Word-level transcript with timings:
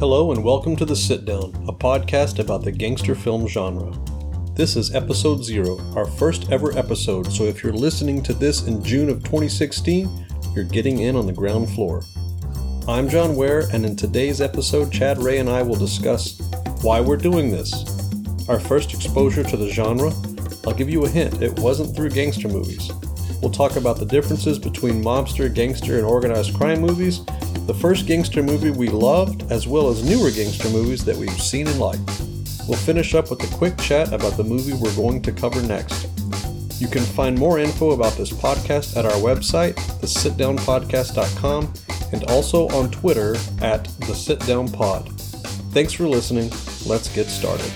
Hello 0.00 0.32
and 0.32 0.42
welcome 0.42 0.76
to 0.76 0.86
The 0.86 0.96
Sit 0.96 1.26
Down, 1.26 1.52
a 1.68 1.74
podcast 1.74 2.38
about 2.38 2.64
the 2.64 2.72
gangster 2.72 3.14
film 3.14 3.46
genre. 3.46 3.92
This 4.54 4.74
is 4.74 4.94
episode 4.94 5.44
zero, 5.44 5.78
our 5.94 6.06
first 6.06 6.50
ever 6.50 6.72
episode, 6.78 7.30
so 7.30 7.44
if 7.44 7.62
you're 7.62 7.74
listening 7.74 8.22
to 8.22 8.32
this 8.32 8.66
in 8.66 8.82
June 8.82 9.10
of 9.10 9.22
2016, 9.24 10.08
you're 10.54 10.64
getting 10.64 11.00
in 11.00 11.16
on 11.16 11.26
the 11.26 11.34
ground 11.34 11.68
floor. 11.74 12.02
I'm 12.88 13.10
John 13.10 13.36
Ware, 13.36 13.68
and 13.74 13.84
in 13.84 13.94
today's 13.94 14.40
episode, 14.40 14.90
Chad 14.90 15.18
Ray 15.18 15.36
and 15.36 15.50
I 15.50 15.60
will 15.60 15.76
discuss 15.76 16.40
why 16.80 17.02
we're 17.02 17.18
doing 17.18 17.50
this, 17.50 17.84
our 18.48 18.58
first 18.58 18.94
exposure 18.94 19.44
to 19.44 19.56
the 19.58 19.68
genre. 19.68 20.14
I'll 20.66 20.72
give 20.72 20.88
you 20.88 21.04
a 21.04 21.10
hint, 21.10 21.42
it 21.42 21.58
wasn't 21.58 21.94
through 21.94 22.08
gangster 22.08 22.48
movies. 22.48 22.90
We'll 23.42 23.50
talk 23.50 23.76
about 23.76 23.98
the 23.98 24.06
differences 24.06 24.58
between 24.58 25.04
mobster, 25.04 25.54
gangster, 25.54 25.98
and 25.98 26.06
organized 26.06 26.54
crime 26.54 26.80
movies, 26.80 27.20
the 27.70 27.78
first 27.78 28.04
gangster 28.04 28.42
movie 28.42 28.70
we 28.70 28.88
loved, 28.88 29.48
as 29.52 29.68
well 29.68 29.90
as 29.90 30.02
newer 30.02 30.32
gangster 30.32 30.68
movies 30.70 31.04
that 31.04 31.14
we've 31.14 31.30
seen 31.40 31.68
and 31.68 31.78
liked. 31.78 32.20
We'll 32.66 32.76
finish 32.76 33.14
up 33.14 33.30
with 33.30 33.40
a 33.44 33.56
quick 33.56 33.78
chat 33.78 34.12
about 34.12 34.36
the 34.36 34.42
movie 34.42 34.72
we're 34.72 34.92
going 34.96 35.22
to 35.22 35.30
cover 35.30 35.62
next. 35.62 36.08
You 36.80 36.88
can 36.88 37.04
find 37.04 37.38
more 37.38 37.60
info 37.60 37.92
about 37.92 38.14
this 38.14 38.32
podcast 38.32 38.96
at 38.96 39.04
our 39.04 39.12
website, 39.12 39.74
thesitdownpodcast.com, 40.00 41.72
and 42.12 42.24
also 42.24 42.66
on 42.70 42.90
Twitter 42.90 43.36
at 43.62 43.84
thesitdownpod. 44.00 45.20
Thanks 45.72 45.92
for 45.92 46.08
listening. 46.08 46.50
Let's 46.86 47.08
get 47.14 47.28
started. 47.28 47.70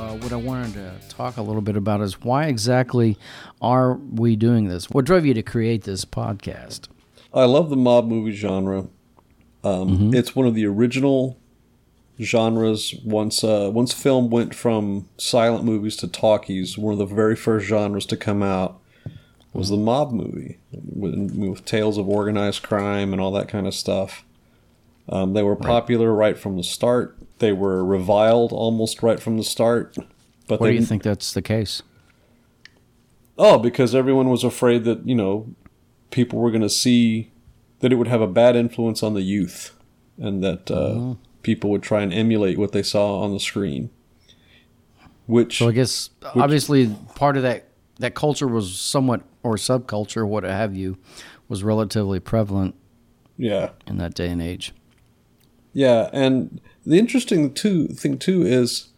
Uh, 0.00 0.16
what 0.16 0.32
I 0.32 0.36
wanted 0.36 0.74
to 0.74 0.94
talk 1.10 1.36
a 1.36 1.42
little 1.42 1.62
bit 1.62 1.76
about 1.76 2.00
is 2.00 2.20
why 2.22 2.46
exactly 2.46 3.16
are 3.62 3.94
we 3.94 4.34
doing 4.34 4.66
this? 4.66 4.90
What 4.90 5.04
drove 5.04 5.24
you 5.24 5.34
to 5.34 5.44
create 5.44 5.84
this 5.84 6.04
podcast? 6.04 6.88
I 7.34 7.44
love 7.44 7.68
the 7.68 7.76
mob 7.76 8.06
movie 8.06 8.32
genre. 8.32 8.86
Um, 9.64 10.14
It's 10.14 10.36
one 10.36 10.46
of 10.46 10.54
the 10.54 10.66
original 10.66 11.38
genres. 12.20 12.94
Once 13.04 13.42
uh, 13.42 13.70
once 13.72 13.92
film 13.92 14.30
went 14.30 14.54
from 14.54 15.08
silent 15.18 15.64
movies 15.64 15.96
to 15.96 16.08
talkies, 16.08 16.78
one 16.78 16.92
of 16.92 16.98
the 16.98 17.06
very 17.14 17.34
first 17.34 17.66
genres 17.66 18.06
to 18.06 18.16
come 18.16 18.42
out 18.42 18.78
was 19.52 19.68
the 19.68 19.76
mob 19.76 20.12
movie 20.12 20.58
with, 20.72 21.34
with 21.36 21.64
tales 21.64 21.96
of 21.96 22.08
organized 22.08 22.62
crime 22.62 23.12
and 23.12 23.20
all 23.20 23.30
that 23.32 23.48
kind 23.48 23.66
of 23.66 23.74
stuff. 23.74 24.24
Um, 25.08 25.32
they 25.32 25.42
were 25.42 25.56
popular 25.56 26.12
right 26.12 26.36
from 26.38 26.56
the 26.56 26.62
start. 26.64 27.16
They 27.38 27.52
were 27.52 27.84
reviled 27.84 28.52
almost 28.52 29.02
right 29.02 29.20
from 29.20 29.36
the 29.36 29.44
start. 29.44 29.96
But 30.46 30.60
Why 30.60 30.68
do 30.70 30.74
you 30.74 30.84
think 30.84 31.02
that's 31.02 31.32
the 31.32 31.42
case? 31.42 31.82
Oh, 33.38 33.58
because 33.58 33.94
everyone 33.94 34.28
was 34.28 34.44
afraid 34.44 34.84
that, 34.84 35.06
you 35.06 35.14
know, 35.14 35.54
people 36.14 36.38
were 36.38 36.52
going 36.52 36.62
to 36.62 36.70
see 36.70 37.32
that 37.80 37.92
it 37.92 37.96
would 37.96 38.06
have 38.06 38.20
a 38.20 38.26
bad 38.28 38.54
influence 38.54 39.02
on 39.02 39.14
the 39.14 39.22
youth 39.22 39.76
and 40.16 40.44
that 40.44 40.70
uh, 40.70 41.16
people 41.42 41.70
would 41.70 41.82
try 41.82 42.02
and 42.02 42.14
emulate 42.14 42.56
what 42.56 42.70
they 42.70 42.84
saw 42.84 43.20
on 43.20 43.32
the 43.32 43.40
screen. 43.40 43.90
Which, 45.26 45.58
So 45.58 45.68
I 45.68 45.72
guess 45.72 46.10
obviously 46.36 46.96
part 47.16 47.36
of 47.36 47.42
that 47.42 47.66
that 47.98 48.14
culture 48.14 48.46
was 48.46 48.78
somewhat 48.78 49.22
or 49.42 49.56
subculture, 49.56 50.26
what 50.26 50.44
have 50.44 50.76
you, 50.76 50.98
was 51.48 51.64
relatively 51.64 52.20
prevalent 52.20 52.74
yeah. 53.36 53.70
in 53.86 53.98
that 53.98 54.14
day 54.14 54.28
and 54.28 54.40
age. 54.40 54.72
Yeah, 55.72 56.10
and 56.12 56.60
the 56.86 56.98
interesting 56.98 57.52
too 57.52 57.88
thing 57.88 58.18
too 58.18 58.42
is 58.42 58.90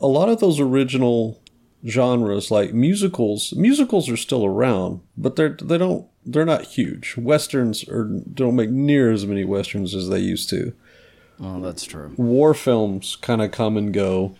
a 0.00 0.06
lot 0.06 0.28
of 0.28 0.38
those 0.38 0.60
original 0.60 1.40
genres 1.86 2.50
like 2.50 2.74
musicals 2.74 3.54
musicals 3.54 4.08
are 4.08 4.16
still 4.16 4.44
around, 4.44 5.00
but 5.16 5.34
they're 5.36 5.56
they 5.60 5.78
don't 5.78 6.06
they're 6.24 6.44
not 6.44 6.62
huge. 6.62 7.14
Westerns 7.16 7.86
are 7.88 8.04
don't 8.04 8.56
make 8.56 8.70
near 8.70 9.10
as 9.10 9.26
many 9.26 9.44
westerns 9.44 9.94
as 9.94 10.08
they 10.08 10.20
used 10.20 10.48
to. 10.50 10.72
Oh, 11.42 11.60
that's 11.60 11.84
true. 11.84 12.12
war 12.16 12.52
films 12.52 13.16
kind 13.16 13.40
of 13.40 13.50
come 13.50 13.76
and 13.76 13.94
go. 13.94 14.36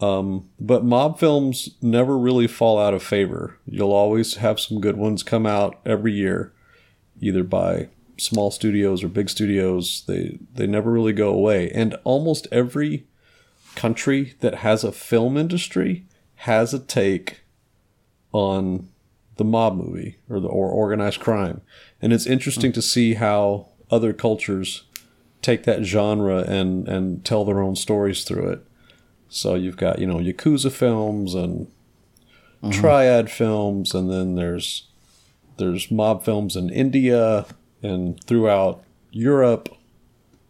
Um, 0.00 0.48
but 0.60 0.84
mob 0.84 1.18
films 1.18 1.70
never 1.80 2.16
really 2.18 2.46
fall 2.46 2.78
out 2.78 2.94
of 2.94 3.02
favor. 3.02 3.58
You'll 3.66 3.92
always 3.92 4.36
have 4.36 4.60
some 4.60 4.80
good 4.80 4.96
ones 4.96 5.22
come 5.22 5.46
out 5.46 5.80
every 5.86 6.12
year, 6.12 6.52
either 7.20 7.42
by 7.42 7.88
small 8.18 8.50
studios 8.50 9.02
or 9.02 9.08
big 9.08 9.28
studios. 9.30 10.04
They 10.06 10.38
they 10.54 10.66
never 10.66 10.90
really 10.90 11.12
go 11.12 11.30
away. 11.30 11.70
And 11.70 11.96
almost 12.04 12.46
every 12.52 13.06
country 13.74 14.34
that 14.40 14.56
has 14.56 14.84
a 14.84 14.92
film 14.92 15.36
industry 15.36 16.04
has 16.36 16.72
a 16.74 16.78
take 16.78 17.40
on 18.32 18.88
the 19.36 19.44
mob 19.44 19.76
movie 19.76 20.18
or 20.28 20.40
the 20.40 20.48
or 20.48 20.68
organized 20.68 21.20
crime. 21.20 21.60
And 22.00 22.12
it's 22.12 22.26
interesting 22.26 22.72
to 22.72 22.82
see 22.82 23.14
how 23.14 23.68
other 23.90 24.12
cultures 24.12 24.84
take 25.42 25.64
that 25.64 25.84
genre 25.84 26.38
and 26.48 26.88
and 26.88 27.24
tell 27.24 27.44
their 27.44 27.60
own 27.60 27.76
stories 27.76 28.24
through 28.24 28.48
it. 28.50 28.66
So 29.28 29.54
you've 29.54 29.76
got 29.76 29.98
you 29.98 30.06
know 30.06 30.16
yakuza 30.18 30.70
films 30.70 31.34
and 31.34 31.66
triad 32.70 33.30
films, 33.30 33.94
and 33.94 34.10
then 34.10 34.36
there's 34.36 34.88
there's 35.58 35.90
mob 35.90 36.24
films 36.24 36.56
in 36.56 36.70
India 36.70 37.44
and 37.82 38.22
throughout 38.24 38.82
Europe. 39.10 39.68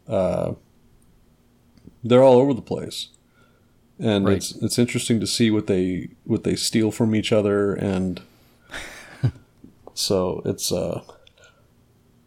Uh, 0.06 0.52
they're 2.02 2.22
all 2.22 2.38
over 2.38 2.52
the 2.54 2.62
place, 2.62 3.08
and 3.98 4.26
Right. 4.26 4.36
it's 4.36 4.54
it's 4.56 4.78
interesting 4.78 5.18
to 5.20 5.26
see 5.26 5.50
what 5.50 5.66
they 5.66 6.08
what 6.24 6.44
they 6.44 6.54
steal 6.56 6.90
from 6.90 7.14
each 7.14 7.32
other, 7.32 7.72
and 7.74 8.20
so 9.94 10.42
it's 10.44 10.70
uh 10.70 11.02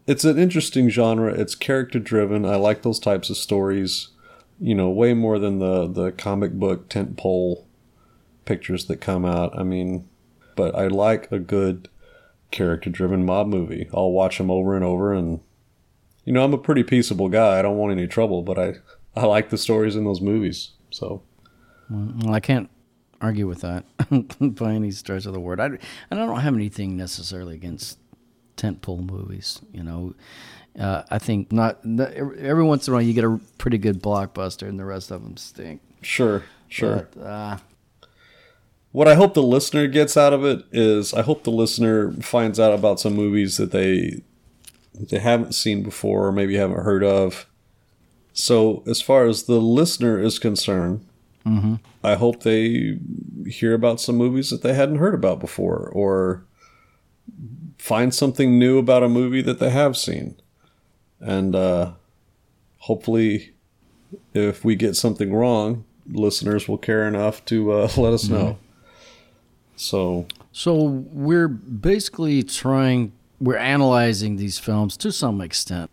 it's 0.06 0.24
an 0.24 0.38
interesting 0.38 0.88
genre. 0.88 1.32
It's 1.32 1.54
character 1.54 1.98
driven. 1.98 2.46
I 2.46 2.56
like 2.56 2.82
those 2.82 2.98
types 2.98 3.28
of 3.28 3.36
stories, 3.36 4.08
you 4.58 4.74
know, 4.74 4.88
way 4.88 5.14
more 5.14 5.38
than 5.38 5.58
the 5.58 5.86
the 5.86 6.12
comic 6.12 6.52
book 6.52 6.88
tentpole 6.88 7.64
pictures 8.44 8.86
that 8.86 9.02
come 9.02 9.24
out. 9.24 9.56
I 9.58 9.62
mean, 9.62 10.08
but 10.56 10.74
I 10.74 10.88
like 10.88 11.30
a 11.30 11.38
good 11.38 11.88
character 12.50 12.88
driven 12.88 13.26
mob 13.26 13.48
movie. 13.48 13.88
I'll 13.92 14.10
watch 14.10 14.38
them 14.38 14.50
over 14.50 14.74
and 14.74 14.84
over 14.84 15.12
and 15.12 15.40
you 16.24 16.32
know, 16.34 16.44
I'm 16.44 16.52
a 16.52 16.58
pretty 16.58 16.82
peaceable 16.82 17.30
guy. 17.30 17.58
I 17.58 17.62
don't 17.62 17.78
want 17.78 17.92
any 17.92 18.06
trouble, 18.06 18.42
but 18.42 18.58
I 18.58 18.74
I 19.16 19.24
like 19.24 19.50
the 19.50 19.58
stories 19.58 19.96
in 19.96 20.04
those 20.04 20.20
movies. 20.20 20.72
So, 20.90 21.22
I 22.28 22.38
can't 22.40 22.70
argue 23.20 23.46
with 23.46 23.60
that 23.62 23.84
by 24.40 24.72
any 24.72 24.90
stretch 24.90 25.26
of 25.26 25.32
the 25.32 25.40
word. 25.40 25.60
I, 25.60 25.66
and 25.66 25.80
I 26.10 26.26
don't 26.26 26.40
have 26.40 26.54
anything 26.54 26.96
necessarily 26.96 27.54
against 27.54 27.98
tentpole 28.56 29.08
movies. 29.10 29.60
You 29.72 29.82
know, 29.82 30.14
uh, 30.78 31.02
I 31.10 31.18
think 31.18 31.52
not, 31.52 31.84
not 31.84 32.12
every 32.12 32.64
once 32.64 32.86
in 32.86 32.92
a 32.92 32.96
while 32.96 33.02
you 33.02 33.12
get 33.12 33.24
a 33.24 33.40
pretty 33.58 33.78
good 33.78 34.02
blockbuster, 34.02 34.68
and 34.68 34.78
the 34.78 34.84
rest 34.84 35.10
of 35.10 35.22
them 35.22 35.36
stink. 35.36 35.80
sure, 36.02 36.44
sure. 36.68 37.08
But, 37.14 37.22
uh, 37.22 37.56
What 38.92 39.08
I 39.08 39.14
hope 39.14 39.34
the 39.34 39.42
listener 39.42 39.86
gets 39.86 40.16
out 40.16 40.32
of 40.32 40.44
it 40.44 40.64
is 40.72 41.12
I 41.12 41.22
hope 41.22 41.44
the 41.44 41.50
listener 41.50 42.12
finds 42.22 42.58
out 42.58 42.72
about 42.72 43.00
some 43.00 43.14
movies 43.14 43.56
that 43.56 43.70
they 43.72 44.22
that 44.94 45.10
they 45.10 45.18
haven't 45.18 45.54
seen 45.54 45.82
before 45.82 46.26
or 46.26 46.32
maybe 46.32 46.56
haven't 46.56 46.82
heard 46.82 47.04
of. 47.04 47.46
So 48.32 48.82
as 48.86 49.00
far 49.02 49.26
as 49.26 49.44
the 49.44 49.60
listener 49.60 50.20
is 50.20 50.38
concerned, 50.38 51.04
I 52.04 52.14
hope 52.14 52.42
they 52.42 52.98
hear 53.46 53.72
about 53.72 54.00
some 54.00 54.16
movies 54.16 54.50
that 54.50 54.62
they 54.62 54.74
hadn't 54.74 54.96
heard 54.96 55.14
about 55.14 55.40
before 55.40 55.90
or 55.92 56.44
find 57.78 58.14
something 58.14 58.58
new 58.58 58.78
about 58.78 59.02
a 59.02 59.08
movie 59.08 59.40
that 59.42 59.58
they 59.58 59.70
have 59.70 59.96
seen. 59.96 60.36
And 61.20 61.56
uh, 61.56 61.92
hopefully 62.78 63.54
if 64.34 64.64
we 64.64 64.76
get 64.76 64.94
something 64.96 65.32
wrong, 65.32 65.84
listeners 66.06 66.68
will 66.68 66.78
care 66.78 67.06
enough 67.06 67.44
to 67.46 67.72
uh, 67.72 67.88
let 67.96 68.12
us 68.12 68.28
know. 68.28 68.58
So 69.76 70.26
So 70.52 70.74
we're 70.84 71.48
basically 71.48 72.42
trying, 72.42 73.12
we're 73.40 73.56
analyzing 73.56 74.36
these 74.36 74.58
films 74.58 74.96
to 74.98 75.12
some 75.12 75.40
extent 75.40 75.90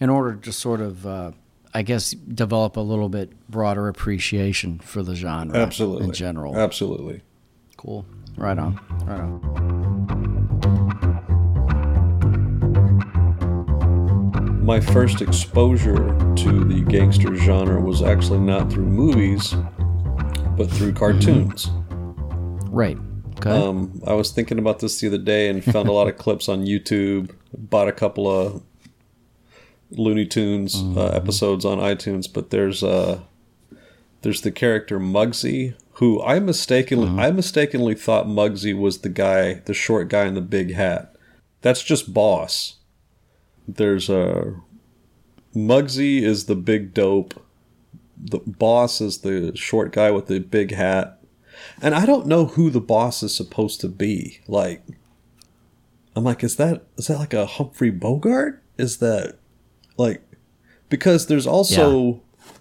in 0.00 0.08
order 0.08 0.34
to 0.36 0.52
sort 0.52 0.80
of, 0.80 1.06
uh, 1.06 1.32
I 1.76 1.82
guess, 1.82 2.12
develop 2.12 2.76
a 2.76 2.80
little 2.80 3.08
bit 3.08 3.32
broader 3.50 3.88
appreciation 3.88 4.78
for 4.78 5.02
the 5.02 5.16
genre 5.16 5.56
absolutely, 5.56 6.06
in 6.06 6.12
general. 6.12 6.56
absolutely. 6.56 7.22
Cool. 7.76 8.06
Right 8.36 8.56
on. 8.56 8.78
Right 9.04 9.20
on. 9.20 9.84
My 14.64 14.78
first 14.78 15.20
exposure 15.20 15.96
to 16.36 16.64
the 16.64 16.84
gangster 16.88 17.34
genre 17.34 17.80
was 17.80 18.02
actually 18.02 18.38
not 18.38 18.72
through 18.72 18.86
movies, 18.86 19.54
but 20.56 20.70
through 20.70 20.92
cartoons. 20.92 21.70
Right. 22.70 22.96
Okay. 23.38 23.50
Um, 23.50 24.00
I 24.06 24.14
was 24.14 24.30
thinking 24.30 24.60
about 24.60 24.78
this 24.78 25.00
the 25.00 25.08
other 25.08 25.18
day 25.18 25.48
and 25.48 25.62
found 25.62 25.88
a 25.88 25.92
lot 25.92 26.06
of 26.06 26.16
clips 26.18 26.48
on 26.48 26.64
YouTube. 26.64 27.34
Bought 27.52 27.88
a 27.88 27.92
couple 27.92 28.30
of 28.30 28.62
Looney 29.96 30.26
Tunes 30.26 30.76
uh, 30.96 31.06
episodes 31.06 31.64
on 31.64 31.78
iTunes, 31.78 32.32
but 32.32 32.50
there's 32.50 32.82
uh, 32.82 33.20
there's 34.22 34.40
the 34.40 34.52
character 34.52 34.98
Muggsy, 34.98 35.74
who 35.94 36.22
I 36.22 36.40
mistakenly 36.40 37.22
I 37.22 37.30
mistakenly 37.30 37.94
thought 37.94 38.26
Muggsy 38.26 38.76
was 38.78 38.98
the 38.98 39.08
guy, 39.08 39.54
the 39.54 39.74
short 39.74 40.08
guy 40.08 40.26
in 40.26 40.34
the 40.34 40.40
big 40.40 40.74
hat. 40.74 41.14
That's 41.62 41.82
just 41.82 42.12
Boss. 42.12 42.76
There's 43.66 44.10
a 44.10 44.54
Muggsy 45.54 46.22
is 46.22 46.46
the 46.46 46.56
big 46.56 46.94
dope. 46.94 47.42
The 48.16 48.38
boss 48.38 49.00
is 49.00 49.18
the 49.18 49.54
short 49.56 49.92
guy 49.92 50.10
with 50.10 50.26
the 50.26 50.38
big 50.38 50.74
hat. 50.74 51.20
And 51.80 51.94
I 51.94 52.06
don't 52.06 52.26
know 52.26 52.46
who 52.46 52.70
the 52.70 52.80
boss 52.80 53.22
is 53.22 53.34
supposed 53.34 53.80
to 53.82 53.88
be. 53.88 54.40
Like 54.48 54.84
I'm 56.16 56.24
like, 56.24 56.44
is 56.44 56.56
that 56.56 56.84
is 56.96 57.08
that 57.08 57.18
like 57.18 57.34
a 57.34 57.46
Humphrey 57.46 57.90
Bogart? 57.90 58.62
Is 58.78 58.98
that 58.98 59.38
like 59.96 60.22
because 60.88 61.26
there's 61.26 61.46
also 61.46 62.22
yeah. 62.38 62.52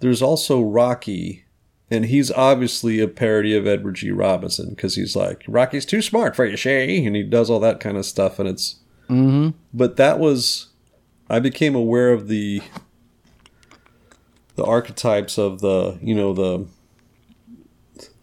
there's 0.00 0.22
also 0.22 0.62
Rocky 0.62 1.44
and 1.90 2.06
he's 2.06 2.30
obviously 2.30 3.00
a 3.00 3.08
parody 3.08 3.54
of 3.56 3.66
Edward 3.66 3.96
G. 3.96 4.10
Robinson 4.10 4.70
because 4.70 4.96
he's 4.96 5.14
like 5.14 5.44
Rocky's 5.46 5.86
too 5.86 6.02
smart 6.02 6.34
for 6.34 6.44
you, 6.44 6.56
Shay, 6.56 7.04
and 7.04 7.14
he 7.14 7.22
does 7.22 7.50
all 7.50 7.60
that 7.60 7.80
kind 7.80 7.96
of 7.96 8.06
stuff, 8.06 8.38
and 8.38 8.48
it's. 8.48 8.76
Mm-hmm. 9.08 9.50
But 9.74 9.96
that 9.96 10.18
was, 10.18 10.68
I 11.28 11.38
became 11.38 11.74
aware 11.74 12.12
of 12.12 12.28
the 12.28 12.62
the 14.56 14.64
archetypes 14.64 15.38
of 15.38 15.60
the 15.60 15.98
you 16.02 16.14
know 16.14 16.32
the 16.32 16.66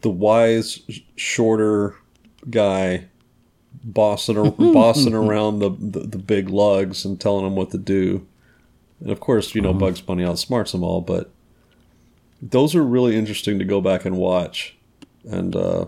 the 0.00 0.10
wise 0.10 0.80
shorter 1.14 1.96
guy 2.50 3.06
bossing 3.84 4.50
bossing 4.72 5.14
around 5.14 5.60
the, 5.60 5.70
the, 5.70 6.00
the 6.00 6.18
big 6.18 6.48
lugs 6.48 7.04
and 7.04 7.20
telling 7.20 7.44
them 7.44 7.54
what 7.54 7.70
to 7.70 7.78
do 7.78 8.26
and 9.02 9.10
of 9.10 9.20
course 9.20 9.54
you 9.54 9.60
know 9.60 9.70
mm-hmm. 9.70 9.80
bugs 9.80 10.00
bunny 10.00 10.22
outsmarts 10.22 10.72
them 10.72 10.82
all 10.82 11.00
but 11.00 11.30
those 12.40 12.74
are 12.74 12.82
really 12.82 13.16
interesting 13.16 13.58
to 13.60 13.64
go 13.64 13.80
back 13.80 14.04
and 14.04 14.16
watch. 14.16 14.76
And 15.24 15.54
uh 15.54 15.86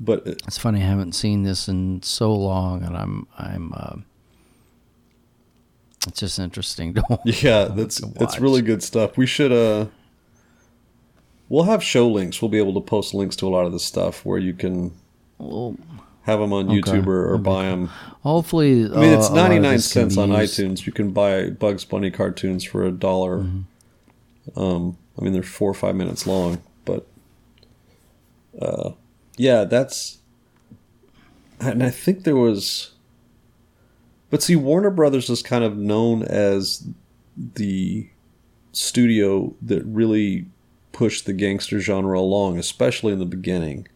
but 0.00 0.26
it, 0.26 0.42
it's 0.46 0.58
funny 0.58 0.82
i 0.82 0.86
haven't 0.86 1.12
seen 1.12 1.44
this 1.44 1.68
in 1.68 2.02
so 2.02 2.34
long 2.34 2.82
and 2.82 2.96
i'm 2.96 3.26
i'm 3.38 3.72
uh, 3.74 3.96
it's 6.06 6.20
just 6.20 6.38
interesting 6.38 6.94
to 6.94 7.18
yeah 7.24 7.66
that's 7.66 8.00
it's 8.20 8.40
really 8.40 8.62
good 8.62 8.82
stuff. 8.82 9.16
We 9.16 9.26
should 9.26 9.52
uh 9.52 9.86
we'll 11.48 11.64
have 11.64 11.82
show 11.82 12.08
links. 12.08 12.42
We'll 12.42 12.50
be 12.50 12.58
able 12.58 12.74
to 12.74 12.80
post 12.80 13.14
links 13.14 13.36
to 13.36 13.46
a 13.46 13.50
lot 13.50 13.66
of 13.66 13.72
this 13.72 13.84
stuff 13.84 14.24
where 14.24 14.38
you 14.38 14.54
can 14.54 14.92
well, 15.38 15.76
have 16.24 16.40
them 16.40 16.52
on 16.52 16.66
okay. 16.66 16.78
YouTube 16.78 17.06
or, 17.06 17.32
or 17.32 17.38
buy 17.38 17.64
them. 17.64 17.88
Hopefully, 18.22 18.84
I 18.84 19.00
mean 19.00 19.12
it's 19.12 19.30
uh, 19.30 19.34
ninety 19.34 19.58
nine 19.58 19.78
cents 19.78 20.16
on 20.16 20.30
iTunes. 20.30 20.86
You 20.86 20.92
can 20.92 21.12
buy 21.12 21.50
Bugs 21.50 21.84
Bunny 21.84 22.10
cartoons 22.10 22.64
for 22.64 22.84
a 22.84 22.90
dollar. 22.90 23.40
Mm-hmm. 23.40 24.60
Um, 24.60 24.98
I 25.18 25.22
mean, 25.22 25.32
they're 25.32 25.42
four 25.42 25.70
or 25.70 25.74
five 25.74 25.94
minutes 25.94 26.26
long, 26.26 26.60
but 26.84 27.06
uh, 28.60 28.92
yeah, 29.36 29.64
that's. 29.64 30.18
And 31.60 31.82
I 31.82 31.90
think 31.90 32.24
there 32.24 32.36
was. 32.36 32.92
But 34.30 34.42
see, 34.42 34.56
Warner 34.56 34.90
Brothers 34.90 35.30
is 35.30 35.42
kind 35.42 35.62
of 35.62 35.76
known 35.76 36.22
as 36.24 36.88
the 37.36 38.08
studio 38.72 39.54
that 39.62 39.84
really 39.84 40.46
pushed 40.92 41.26
the 41.26 41.32
gangster 41.32 41.78
genre 41.78 42.18
along, 42.18 42.58
especially 42.58 43.12
in 43.12 43.18
the 43.18 43.26
beginning. 43.26 43.86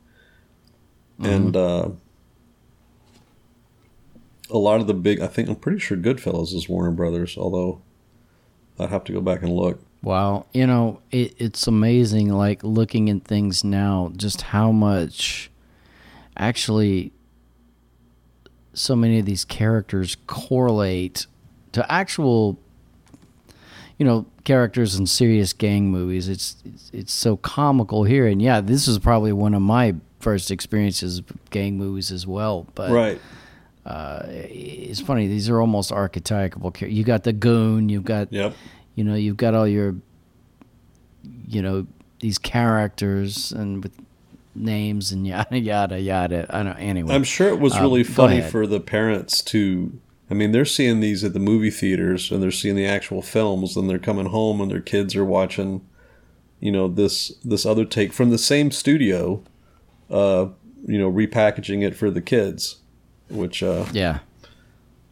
Mm-hmm. 1.19 1.33
And 1.33 1.57
uh, 1.57 1.91
a 4.51 4.59
lot 4.59 4.81
of 4.81 4.87
the 4.87 4.95
big, 4.95 5.21
I 5.21 5.27
think, 5.27 5.49
I'm 5.49 5.57
pretty 5.57 5.79
sure 5.79 5.97
Goodfellas 5.97 6.55
is 6.55 6.69
Warner 6.69 6.91
Brothers, 6.91 7.37
although 7.37 7.83
I'd 8.79 8.91
have 8.91 9.05
to 9.05 9.13
go 9.13 9.21
back 9.21 9.43
and 9.43 9.53
look. 9.53 9.81
Wow, 10.03 10.47
you 10.53 10.67
know, 10.67 11.01
it, 11.11 11.35
it's 11.39 11.67
amazing. 11.67 12.33
Like 12.33 12.63
looking 12.63 13.11
at 13.11 13.25
things 13.25 13.65
now, 13.65 14.13
just 14.17 14.43
how 14.43 14.71
much 14.71 15.51
actually 16.37 17.13
so 18.75 18.95
many 18.95 19.19
of 19.19 19.27
these 19.27 19.45
characters 19.45 20.17
correlate 20.29 21.27
to 21.73 21.93
actual, 21.93 22.59
you 23.99 24.07
know, 24.07 24.27
characters 24.45 24.95
in 24.95 25.07
serious 25.07 25.53
gang 25.53 25.91
movies. 25.91 26.29
It's, 26.29 26.57
it's 26.65 26.91
it's 26.93 27.13
so 27.13 27.37
comical 27.37 28.05
here, 28.05 28.27
and 28.29 28.41
yeah, 28.41 28.61
this 28.61 28.87
is 28.87 29.01
probably 29.01 29.33
one 29.33 29.53
of 29.53 29.63
my 29.63 29.97
first 30.21 30.53
experiences 30.53 31.19
of 31.19 31.51
gang 31.51 31.77
movies 31.77 32.13
as 32.13 32.27
well. 32.27 32.69
But 32.77 32.93
right. 32.93 33.21
Uh, 33.89 34.23
it's 34.29 35.01
funny; 35.01 35.27
these 35.27 35.49
are 35.49 35.61
almost 35.61 35.91
archetypal. 35.91 36.75
You 36.81 37.03
got 37.03 37.25
the 37.25 37.33
goon. 37.33 37.89
You've 37.89 38.05
got 38.05 38.33
yep 38.33 38.55
you 38.99 39.05
know 39.05 39.15
you've 39.15 39.37
got 39.37 39.55
all 39.55 39.69
your 39.69 39.95
you 41.47 41.63
know 41.63 41.87
these 42.19 42.37
characters 42.37 43.53
and 43.53 43.81
with 43.81 43.93
names 44.57 45.13
and 45.13 45.25
yada 45.27 45.57
yada 45.57 46.01
yada. 46.01 46.47
I 46.51 46.65
don't 46.65 46.73
know, 46.73 46.81
anyway. 46.81 47.15
I'm 47.15 47.23
sure 47.23 47.49
it 47.49 47.61
was 47.61 47.75
um, 47.75 47.83
really 47.83 48.03
funny 48.03 48.41
for 48.41 48.67
the 48.67 48.81
parents 48.81 49.41
to. 49.43 50.01
I 50.31 50.35
mean, 50.35 50.51
they're 50.51 50.65
seeing 50.65 50.99
these 50.99 51.23
at 51.23 51.33
the 51.33 51.39
movie 51.39 51.71
theaters 51.71 52.31
and 52.31 52.43
they're 52.43 52.51
seeing 52.51 52.75
the 52.75 52.85
actual 52.85 53.23
films, 53.23 53.77
and 53.77 53.89
they're 53.89 54.01
coming 54.01 54.27
home 54.27 54.61
and 54.61 54.71
their 54.71 54.81
kids 54.81 55.15
are 55.15 55.25
watching, 55.25 55.87
you 56.59 56.73
know, 56.73 56.89
this 56.89 57.29
this 57.45 57.65
other 57.65 57.85
take 57.85 58.13
from 58.13 58.31
the 58.31 58.37
same 58.37 58.73
studio, 58.73 59.45
uh, 60.11 60.47
you 60.85 60.99
know, 60.99 61.11
repackaging 61.11 61.87
it 61.87 61.95
for 61.95 62.11
the 62.11 62.21
kids, 62.21 62.79
which 63.31 63.63
uh, 63.63 63.87
yeah, 63.93 64.21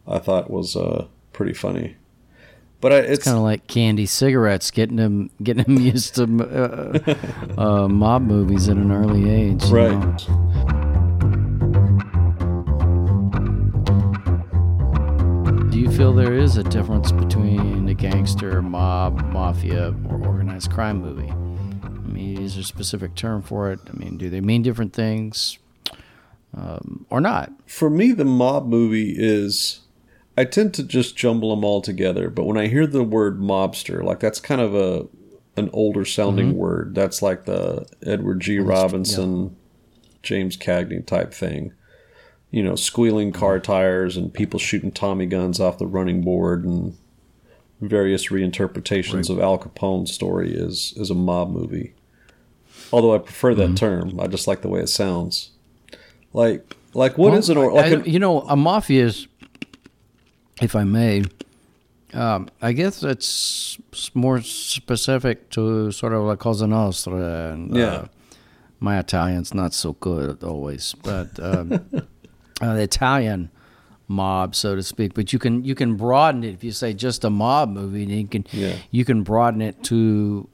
I 0.07 0.19
thought 0.19 0.49
was 0.49 0.75
uh, 0.75 1.07
pretty 1.33 1.53
funny. 1.53 1.95
But 2.79 2.93
I, 2.93 2.97
it's, 2.97 3.09
it's 3.09 3.23
kind 3.23 3.37
of 3.37 3.43
like 3.43 3.65
candy 3.67 4.05
cigarettes, 4.05 4.69
getting 4.69 4.97
them 4.97 5.29
getting 5.41 5.63
them 5.63 5.77
used 5.83 6.15
to 6.15 6.23
uh, 7.57 7.61
uh, 7.61 7.87
mob 7.87 8.21
movies 8.21 8.69
at 8.69 8.77
an 8.77 8.91
early 8.91 9.29
age. 9.29 9.63
Right. 9.65 10.17
Do 15.71 15.79
you 15.79 15.91
feel 15.91 16.13
there 16.13 16.33
is 16.33 16.57
a 16.57 16.63
difference 16.63 17.11
between 17.11 17.89
a 17.89 17.93
gangster, 17.93 18.61
mob, 18.61 19.23
mafia, 19.31 19.93
or 20.09 20.25
organized 20.25 20.71
crime 20.71 21.01
movie? 21.01 21.29
I 21.29 22.09
mean, 22.09 22.41
is 22.41 22.55
there 22.55 22.61
a 22.61 22.65
specific 22.65 23.15
term 23.15 23.41
for 23.41 23.71
it? 23.71 23.79
I 23.87 23.93
mean, 23.93 24.17
do 24.17 24.29
they 24.29 24.41
mean 24.41 24.61
different 24.61 24.93
things 24.93 25.57
um, 26.53 27.05
or 27.09 27.21
not? 27.21 27.51
For 27.65 27.89
me, 27.89 28.11
the 28.11 28.25
mob 28.25 28.67
movie 28.67 29.13
is 29.17 29.81
I 30.37 30.45
tend 30.45 30.73
to 30.75 30.83
just 30.83 31.17
jumble 31.17 31.49
them 31.49 31.63
all 31.63 31.81
together. 31.81 32.29
But 32.29 32.45
when 32.45 32.57
I 32.57 32.67
hear 32.67 32.85
the 32.85 33.03
word 33.03 33.39
mobster, 33.39 34.03
like 34.03 34.19
that's 34.19 34.39
kind 34.39 34.61
of 34.61 34.75
a 34.75 35.07
an 35.57 35.69
older 35.73 36.05
sounding 36.05 36.49
mm-hmm. 36.49 36.57
word. 36.57 36.95
That's 36.95 37.21
like 37.21 37.45
the 37.45 37.87
Edward 38.05 38.41
G. 38.41 38.59
Robinson, 38.59 39.43
yeah. 39.43 39.49
James 40.21 40.55
Cagney 40.55 41.05
type 41.05 41.33
thing. 41.33 41.73
You 42.51 42.63
know, 42.63 42.75
squealing 42.75 43.33
car 43.33 43.59
tires 43.59 44.15
and 44.15 44.33
people 44.33 44.59
shooting 44.59 44.91
Tommy 44.91 45.25
guns 45.25 45.59
off 45.59 45.79
the 45.79 45.87
running 45.87 46.21
board 46.21 46.63
and 46.63 46.95
various 47.81 48.27
reinterpretations 48.27 49.13
right. 49.13 49.29
of 49.29 49.39
Al 49.39 49.57
Capone's 49.57 50.13
story 50.13 50.53
is 50.53 50.93
is 50.95 51.09
a 51.09 51.15
mob 51.15 51.49
movie. 51.49 51.93
Although 52.93 53.15
I 53.15 53.17
prefer 53.17 53.53
that 53.55 53.65
mm-hmm. 53.65 53.75
term, 53.75 54.19
I 54.19 54.27
just 54.27 54.47
like 54.47 54.61
the 54.61 54.69
way 54.69 54.79
it 54.79 54.87
sounds. 54.87 55.51
Like 56.37 56.77
like 56.93 57.17
what 57.17 57.31
well, 57.31 57.39
is 57.39 57.49
it? 57.49 57.57
Or 57.57 57.73
like 57.73 57.93
I, 57.93 58.03
you 58.03 58.19
know, 58.19 58.41
a 58.41 58.55
mafia 58.55 59.05
is 59.05 59.27
if 60.61 60.75
I 60.75 60.83
may, 60.83 61.23
um, 62.13 62.47
I 62.61 62.73
guess 62.73 63.01
it's 63.01 63.79
more 64.13 64.41
specific 64.41 65.49
to 65.51 65.91
sort 65.91 66.13
of 66.13 66.23
like 66.25 66.37
Cosa 66.37 66.67
Nostra. 66.67 67.53
And, 67.53 67.75
yeah. 67.75 67.85
Uh, 67.85 68.07
my 68.79 68.99
Italian's 68.99 69.55
not 69.55 69.73
so 69.73 69.93
good 69.93 70.43
always, 70.43 70.93
but 71.01 71.39
um, 71.39 71.73
uh, 72.61 72.73
the 72.75 72.83
Italian 72.83 73.49
mob, 74.07 74.53
so 74.53 74.75
to 74.75 74.83
speak. 74.83 75.15
But 75.15 75.33
you 75.33 75.39
can 75.39 75.65
you 75.65 75.73
can 75.73 75.95
broaden 75.95 76.43
it 76.43 76.53
if 76.53 76.63
you 76.63 76.71
say 76.71 76.93
just 76.93 77.23
a 77.23 77.31
mob 77.31 77.71
movie. 77.71 78.05
You 78.05 78.27
can 78.27 78.45
yeah. 78.51 78.75
you 78.91 79.05
can 79.05 79.23
broaden 79.23 79.63
it 79.63 79.83
to 79.85 80.47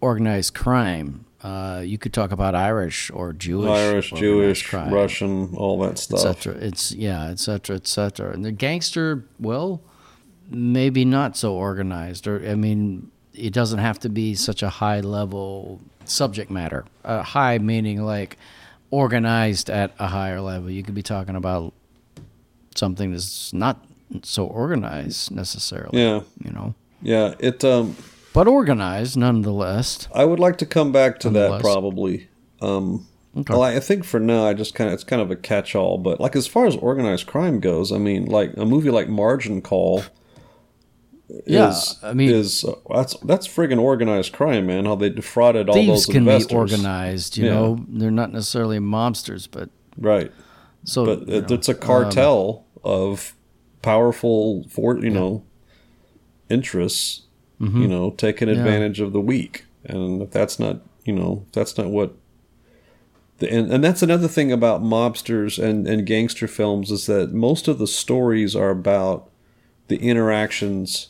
organized 0.00 0.54
crime. 0.54 1.24
Uh, 1.42 1.82
you 1.84 1.98
could 1.98 2.12
talk 2.12 2.32
about 2.32 2.54
Irish 2.54 3.10
or 3.10 3.32
Jewish, 3.32 3.70
Irish, 3.70 4.10
Jewish, 4.10 4.66
crime, 4.66 4.92
Russian, 4.92 5.54
all 5.54 5.78
that 5.80 5.98
stuff. 5.98 6.24
Etc. 6.24 6.54
It's 6.54 6.92
yeah, 6.92 7.28
etc. 7.28 7.76
etc. 7.76 8.32
And 8.32 8.44
the 8.44 8.50
gangster, 8.50 9.24
well, 9.38 9.80
maybe 10.50 11.04
not 11.04 11.36
so 11.36 11.54
organized, 11.54 12.26
or 12.26 12.44
I 12.44 12.56
mean, 12.56 13.12
it 13.34 13.52
doesn't 13.52 13.78
have 13.78 14.00
to 14.00 14.08
be 14.08 14.34
such 14.34 14.62
a 14.64 14.68
high 14.68 15.00
level 15.00 15.80
subject 16.04 16.50
matter. 16.50 16.84
Uh, 17.04 17.22
high 17.22 17.58
meaning 17.58 18.02
like 18.02 18.36
organized 18.90 19.70
at 19.70 19.92
a 19.98 20.08
higher 20.08 20.40
level. 20.40 20.70
You 20.70 20.82
could 20.82 20.94
be 20.94 21.02
talking 21.02 21.36
about 21.36 21.72
something 22.74 23.12
that's 23.12 23.52
not 23.52 23.84
so 24.22 24.46
organized 24.46 25.30
necessarily. 25.30 26.00
Yeah, 26.00 26.22
you 26.42 26.50
know. 26.50 26.74
Yeah, 27.02 27.34
it 27.38 27.62
um 27.64 27.96
but 28.32 28.46
organized 28.46 29.16
nonetheless. 29.16 30.08
I 30.14 30.24
would 30.24 30.38
like 30.38 30.58
to 30.58 30.66
come 30.66 30.92
back 30.92 31.18
to 31.20 31.30
that 31.30 31.60
probably. 31.60 32.28
Um, 32.60 33.06
okay. 33.36 33.52
Well, 33.52 33.62
I 33.62 33.80
think 33.80 34.04
for 34.04 34.20
now, 34.20 34.46
I 34.46 34.54
just 34.54 34.74
kind 34.74 34.88
of 34.88 34.94
it's 34.94 35.04
kind 35.04 35.22
of 35.22 35.30
a 35.30 35.36
catch-all. 35.36 35.98
But 35.98 36.20
like 36.20 36.36
as 36.36 36.46
far 36.46 36.66
as 36.66 36.76
organized 36.76 37.26
crime 37.26 37.60
goes, 37.60 37.92
I 37.92 37.98
mean, 37.98 38.26
like 38.26 38.56
a 38.56 38.64
movie 38.64 38.90
like 38.90 39.08
Margin 39.08 39.60
Call. 39.60 40.04
Yeah, 41.46 41.74
I 42.02 42.14
mean, 42.14 42.30
is 42.30 42.64
uh, 42.64 42.72
that's 42.88 43.14
that's 43.20 43.46
friggin' 43.46 43.78
organized 43.78 44.32
crime, 44.32 44.66
man. 44.66 44.86
How 44.86 44.94
they 44.94 45.10
defrauded 45.10 45.68
all 45.68 45.74
those 45.74 46.06
can 46.06 46.18
investors. 46.18 46.48
be 46.48 46.54
organized, 46.54 47.36
you 47.36 47.44
yeah. 47.44 47.50
know. 47.52 47.84
They're 47.86 48.10
not 48.10 48.32
necessarily 48.32 48.78
mobsters, 48.78 49.46
but 49.50 49.68
right. 49.98 50.32
So, 50.84 51.04
but 51.04 51.28
it, 51.28 51.50
it's 51.50 51.68
a 51.68 51.74
cartel 51.74 52.64
um, 52.82 52.90
of 52.90 53.34
powerful 53.82 54.66
for 54.70 54.98
you 54.98 55.10
know 55.10 55.44
interests, 56.48 57.26
Mm-hmm. 57.60 57.82
you 57.82 57.88
know, 57.88 58.10
taking 58.10 58.48
advantage 58.48 59.00
of 59.00 59.12
the 59.12 59.20
weak, 59.20 59.64
and 59.84 60.22
if 60.22 60.30
that's 60.30 60.58
not 60.58 60.80
you 61.04 61.12
know 61.12 61.44
if 61.46 61.52
that's 61.52 61.76
not 61.76 61.88
what 61.88 62.14
the 63.38 63.52
and, 63.52 63.72
and 63.72 63.82
that's 63.82 64.02
another 64.02 64.28
thing 64.28 64.52
about 64.52 64.82
mobsters 64.82 65.62
and 65.62 65.86
and 65.88 66.06
gangster 66.06 66.46
films 66.46 66.90
is 66.90 67.06
that 67.06 67.32
most 67.32 67.66
of 67.66 67.78
the 67.78 67.86
stories 67.86 68.54
are 68.54 68.70
about 68.70 69.30
the 69.88 69.96
interactions 69.96 71.08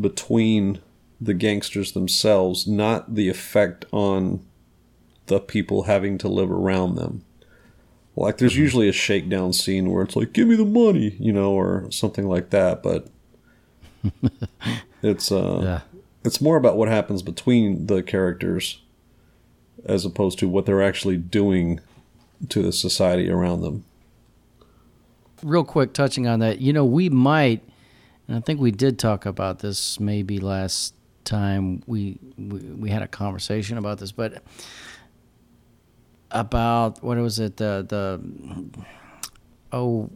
between 0.00 0.80
the 1.20 1.34
gangsters 1.34 1.92
themselves, 1.92 2.66
not 2.66 3.14
the 3.14 3.28
effect 3.28 3.84
on 3.92 4.44
the 5.26 5.40
people 5.40 5.84
having 5.84 6.18
to 6.18 6.28
live 6.28 6.50
around 6.50 6.96
them. 6.96 7.24
Like 8.16 8.38
there's 8.38 8.56
usually 8.56 8.88
a 8.88 8.92
shakedown 8.92 9.52
scene 9.52 9.90
where 9.90 10.02
it's 10.02 10.16
like, 10.16 10.32
"Give 10.32 10.46
me 10.46 10.56
the 10.56 10.64
money," 10.64 11.16
you 11.18 11.32
know, 11.32 11.52
or 11.52 11.90
something 11.90 12.28
like 12.28 12.50
that. 12.50 12.82
But 12.82 13.08
it's 15.02 15.30
uh, 15.32 15.60
Yeah. 15.62 15.80
it's 16.24 16.40
more 16.40 16.56
about 16.56 16.76
what 16.76 16.88
happens 16.88 17.22
between 17.22 17.86
the 17.86 18.02
characters 18.02 18.80
as 19.84 20.04
opposed 20.04 20.38
to 20.38 20.48
what 20.48 20.64
they're 20.66 20.82
actually 20.82 21.16
doing 21.16 21.80
to 22.48 22.62
the 22.62 22.72
society 22.72 23.28
around 23.30 23.62
them. 23.62 23.84
real 25.42 25.64
quick 25.64 25.92
touching 25.92 26.26
on 26.28 26.38
that 26.40 26.60
you 26.60 26.72
know 26.72 26.84
we 26.84 27.08
might 27.08 27.60
and 28.28 28.36
i 28.36 28.40
think 28.40 28.60
we 28.60 28.70
did 28.70 28.96
talk 28.98 29.26
about 29.26 29.58
this 29.58 29.98
maybe 29.98 30.38
last 30.38 30.94
time 31.24 31.82
we 31.86 32.18
we, 32.38 32.58
we 32.60 32.90
had 32.90 33.02
a 33.02 33.08
conversation 33.08 33.76
about 33.78 33.98
this 33.98 34.12
but 34.12 34.42
about 36.30 37.02
what 37.02 37.18
was 37.18 37.38
it 37.38 37.56
the 37.56 37.84
the 37.88 38.20
oh 39.72 40.08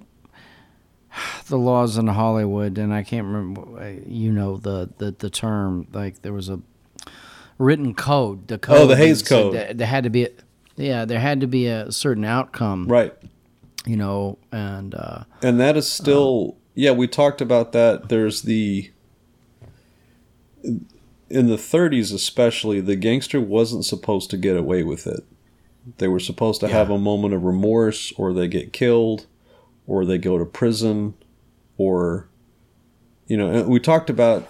the 1.48 1.56
laws 1.58 1.96
in 1.98 2.06
hollywood 2.08 2.78
and 2.78 2.92
i 2.92 3.02
can't 3.02 3.26
remember 3.26 3.78
uh, 3.80 3.92
you 4.06 4.30
know 4.32 4.56
the 4.56 4.88
the, 4.98 5.10
the 5.12 5.30
term 5.30 5.86
like 5.92 6.22
there 6.22 6.32
was 6.32 6.48
a 6.48 6.60
written 7.58 7.94
code 7.94 8.48
the 8.48 8.58
code 8.58 8.76
Oh, 8.80 8.86
the 8.86 9.14
said 9.14 9.26
Code. 9.28 9.54
that 9.54 9.78
there 9.78 9.86
had 9.86 10.04
to 10.04 10.10
be 10.10 10.24
a, 10.24 10.30
yeah 10.76 11.04
there 11.04 11.20
had 11.20 11.40
to 11.40 11.46
be 11.46 11.66
a 11.68 11.90
certain 11.90 12.24
outcome 12.24 12.86
Right. 12.86 13.14
you 13.86 13.96
know 13.96 14.36
and 14.52 14.94
uh 14.94 15.24
And 15.42 15.58
that 15.60 15.76
is 15.76 15.90
still, 15.90 16.56
yeah, 16.74 16.90
we 16.92 17.08
talked 17.08 17.40
about 17.40 17.72
that. 17.72 18.10
There's 18.10 18.42
the, 18.42 18.90
in 20.62 21.46
the 21.46 21.56
30s 21.56 22.12
especially, 22.12 22.80
the 22.80 22.96
gangster 22.96 23.40
wasn't 23.40 23.84
supposed 23.84 24.28
to 24.30 24.36
get 24.36 24.56
away 24.56 24.82
with 24.82 25.06
it. 25.06 25.24
They 25.98 26.08
were 26.08 26.20
supposed 26.20 26.60
to 26.60 26.68
have 26.68 26.90
a 26.90 26.98
moment 26.98 27.32
of 27.32 27.44
remorse, 27.44 28.12
or 28.16 28.32
they 28.34 28.48
get 28.48 28.72
killed, 28.72 29.26
or 29.86 30.04
they 30.04 30.18
go 30.18 30.38
to 30.38 30.44
prison, 30.44 31.14
or, 31.76 32.28
you 33.26 33.36
know, 33.36 33.62
we 33.62 33.80
talked 33.80 34.10
about 34.10 34.48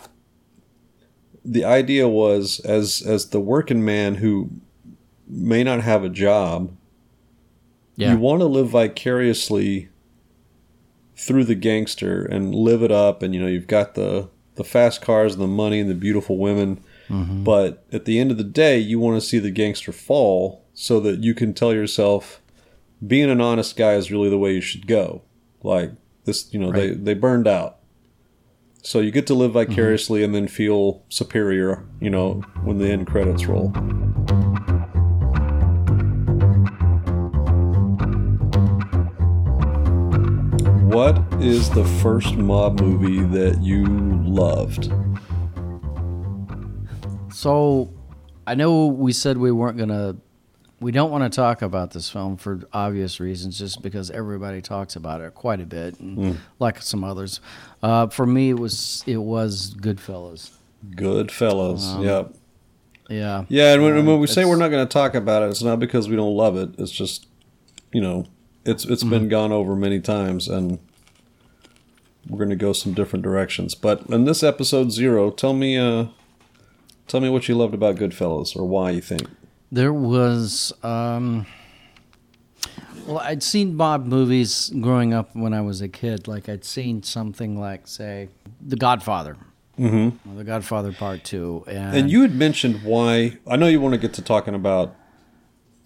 the 1.44 1.64
idea 1.64 2.08
was 2.08 2.60
as 2.60 3.02
as 3.06 3.30
the 3.30 3.40
working 3.40 3.84
man 3.84 4.16
who 4.16 4.50
may 5.28 5.62
not 5.62 5.80
have 5.80 6.02
a 6.02 6.08
job 6.08 6.76
yeah. 7.96 8.12
you 8.12 8.18
want 8.18 8.40
to 8.40 8.46
live 8.46 8.68
vicariously 8.68 9.88
through 11.16 11.44
the 11.44 11.54
gangster 11.54 12.24
and 12.24 12.54
live 12.54 12.82
it 12.82 12.92
up 12.92 13.22
and 13.22 13.34
you 13.34 13.40
know 13.40 13.46
you've 13.46 13.66
got 13.66 13.94
the 13.94 14.28
the 14.56 14.64
fast 14.64 15.02
cars 15.02 15.34
and 15.34 15.42
the 15.42 15.46
money 15.46 15.80
and 15.80 15.90
the 15.90 15.94
beautiful 15.94 16.38
women. 16.38 16.82
Mm-hmm. 17.08 17.44
But 17.44 17.84
at 17.92 18.06
the 18.06 18.18
end 18.18 18.30
of 18.30 18.38
the 18.38 18.44
day 18.44 18.78
you 18.78 18.98
want 18.98 19.20
to 19.20 19.26
see 19.26 19.38
the 19.38 19.50
gangster 19.50 19.92
fall 19.92 20.64
so 20.74 20.98
that 21.00 21.22
you 21.22 21.34
can 21.34 21.54
tell 21.54 21.72
yourself 21.72 22.40
being 23.06 23.30
an 23.30 23.40
honest 23.40 23.76
guy 23.76 23.94
is 23.94 24.10
really 24.10 24.30
the 24.30 24.38
way 24.38 24.54
you 24.54 24.60
should 24.60 24.86
go 24.86 25.22
like 25.66 25.92
this 26.24 26.52
you 26.52 26.58
know 26.58 26.72
they 26.72 26.90
they 26.90 27.14
burned 27.14 27.46
out. 27.46 27.78
So 28.82 29.00
you 29.00 29.10
get 29.10 29.26
to 29.26 29.34
live 29.34 29.52
vicariously 29.52 30.22
and 30.22 30.34
then 30.34 30.48
feel 30.48 31.02
superior 31.08 31.84
you 32.00 32.08
know 32.08 32.42
when 32.62 32.78
the 32.78 32.88
end 32.90 33.06
credits 33.06 33.46
roll. 33.46 33.72
What 40.96 41.20
is 41.42 41.68
the 41.68 41.84
first 42.00 42.36
mob 42.36 42.80
movie 42.80 43.20
that 43.36 43.62
you 43.62 43.84
loved? 44.24 44.90
So, 47.30 47.92
I 48.46 48.54
know 48.54 48.86
we 48.86 49.12
said 49.12 49.36
we 49.36 49.52
weren't 49.52 49.76
gonna, 49.76 50.16
we 50.80 50.92
don't 50.92 51.10
want 51.10 51.30
to 51.30 51.34
talk 51.34 51.62
about 51.62 51.92
this 51.92 52.10
film 52.10 52.36
for 52.36 52.60
obvious 52.72 53.18
reasons, 53.18 53.58
just 53.58 53.82
because 53.82 54.10
everybody 54.10 54.60
talks 54.60 54.94
about 54.96 55.20
it 55.20 55.34
quite 55.34 55.60
a 55.60 55.66
bit, 55.66 55.98
and 56.00 56.38
like 56.58 56.82
some 56.82 57.02
others. 57.02 57.40
Uh, 57.82 58.08
for 58.08 58.26
me, 58.26 58.50
it 58.50 58.58
was 58.58 59.02
it 59.06 59.18
was 59.18 59.74
Goodfellas. 59.74 60.50
Goodfellas. 60.90 62.02
yep. 62.04 62.34
Yeah, 63.08 63.44
Yeah, 63.48 63.74
and 63.74 63.84
when, 63.84 63.96
Uh, 63.96 64.02
when 64.02 64.18
we 64.20 64.26
say 64.26 64.44
we're 64.44 64.56
not 64.56 64.70
going 64.70 64.86
to 64.86 64.92
talk 64.92 65.14
about 65.14 65.42
it, 65.42 65.50
it's 65.50 65.62
not 65.62 65.78
because 65.78 66.08
we 66.08 66.16
don't 66.16 66.36
love 66.36 66.56
it. 66.56 66.70
It's 66.76 66.90
just, 66.90 67.26
you 67.92 68.00
know, 68.00 68.26
it's 68.64 68.84
it's 68.84 69.04
been 69.04 69.28
gone 69.28 69.52
over 69.52 69.76
many 69.76 70.00
times, 70.00 70.48
and 70.48 70.80
we're 72.28 72.38
going 72.38 72.50
to 72.50 72.56
go 72.56 72.72
some 72.72 72.94
different 72.94 73.22
directions. 73.22 73.76
But 73.76 74.02
in 74.08 74.24
this 74.24 74.42
episode 74.42 74.90
zero, 74.90 75.30
tell 75.30 75.52
me, 75.52 75.78
uh, 75.78 76.06
tell 77.06 77.20
me 77.20 77.28
what 77.28 77.48
you 77.48 77.54
loved 77.54 77.74
about 77.74 77.94
Goodfellas, 77.94 78.56
or 78.56 78.64
why 78.66 78.90
you 78.90 79.00
think. 79.00 79.28
There 79.70 79.92
was. 79.92 80.72
Um, 80.82 81.46
well, 83.06 83.18
I'd 83.18 83.42
seen 83.42 83.76
Bob 83.76 84.06
movies 84.06 84.72
growing 84.80 85.14
up 85.14 85.34
when 85.34 85.54
I 85.54 85.60
was 85.60 85.80
a 85.80 85.88
kid. 85.88 86.26
Like 86.26 86.48
I'd 86.48 86.64
seen 86.64 87.02
something 87.02 87.58
like, 87.58 87.86
say, 87.86 88.28
The 88.60 88.76
Godfather. 88.76 89.36
Mm-hmm. 89.78 90.38
The 90.38 90.44
Godfather 90.44 90.92
Part 90.92 91.22
Two, 91.22 91.62
and, 91.66 91.96
And 91.96 92.10
you 92.10 92.22
had 92.22 92.34
mentioned 92.34 92.82
why. 92.82 93.38
I 93.46 93.56
know 93.56 93.66
you 93.66 93.80
want 93.80 93.92
to 93.92 93.98
get 93.98 94.14
to 94.14 94.22
talking 94.22 94.54
about 94.54 94.96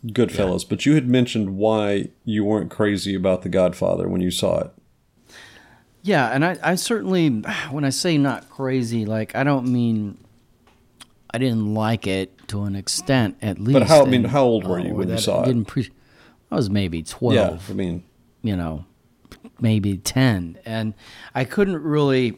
Goodfellas, 0.06 0.66
but 0.66 0.86
you 0.86 0.94
had 0.94 1.08
mentioned 1.08 1.56
why 1.56 2.08
you 2.24 2.44
weren't 2.44 2.70
crazy 2.70 3.14
about 3.14 3.42
The 3.42 3.48
Godfather 3.48 4.08
when 4.08 4.20
you 4.20 4.30
saw 4.30 4.60
it. 4.60 4.70
Yeah, 6.02 6.28
and 6.28 6.44
I, 6.44 6.56
I 6.62 6.74
certainly, 6.76 7.28
when 7.70 7.84
I 7.84 7.90
say 7.90 8.16
not 8.16 8.48
crazy, 8.48 9.04
like 9.04 9.34
I 9.34 9.42
don't 9.42 9.66
mean 9.66 10.18
I 11.32 11.38
didn't 11.38 11.74
like 11.74 12.06
it 12.06 12.48
to 12.48 12.62
an 12.64 12.74
extent, 12.74 13.36
at 13.42 13.58
least. 13.58 13.78
But 13.78 13.86
how- 13.88 14.02
I 14.02 14.04
mean, 14.06 14.22
and- 14.24 14.26
how 14.26 14.44
old 14.44 14.66
were 14.66 14.78
you 14.78 14.90
or 14.92 14.94
when 14.94 15.08
you 15.08 15.18
saw 15.18 15.40
I 15.40 15.42
it? 15.44 15.46
Didn't 15.46 15.64
pre- 15.66 15.90
I 16.50 16.56
was 16.56 16.68
maybe 16.68 17.02
twelve. 17.02 17.34
Yeah, 17.34 17.58
I 17.70 17.72
mean, 17.74 18.02
you 18.42 18.56
know, 18.56 18.84
maybe 19.60 19.96
10. 19.98 20.58
And 20.66 20.94
I 21.34 21.44
couldn't 21.44 21.80
really, 21.82 22.36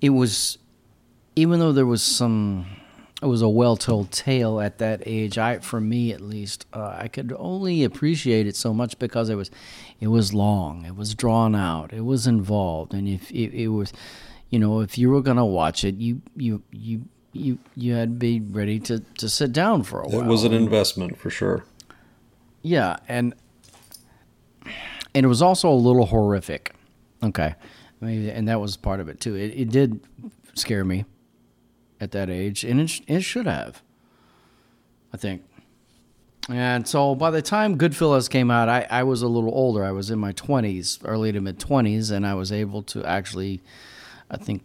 it 0.00 0.10
was, 0.10 0.58
even 1.34 1.58
though 1.58 1.72
there 1.72 1.86
was 1.86 2.02
some, 2.02 2.66
it 3.20 3.26
was 3.26 3.42
a 3.42 3.48
well 3.48 3.76
told 3.76 4.12
tale 4.12 4.60
at 4.60 4.78
that 4.78 5.02
age, 5.06 5.38
I, 5.38 5.58
for 5.58 5.80
me 5.80 6.12
at 6.12 6.20
least, 6.20 6.66
uh, 6.72 6.94
I 6.98 7.08
could 7.08 7.34
only 7.38 7.82
appreciate 7.82 8.46
it 8.46 8.54
so 8.54 8.72
much 8.72 8.98
because 9.00 9.28
it 9.28 9.34
was, 9.34 9.50
it 10.00 10.08
was 10.08 10.32
long, 10.32 10.84
it 10.84 10.94
was 10.94 11.14
drawn 11.14 11.54
out, 11.56 11.92
it 11.92 12.04
was 12.04 12.26
involved. 12.28 12.94
And 12.94 13.08
if 13.08 13.30
it, 13.32 13.52
it 13.54 13.68
was, 13.68 13.92
you 14.50 14.58
know, 14.60 14.80
if 14.80 14.96
you 14.98 15.10
were 15.10 15.22
going 15.22 15.36
to 15.38 15.44
watch 15.44 15.82
it, 15.84 15.96
you, 15.96 16.22
you, 16.36 16.62
you, 16.70 17.02
you, 17.32 17.58
you 17.76 17.94
had 17.94 18.08
to 18.08 18.14
be 18.14 18.40
ready 18.40 18.78
to, 18.80 19.00
to 19.18 19.28
sit 19.28 19.52
down 19.52 19.82
for 19.82 20.00
a 20.00 20.08
while. 20.08 20.20
it 20.20 20.26
was 20.26 20.44
an 20.44 20.52
investment 20.52 21.18
for 21.18 21.30
sure. 21.30 21.64
Yeah, 22.62 22.96
and 23.08 23.34
and 25.14 25.24
it 25.24 25.28
was 25.28 25.42
also 25.42 25.68
a 25.68 25.74
little 25.74 26.06
horrific. 26.06 26.74
Okay, 27.22 27.54
I 28.00 28.04
mean, 28.04 28.28
and 28.28 28.48
that 28.48 28.60
was 28.60 28.76
part 28.76 29.00
of 29.00 29.08
it 29.08 29.20
too. 29.20 29.34
It, 29.34 29.48
it 29.48 29.70
did 29.70 30.00
scare 30.54 30.84
me 30.84 31.04
at 32.00 32.12
that 32.12 32.30
age, 32.30 32.64
and 32.64 32.80
it, 32.80 32.88
sh- 32.88 33.00
it 33.06 33.20
should 33.22 33.46
have. 33.46 33.82
I 35.12 35.16
think. 35.16 35.42
And 36.48 36.88
so 36.88 37.14
by 37.14 37.30
the 37.30 37.42
time 37.42 37.78
Goodfellas 37.78 38.28
came 38.28 38.50
out, 38.50 38.68
I, 38.68 38.86
I 38.90 39.04
was 39.04 39.22
a 39.22 39.28
little 39.28 39.54
older. 39.54 39.84
I 39.84 39.92
was 39.92 40.10
in 40.10 40.18
my 40.18 40.32
20s, 40.32 40.98
early 41.04 41.30
to 41.30 41.40
mid 41.40 41.58
20s, 41.60 42.10
and 42.10 42.26
I 42.26 42.34
was 42.34 42.50
able 42.50 42.82
to 42.84 43.04
actually, 43.04 43.60
I 44.30 44.38
think, 44.38 44.64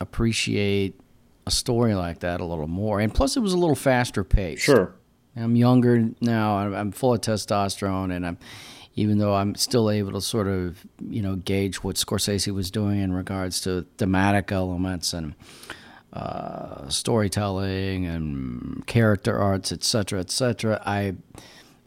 appreciate 0.00 1.00
a 1.46 1.50
story 1.50 1.94
like 1.94 2.20
that 2.20 2.40
a 2.40 2.44
little 2.44 2.66
more. 2.66 3.00
And 3.00 3.14
plus, 3.14 3.36
it 3.36 3.40
was 3.40 3.52
a 3.52 3.58
little 3.58 3.76
faster 3.76 4.24
paced. 4.24 4.62
Sure. 4.62 4.94
I'm 5.36 5.54
younger 5.54 6.10
now. 6.20 6.56
I'm, 6.56 6.92
full 6.92 7.14
of 7.14 7.20
testosterone, 7.20 8.14
and 8.14 8.26
I'm 8.26 8.38
even 8.94 9.18
though 9.18 9.34
I'm 9.34 9.54
still 9.54 9.90
able 9.90 10.12
to 10.12 10.22
sort 10.22 10.48
of 10.48 10.84
you 10.98 11.20
know 11.20 11.36
gauge 11.36 11.84
what 11.84 11.96
Scorsese 11.96 12.52
was 12.52 12.70
doing 12.70 13.00
in 13.00 13.12
regards 13.12 13.60
to 13.62 13.86
thematic 13.98 14.50
elements 14.50 15.12
and 15.12 15.34
uh, 16.14 16.88
storytelling 16.88 18.06
and 18.06 18.86
character 18.86 19.38
arcs, 19.38 19.70
et 19.70 19.84
cetera, 19.84 20.20
et 20.20 20.30
cetera. 20.30 20.82
I 20.86 21.16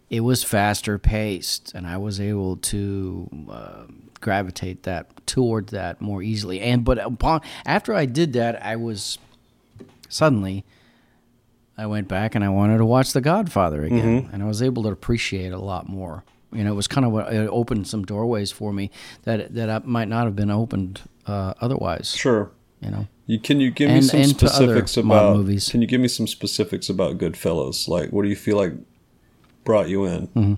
it 0.09 0.21
was 0.21 0.43
faster 0.43 0.97
paced, 0.97 1.73
and 1.75 1.85
I 1.85 1.97
was 1.97 2.19
able 2.19 2.57
to 2.57 3.29
uh, 3.49 3.83
gravitate 4.19 4.83
that 4.83 5.25
toward 5.27 5.67
that 5.67 6.01
more 6.01 6.23
easily. 6.23 6.61
And 6.61 6.83
but 6.83 6.97
upon 6.97 7.41
after 7.65 7.93
I 7.93 8.05
did 8.05 8.33
that, 8.33 8.63
I 8.65 8.75
was 8.75 9.19
suddenly 10.07 10.65
I 11.77 11.85
went 11.85 12.07
back 12.07 12.35
and 12.35 12.43
I 12.43 12.49
wanted 12.49 12.79
to 12.79 12.85
watch 12.85 13.13
The 13.13 13.21
Godfather 13.21 13.83
again, 13.83 14.29
and 14.33 14.43
I 14.43 14.45
was 14.47 14.61
able 14.61 14.83
to 14.83 14.89
appreciate 14.89 15.47
it 15.47 15.53
a 15.53 15.59
lot 15.59 15.87
more 15.87 16.23
You 16.51 16.63
know, 16.63 16.71
it 16.71 16.75
was 16.75 16.87
kind 16.87 17.05
of 17.05 17.11
what 17.11 17.31
it 17.31 17.47
opened 17.47 17.87
some 17.87 18.03
doorways 18.03 18.51
for 18.51 18.73
me 18.73 18.89
that 19.23 19.53
that 19.53 19.69
I 19.69 19.79
might 19.83 20.07
not 20.07 20.25
have 20.25 20.35
been 20.35 20.49
opened 20.49 21.01
uh, 21.27 21.53
otherwise. 21.61 22.15
Sure. 22.15 22.51
You 22.81 22.91
know. 22.91 23.07
You, 23.27 23.39
can 23.39 23.59
you 23.59 23.69
give 23.69 23.91
me 23.91 24.01
some 24.01 24.21
and 24.21 24.39
to 24.39 24.47
other 24.47 24.55
specifics 24.55 24.97
about 24.97 25.37
movies. 25.37 25.69
Can 25.69 25.81
you 25.81 25.87
give 25.87 26.01
me 26.01 26.07
some 26.07 26.25
specifics 26.25 26.89
about 26.89 27.19
Goodfellas? 27.19 27.87
Like, 27.87 28.09
what 28.09 28.23
do 28.23 28.29
you 28.29 28.35
feel 28.35 28.57
like 28.57 28.73
brought 29.63 29.89
you 29.89 30.05
in? 30.05 30.27
Mm-hmm. 30.27 30.53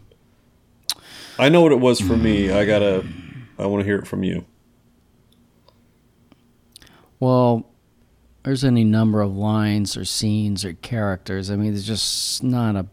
I 1.40 1.50
know 1.50 1.62
what 1.62 1.72
it 1.72 1.80
was 1.80 2.00
for 2.00 2.16
me. 2.18 2.52
I 2.52 2.66
gotta. 2.66 3.06
I 3.58 3.66
want 3.66 3.82
to 3.82 3.86
hear 3.86 3.98
it 3.98 4.08
from 4.08 4.24
you. 4.24 4.46
Well, 7.20 7.66
there's 8.44 8.64
any 8.64 8.84
number 8.84 9.22
of 9.22 9.36
lines 9.36 9.96
or 9.96 10.06
scenes 10.06 10.66
or 10.66 10.74
characters. 10.74 11.52
I 11.52 11.56
mean, 11.56 11.74
there's 11.74 11.86
just 11.88 12.44
not 12.44 12.76
a. 12.76 12.86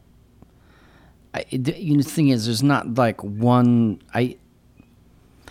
I, 1.35 1.45
it- 1.51 1.77
you 1.79 1.97
know, 1.97 2.03
the 2.03 2.09
thing 2.09 2.29
is, 2.29 2.45
there's 2.47 2.63
not 2.63 2.95
like 2.95 3.23
one. 3.23 4.01
I. 4.15 4.37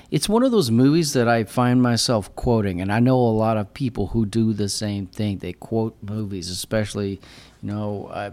It's 0.10 0.30
one 0.30 0.44
of 0.44 0.52
those 0.52 0.72
movies 0.72 1.12
that 1.14 1.28
I 1.28 1.44
find 1.44 1.82
myself 1.82 2.34
quoting, 2.36 2.80
and 2.80 2.94
I 2.94 3.00
know 3.02 3.18
a 3.18 3.36
lot 3.36 3.58
of 3.58 3.74
people 3.74 4.08
who 4.08 4.26
do 4.26 4.54
the 4.54 4.70
same 4.70 5.06
thing. 5.08 5.40
They 5.40 5.52
quote 5.52 5.98
movies, 6.02 6.50
especially, 6.50 7.20
you 7.62 7.72
know, 7.72 8.08
uh, 8.14 8.32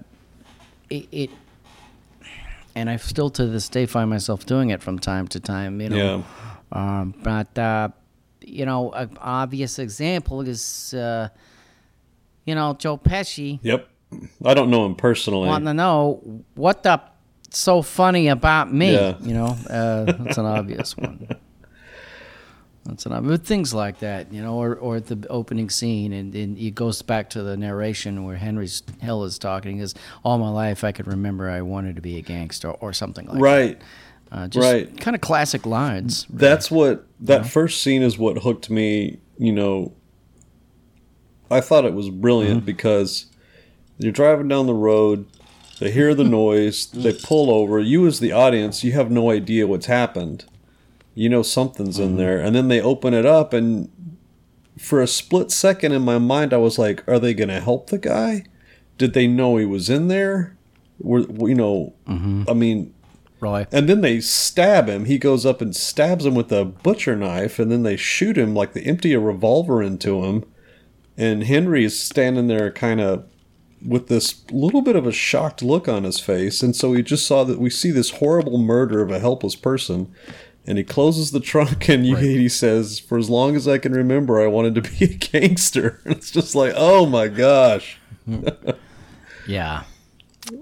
it, 0.88 1.08
it. 1.10 1.30
And 2.76 2.90
I 2.90 2.96
still 2.96 3.30
to 3.30 3.46
this 3.46 3.68
day 3.68 3.86
find 3.86 4.10
myself 4.10 4.46
doing 4.46 4.70
it 4.70 4.82
from 4.82 4.98
time 4.98 5.28
to 5.28 5.40
time. 5.40 5.80
You 5.80 5.88
know, 5.90 5.96
Yeah. 5.96 6.22
um, 7.00 7.14
but 7.22 7.56
uh, 7.58 7.88
you 8.42 8.66
know, 8.66 8.90
an 8.92 9.16
obvious 9.20 9.78
example 9.78 10.40
is, 10.42 10.92
uh, 10.94 11.28
you 12.44 12.54
know, 12.54 12.74
Joe 12.78 12.98
Pesci 12.98 13.58
Yep. 13.62 13.88
I 14.44 14.54
don't 14.54 14.70
know 14.70 14.86
him 14.86 14.94
personally. 14.94 15.48
wanting 15.48 15.66
to 15.66 15.74
know 15.74 16.42
what 16.54 16.82
the 16.82 17.00
so 17.50 17.82
funny 17.82 18.28
about 18.28 18.72
me. 18.72 18.92
Yeah. 18.94 19.14
You 19.20 19.34
know, 19.34 19.56
uh, 19.70 20.04
that's 20.04 20.38
an 20.38 20.46
obvious 20.46 20.96
one. 20.96 21.28
That's 22.84 23.06
an 23.06 23.12
obvious 23.12 23.40
things 23.40 23.72
like 23.72 24.00
that, 24.00 24.30
you 24.30 24.42
know, 24.42 24.56
or, 24.56 24.74
or 24.74 25.00
the 25.00 25.26
opening 25.28 25.70
scene, 25.70 26.12
and, 26.12 26.34
and 26.34 26.58
it 26.58 26.74
goes 26.74 27.00
back 27.00 27.30
to 27.30 27.42
the 27.42 27.56
narration 27.56 28.24
where 28.24 28.36
Henry 28.36 28.68
Hill 29.00 29.24
is 29.24 29.38
talking. 29.38 29.78
Is 29.78 29.94
all 30.22 30.36
my 30.38 30.50
life 30.50 30.84
I 30.84 30.92
could 30.92 31.06
remember 31.06 31.48
I 31.48 31.62
wanted 31.62 31.96
to 31.96 32.02
be 32.02 32.18
a 32.18 32.20
gangster 32.22 32.70
or 32.70 32.92
something 32.92 33.26
like 33.26 33.40
right. 33.40 33.80
that. 33.80 33.86
Uh, 34.36 34.48
just 34.48 34.64
right. 34.64 35.00
kind 35.00 35.14
of 35.14 35.20
classic 35.20 35.64
lines. 35.64 36.26
That's 36.28 36.70
what 36.70 37.06
that 37.20 37.46
first 37.46 37.82
scene 37.82 38.02
is 38.02 38.18
what 38.18 38.38
hooked 38.38 38.68
me, 38.68 39.18
you 39.38 39.52
know. 39.52 39.94
I 41.50 41.60
thought 41.60 41.84
it 41.84 41.94
was 41.94 42.10
brilliant 42.10 42.58
Mm-hmm. 42.58 42.66
because 42.66 43.26
you're 43.98 44.12
driving 44.12 44.48
down 44.48 44.66
the 44.66 44.74
road, 44.74 45.26
they 45.78 45.90
hear 45.90 46.14
the 46.14 46.24
noise, 46.42 46.86
they 46.88 47.12
pull 47.12 47.50
over, 47.50 47.78
you 47.78 48.06
as 48.06 48.20
the 48.20 48.32
audience, 48.32 48.82
you 48.82 48.92
have 48.92 49.10
no 49.10 49.30
idea 49.30 49.66
what's 49.66 49.86
happened. 49.86 50.44
You 51.14 51.28
know 51.28 51.42
something's 51.42 51.96
Mm-hmm. 51.98 52.04
in 52.04 52.16
there 52.16 52.38
and 52.40 52.54
then 52.56 52.68
they 52.68 52.80
open 52.80 53.14
it 53.14 53.24
up 53.26 53.52
and 53.52 53.88
for 54.78 55.00
a 55.00 55.06
split 55.06 55.50
second 55.52 55.92
in 55.92 56.02
my 56.02 56.18
mind 56.18 56.52
I 56.52 56.56
was 56.58 56.78
like, 56.78 57.06
are 57.08 57.18
they 57.20 57.32
going 57.34 57.48
to 57.48 57.60
help 57.60 57.90
the 57.90 57.98
guy? 57.98 58.44
Did 58.98 59.14
they 59.14 59.26
know 59.26 59.56
he 59.56 59.64
was 59.66 59.88
in 59.88 60.08
there? 60.08 60.56
Were 60.98 61.20
you 61.48 61.54
know, 61.54 61.94
Mm-hmm. 62.08 62.44
I 62.48 62.54
mean, 62.54 62.94
Really. 63.40 63.66
and 63.72 63.88
then 63.88 64.00
they 64.00 64.20
stab 64.20 64.88
him. 64.88 65.04
He 65.04 65.18
goes 65.18 65.44
up 65.44 65.60
and 65.60 65.74
stabs 65.76 66.24
him 66.24 66.34
with 66.34 66.50
a 66.52 66.64
butcher 66.64 67.14
knife, 67.14 67.58
and 67.58 67.70
then 67.70 67.82
they 67.82 67.96
shoot 67.96 68.38
him 68.38 68.54
like 68.54 68.72
they 68.72 68.80
empty 68.82 69.12
a 69.12 69.20
revolver 69.20 69.82
into 69.82 70.22
him. 70.24 70.44
And 71.16 71.44
Henry 71.44 71.84
is 71.84 72.00
standing 72.00 72.46
there, 72.46 72.70
kind 72.72 73.00
of 73.00 73.26
with 73.84 74.06
this 74.08 74.44
little 74.50 74.80
bit 74.80 74.96
of 74.96 75.06
a 75.06 75.12
shocked 75.12 75.62
look 75.62 75.88
on 75.88 76.04
his 76.04 76.18
face. 76.20 76.62
And 76.62 76.74
so 76.74 76.90
we 76.90 77.02
just 77.02 77.26
saw 77.26 77.44
that 77.44 77.58
we 77.60 77.68
see 77.70 77.90
this 77.90 78.10
horrible 78.12 78.56
murder 78.56 79.02
of 79.02 79.10
a 79.10 79.18
helpless 79.20 79.56
person. 79.56 80.10
And 80.66 80.78
he 80.78 80.84
closes 80.84 81.30
the 81.30 81.40
trunk, 81.40 81.88
and 81.90 82.06
you, 82.06 82.16
he 82.16 82.48
says, 82.48 82.98
"For 82.98 83.18
as 83.18 83.28
long 83.28 83.54
as 83.54 83.68
I 83.68 83.76
can 83.78 83.92
remember, 83.92 84.40
I 84.42 84.46
wanted 84.46 84.74
to 84.76 84.82
be 84.82 85.04
a 85.04 85.08
gangster." 85.08 86.00
it's 86.06 86.30
just 86.30 86.54
like, 86.54 86.72
oh 86.76 87.04
my 87.06 87.28
gosh, 87.28 87.98
Yeah. 89.46 89.82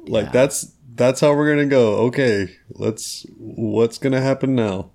like 0.07 0.27
Yeah. 0.27 0.31
that's 0.33 0.73
that's 0.95 1.21
how 1.21 1.35
we're 1.35 1.49
gonna 1.55 1.67
go. 1.69 1.97
Okay, 2.07 2.57
let's. 2.71 3.25
What's 3.39 3.99
gonna 3.99 4.21
happen 4.21 4.55
now? 4.55 4.91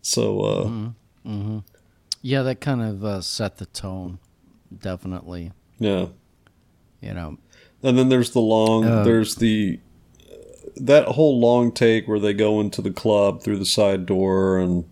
So, 0.00 0.40
uh, 1.24 1.50
Yeah, 2.22 2.42
that 2.42 2.60
kind 2.60 2.82
of 2.82 3.04
uh, 3.04 3.20
set 3.20 3.58
the 3.58 3.66
tone, 3.66 4.18
definitely. 4.76 5.52
yeah. 5.78 6.06
You 7.00 7.14
know, 7.14 7.38
And 7.82 7.98
then 7.98 8.08
there's 8.08 8.30
the 8.30 8.40
long. 8.40 8.84
Uh, 8.84 9.02
there's 9.04 9.34
the 9.36 9.80
that 10.76 11.08
whole 11.08 11.38
long 11.38 11.72
take 11.72 12.06
where 12.08 12.20
they 12.20 12.32
go 12.32 12.60
into 12.60 12.82
the 12.82 12.90
club 12.90 13.42
through 13.42 13.58
the 13.58 13.66
side 13.66 14.06
door, 14.06 14.58
and 14.58 14.84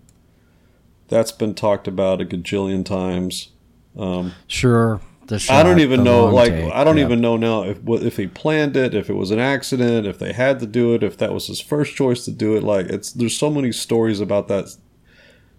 that's 1.08 1.32
been 1.32 1.54
talked 1.54 1.88
about 1.88 2.20
a 2.20 2.24
gajillion 2.24 2.84
times. 2.84 3.50
Um, 3.96 4.34
sure. 4.46 5.00
The 5.26 5.38
shot, 5.38 5.60
I 5.60 5.62
don't 5.62 5.78
even 5.78 6.02
know. 6.02 6.26
Like, 6.26 6.50
take, 6.50 6.72
I 6.72 6.82
don't 6.82 6.96
yeah. 6.96 7.04
even 7.04 7.20
know 7.20 7.36
now 7.36 7.62
if 7.62 7.78
if 7.86 8.16
he 8.16 8.26
planned 8.26 8.76
it, 8.76 8.94
if 8.94 9.08
it 9.08 9.14
was 9.14 9.30
an 9.30 9.38
accident, 9.38 10.06
if 10.06 10.18
they 10.18 10.32
had 10.32 10.58
to 10.60 10.66
do 10.66 10.94
it, 10.94 11.04
if 11.04 11.16
that 11.18 11.32
was 11.32 11.46
his 11.46 11.60
first 11.60 11.94
choice 11.94 12.24
to 12.24 12.32
do 12.32 12.56
it. 12.56 12.64
Like, 12.64 12.86
it's 12.86 13.12
there's 13.12 13.36
so 13.36 13.48
many 13.48 13.70
stories 13.70 14.20
about 14.20 14.48
that. 14.48 14.76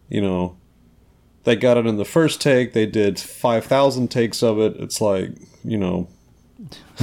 You 0.09 0.19
know, 0.19 0.57
they 1.45 1.55
got 1.55 1.77
it 1.77 1.85
in 1.85 1.95
the 1.95 2.03
first 2.03 2.41
take. 2.41 2.73
They 2.73 2.85
did 2.85 3.17
five 3.17 3.63
thousand 3.63 4.09
takes 4.09 4.43
of 4.43 4.59
it. 4.59 4.75
It's 4.77 4.99
like 4.99 5.29
you 5.63 5.77
know, 5.77 6.09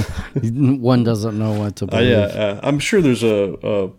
One 0.41 1.03
doesn't 1.03 1.37
know 1.37 1.53
what 1.59 1.75
to 1.77 1.85
uh, 1.85 1.87
believe. 1.87 2.09
yeah, 2.09 2.17
uh, 2.17 2.59
I'm 2.63 2.79
sure 2.79 3.01
there's 3.01 3.23
a, 3.23 3.57
a 3.63 3.91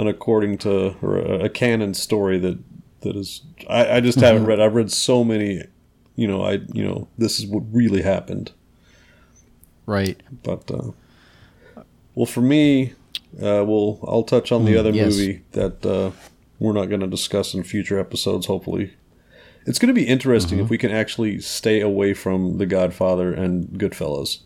an 0.00 0.08
according 0.08 0.58
to 0.58 0.96
or 1.02 1.18
a, 1.18 1.44
a 1.44 1.48
canon 1.48 1.94
story 1.94 2.38
that 2.38 2.58
that 3.00 3.16
is. 3.16 3.42
I, 3.68 3.96
I 3.96 4.00
just 4.00 4.20
haven't 4.20 4.46
read. 4.46 4.60
I've 4.60 4.74
read 4.74 4.90
so 4.90 5.24
many. 5.24 5.62
You 6.16 6.26
know, 6.26 6.42
I 6.42 6.60
you 6.72 6.84
know 6.84 7.08
this 7.18 7.38
is 7.38 7.46
what 7.46 7.62
really 7.70 8.02
happened. 8.02 8.52
Right. 9.86 10.22
But 10.42 10.70
uh, 10.70 10.92
well, 12.14 12.26
for 12.26 12.40
me, 12.40 12.92
uh, 13.40 13.64
we'll 13.66 14.00
I'll 14.06 14.22
touch 14.22 14.52
on 14.52 14.64
the 14.64 14.76
other 14.76 14.90
yes. 14.90 15.12
movie 15.12 15.42
that 15.52 15.84
uh, 15.84 16.10
we're 16.58 16.72
not 16.72 16.86
going 16.86 17.00
to 17.00 17.06
discuss 17.06 17.54
in 17.54 17.62
future 17.62 17.98
episodes. 17.98 18.46
Hopefully, 18.46 18.94
it's 19.66 19.78
going 19.78 19.94
to 19.94 20.00
be 20.00 20.06
interesting 20.06 20.58
if 20.58 20.70
we 20.70 20.78
can 20.78 20.90
actually 20.90 21.40
stay 21.40 21.80
away 21.80 22.14
from 22.14 22.58
The 22.58 22.66
Godfather 22.66 23.32
and 23.32 23.68
Goodfellas. 23.70 24.40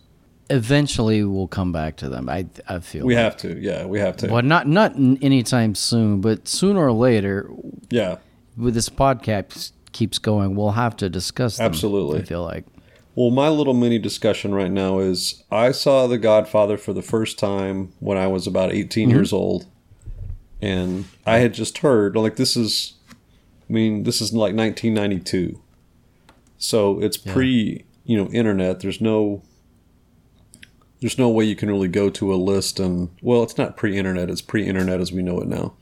Eventually, 0.49 1.25
we'll 1.25 1.49
come 1.49 1.73
back 1.73 1.97
to 1.97 2.09
them. 2.09 2.29
I 2.29 2.47
I 2.69 2.79
feel 2.81 3.05
We 3.05 3.15
like. 3.15 3.25
have 3.25 3.37
to, 3.39 3.59
yeah, 3.59 3.85
we 3.85 3.99
have 3.99 4.17
to, 4.19 4.29
Well, 4.29 4.43
not 4.43 4.69
not 4.69 4.95
anytime 4.97 5.75
soon, 5.75 6.21
but 6.21 6.47
sooner 6.47 6.85
or 6.87 6.93
later, 6.93 7.51
yeah. 7.91 8.19
with 8.57 8.75
this 8.75 8.89
podcast 8.89 9.73
keeps 9.93 10.19
going, 10.19 10.55
we'll 10.55 10.73
have 10.73 10.97
to 10.99 11.09
discuss 11.09 11.57
them. 11.57 11.67
Absolutely. 11.67 12.21
I 12.21 12.25
feel 12.25 12.45
like. 12.45 12.65
Well, 13.17 13.31
my 13.31 13.49
little 13.49 13.73
mini 13.73 13.99
discussion 13.99 14.55
right 14.55 14.71
now 14.71 14.99
is 14.99 15.43
I 15.51 15.73
saw 15.73 16.07
The 16.07 16.19
Godfather 16.19 16.77
for 16.77 16.93
the 16.93 17.01
first 17.03 17.39
time 17.39 17.95
when 17.99 18.19
I 18.19 18.27
was 18.27 18.47
about 18.47 18.73
18 18.73 19.09
mm-hmm. 19.09 19.17
years 19.17 19.33
old. 19.33 19.67
And 20.61 21.07
I 21.27 21.39
had 21.39 21.55
just 21.55 21.79
heard, 21.79 22.15
like, 22.15 22.37
this 22.37 22.57
is, 22.57 22.95
I 23.69 23.73
mean, 23.73 24.03
this 24.03 24.21
is 24.21 24.33
like 24.33 24.55
1992. 24.55 25.61
So 26.59 27.01
it's 27.01 27.17
pre, 27.17 27.85
you 28.05 28.17
know, 28.17 28.31
internet. 28.31 28.81
There's 28.81 29.01
no, 29.01 29.43
there's 31.01 31.19
no 31.19 31.29
way 31.29 31.45
you 31.45 31.57
can 31.57 31.71
really 31.71 31.89
go 31.89 32.09
to 32.11 32.33
a 32.33 32.37
list 32.37 32.81
and, 32.81 33.11
well, 33.23 33.43
it's 33.43 33.59
not 33.59 33.77
pre 33.77 33.97
internet, 33.99 34.31
it's 34.31 34.41
pre 34.43 34.67
internet 34.67 35.01
as 35.01 35.13
we 35.13 35.23
know 35.23 35.41
it 35.41 35.49
now. 35.49 35.75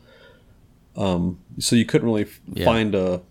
Um, 0.96 1.40
so 1.59 1.77
you 1.77 1.85
couldn't 1.85 2.07
really 2.07 2.22
f 2.22 2.40
Yeah. 2.53 2.64
find 2.64 2.94
a, 2.94 3.22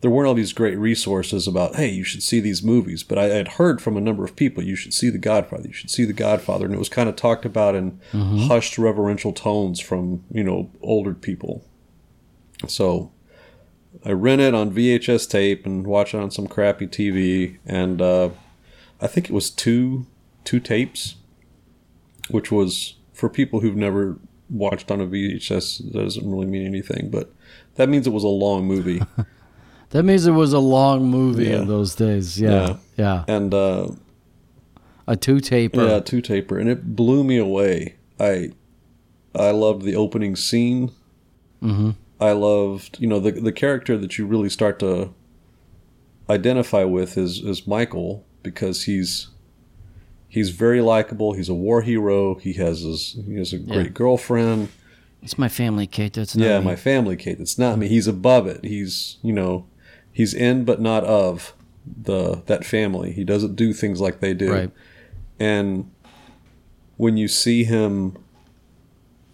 there 0.00 0.10
weren't 0.10 0.28
all 0.28 0.34
these 0.34 0.52
great 0.52 0.76
resources 0.76 1.48
about 1.48 1.76
hey 1.76 1.88
you 1.88 2.04
should 2.04 2.22
see 2.22 2.38
these 2.38 2.62
movies 2.62 3.02
but 3.02 3.16
i 3.16 3.24
had 3.28 3.48
heard 3.56 3.80
from 3.80 3.96
a 3.96 4.00
number 4.02 4.22
of 4.22 4.36
people 4.36 4.62
you 4.62 4.76
should 4.76 4.92
see 4.92 5.08
the 5.08 5.16
godfather 5.16 5.66
you 5.66 5.72
should 5.72 5.88
see 5.88 6.04
the 6.04 6.12
godfather 6.12 6.66
and 6.66 6.74
it 6.74 6.78
was 6.78 6.90
kind 6.90 7.08
of 7.08 7.16
talked 7.16 7.46
about 7.46 7.74
in 7.74 7.98
hushed 8.12 8.76
reverential 8.76 9.32
tones 9.32 9.80
from 9.80 10.22
you 10.30 10.44
know 10.44 10.68
older 10.82 11.14
people 11.14 11.64
so 12.68 13.10
i 14.04 14.10
rent 14.12 14.42
it 14.42 14.54
on 14.54 14.70
vhs 14.70 15.26
tape 15.26 15.64
and 15.64 15.86
watch 15.86 16.12
it 16.12 16.18
on 16.20 16.30
some 16.30 16.46
crappy 16.46 16.86
tv 16.86 17.56
and 17.64 18.02
uh, 18.02 18.28
i 19.00 19.06
think 19.06 19.30
it 19.30 19.32
was 19.32 19.48
two 19.48 20.04
two 20.44 20.60
tapes 20.60 21.16
which 22.30 22.50
was 22.52 22.94
for 23.12 23.28
people 23.28 23.60
who've 23.60 23.76
never 23.76 24.18
watched 24.50 24.90
on 24.90 25.00
a 25.00 25.06
vhs 25.06 25.78
that 25.92 26.02
doesn't 26.02 26.30
really 26.30 26.46
mean 26.46 26.66
anything 26.66 27.10
but 27.10 27.32
that 27.76 27.88
means 27.88 28.06
it 28.06 28.12
was 28.12 28.24
a 28.24 28.28
long 28.28 28.64
movie 28.66 29.00
That 29.90 30.02
means 30.02 30.26
it 30.26 30.32
was 30.32 30.52
a 30.52 30.58
long 30.58 31.04
movie 31.08 31.44
Yeah. 31.44 31.60
in 31.62 31.68
those 31.68 31.94
days. 31.94 32.40
Yeah. 32.40 32.78
Yeah. 32.96 33.22
and 33.28 33.54
uh, 33.54 33.90
A 35.06 35.14
two 35.14 35.38
taper. 35.38 35.86
Yeah, 35.86 36.00
two 36.00 36.20
taper, 36.20 36.58
and 36.58 36.68
it 36.68 36.96
blew 36.96 37.22
me 37.22 37.36
away. 37.36 37.94
I 38.18 38.50
I 39.36 39.52
loved 39.52 39.82
the 39.82 39.94
opening 39.94 40.34
scene. 40.34 40.90
Mm-hmm. 41.62 41.90
I 42.20 42.32
loved, 42.32 42.98
you 42.98 43.06
know, 43.06 43.20
the 43.20 43.30
the 43.32 43.52
character 43.52 43.96
that 43.96 44.18
you 44.18 44.26
really 44.26 44.48
start 44.48 44.80
to 44.80 45.14
identify 46.28 46.82
with 46.84 47.16
is 47.16 47.38
is 47.40 47.66
Michael 47.66 48.24
because 48.42 48.84
he's 48.84 49.28
he's 50.34 50.50
very 50.50 50.80
likable. 50.80 51.32
He's 51.34 51.48
a 51.48 51.54
war 51.54 51.80
hero. 51.82 52.34
He 52.36 52.52
has 52.54 52.80
his 52.82 53.16
he 53.26 53.36
has 53.36 53.52
a 53.52 53.58
great 53.58 53.86
Yeah. 53.86 53.92
girlfriend. 53.92 54.68
It's 55.22 55.38
my 55.38 55.48
family, 55.48 55.86
Kay. 55.86 56.10
That's 56.10 56.36
not 56.36 56.44
yeah, 56.44 56.58
me. 56.58 56.64
my 56.66 56.76
family, 56.76 57.16
Kay. 57.16 57.36
It's 57.38 57.56
not 57.58 57.78
me. 57.78 57.88
He's 57.88 58.06
above 58.08 58.46
it. 58.46 58.64
He's 58.64 59.18
you 59.22 59.32
know, 59.32 59.66
he's 60.12 60.34
in 60.34 60.64
but 60.64 60.80
not 60.80 61.04
of 61.04 61.54
the 61.86 62.42
that 62.46 62.64
family. 62.64 63.12
He 63.12 63.24
doesn't 63.24 63.54
do 63.56 63.72
things 63.72 64.00
like 64.00 64.20
they 64.20 64.34
do. 64.34 64.52
Right. 64.52 64.70
And 65.38 65.90
when 66.96 67.16
you 67.16 67.28
see 67.28 67.64
him 67.64 68.16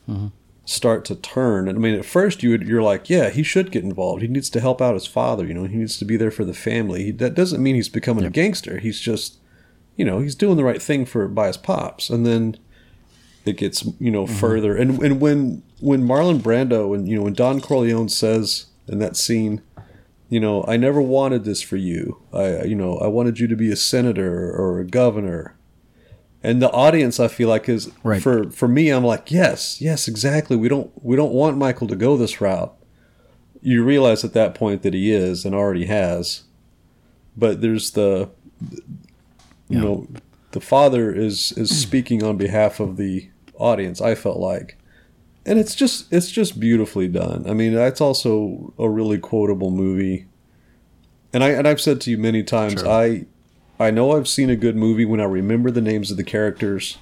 Mm-hmm. 0.09 0.29
start 0.65 1.05
to 1.05 1.15
turn, 1.15 1.69
and 1.69 1.79
I 1.79 1.81
mean, 1.81 1.95
at 1.95 2.05
first 2.05 2.43
you 2.43 2.51
would, 2.51 2.67
you're 2.67 2.83
like, 2.83 3.09
yeah, 3.09 3.31
he 3.31 3.45
should 3.45 3.71
get 3.71 3.85
involved. 3.85 4.23
He 4.23 4.29
needs 4.29 4.51
to 4.51 4.61
help 4.61 4.83
out 4.83 4.95
his 4.95 5.07
father. 5.07 5.47
You 5.47 5.55
know, 5.55 5.65
he 5.65 5.77
needs 5.77 5.97
to 5.99 6.05
be 6.05 6.17
there 6.17 6.33
for 6.33 6.45
the 6.45 6.55
family. 6.55 7.05
He, 7.05 7.11
that 7.13 7.35
doesn't 7.35 7.63
mean 7.63 7.77
he's 7.77 7.89
becoming 7.89 8.25
a 8.25 8.31
gangster. 8.31 8.79
He's 8.79 8.99
just, 8.99 9.39
you 10.01 10.07
know, 10.07 10.21
he's 10.21 10.35
doing 10.35 10.57
the 10.57 10.65
right 10.65 10.81
thing 10.81 11.05
for 11.05 11.29
by 11.29 11.49
his 11.49 11.59
pops. 11.59 12.09
And 12.09 12.25
then 12.25 12.57
it 13.45 13.59
gets 13.59 13.85
you 13.99 14.11
know 14.11 14.25
mm-hmm. 14.25 14.35
further. 14.35 14.75
And 14.75 14.99
and 15.03 15.21
when 15.21 15.63
when 15.79 16.05
Marlon 16.05 16.39
Brando 16.39 16.95
and 16.95 17.07
you 17.07 17.19
know 17.19 17.25
when 17.25 17.35
Don 17.35 17.61
Corleone 17.61 18.09
says 18.09 18.65
in 18.89 18.99
that 19.01 19.15
scene, 19.15 19.61
you 20.31 20.41
know, 20.41 20.65
I 20.67 20.79
never 20.79 21.03
wanted 21.03 21.45
this 21.45 21.61
for 21.61 21.77
you. 21.77 22.19
I 22.33 22.63
you 22.63 22.75
know 22.75 22.97
I 22.97 23.09
wanted 23.09 23.41
you 23.41 23.47
to 23.49 23.57
be 23.57 23.71
a 23.71 23.77
senator 23.77 24.51
or 24.51 24.81
a 24.81 24.87
governor. 24.87 25.55
And 26.43 26.63
the 26.63 26.71
audience, 26.71 27.21
I 27.21 27.29
feel 27.29 27.51
like, 27.51 27.69
is 27.69 27.91
Right. 28.03 28.23
for 28.23 28.51
for 28.51 28.69
me. 28.69 28.89
I'm 28.89 29.05
like, 29.05 29.31
yes, 29.31 29.83
yes, 29.83 30.09
exactly. 30.09 30.57
We 30.57 30.71
don't 30.71 30.91
we 31.05 31.15
don't 31.15 31.35
want 31.35 31.59
Michael 31.59 31.89
to 31.89 31.97
go 31.97 32.17
this 32.17 32.41
route. 32.41 32.75
You 33.61 33.85
realize 33.85 34.25
at 34.25 34.33
that 34.33 34.55
point 34.55 34.81
that 34.81 34.95
he 34.95 35.13
is 35.13 35.45
and 35.45 35.55
already 35.55 35.85
has, 35.85 36.45
but 37.37 37.61
there's 37.61 37.91
the, 37.91 38.31
you 39.70 39.76
Yeah. 39.78 39.85
know, 39.85 40.06
the 40.52 40.61
father 40.61 41.14
is 41.14 41.52
is 41.52 41.70
speaking 41.74 42.22
on 42.22 42.37
behalf 42.37 42.80
of 42.80 42.96
the 42.96 43.30
audience. 43.54 44.00
I 44.00 44.14
felt 44.14 44.38
like, 44.38 44.76
and 45.46 45.59
it's 45.59 45.74
just 45.74 46.12
it's 46.12 46.30
just 46.30 46.59
beautifully 46.61 47.09
done. 47.09 47.44
I 47.48 47.54
mean, 47.54 47.72
that's 47.74 48.00
also 48.00 48.74
a 48.78 48.88
really 48.88 49.18
quotable 49.18 49.70
movie. 49.70 50.26
And 51.33 51.44
I 51.44 51.50
and 51.50 51.68
I've 51.68 51.80
said 51.80 52.00
to 52.02 52.11
you 52.11 52.18
many 52.18 52.42
times, 52.42 52.80
Sure. 52.83 52.88
I 52.88 53.26
I 53.78 53.90
know 53.92 54.12
I've 54.16 54.28
seen 54.28 54.50
a 54.50 54.56
good 54.56 54.76
movie 54.76 55.04
when 55.06 55.20
I 55.20 55.24
remember 55.24 55.70
the 55.70 55.80
names 55.80 56.11
of 56.11 56.16
the 56.16 56.24
characters, 56.24 56.98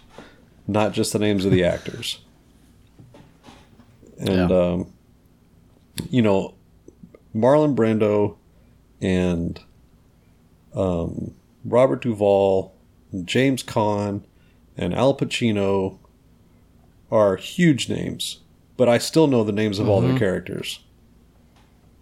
not 0.66 0.92
just 0.92 1.12
the 1.14 1.18
names 1.18 1.44
of 1.46 1.50
the 1.50 1.64
actors. 1.64 2.20
And 4.18 4.50
Yeah. 4.50 4.56
um, 4.72 4.92
you 6.10 6.20
know, 6.22 6.54
Marlon 7.34 7.74
Brando 7.74 8.36
and 9.00 9.58
um, 10.74 11.34
Robert 11.68 12.02
Duvall, 12.02 12.74
James 13.24 13.62
Caan, 13.62 14.22
and 14.76 14.94
Al 14.94 15.16
Pacino 15.16 15.98
are 17.10 17.36
huge 17.36 17.88
names, 17.88 18.40
but 18.76 18.88
I 18.88 18.98
still 18.98 19.26
know 19.26 19.44
the 19.44 19.52
names 19.52 19.78
of 19.78 19.88
all 19.88 20.00
their 20.00 20.10
mm-hmm. 20.10 20.18
characters. 20.18 20.80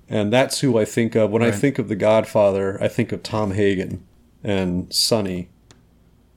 And 0.09 0.33
that's 0.33 0.61
who 0.61 0.79
I 0.79 0.85
think 0.85 1.15
of 1.17 1.31
when 1.31 1.43
I 1.43 1.51
think 1.51 1.79
of 1.79 1.89
The 1.89 1.97
Godfather. 1.97 2.81
I 2.81 2.87
think 2.87 3.11
of 3.11 3.23
Tom 3.23 3.53
Hagen 3.53 4.07
and 4.45 4.93
Sonny 4.95 5.49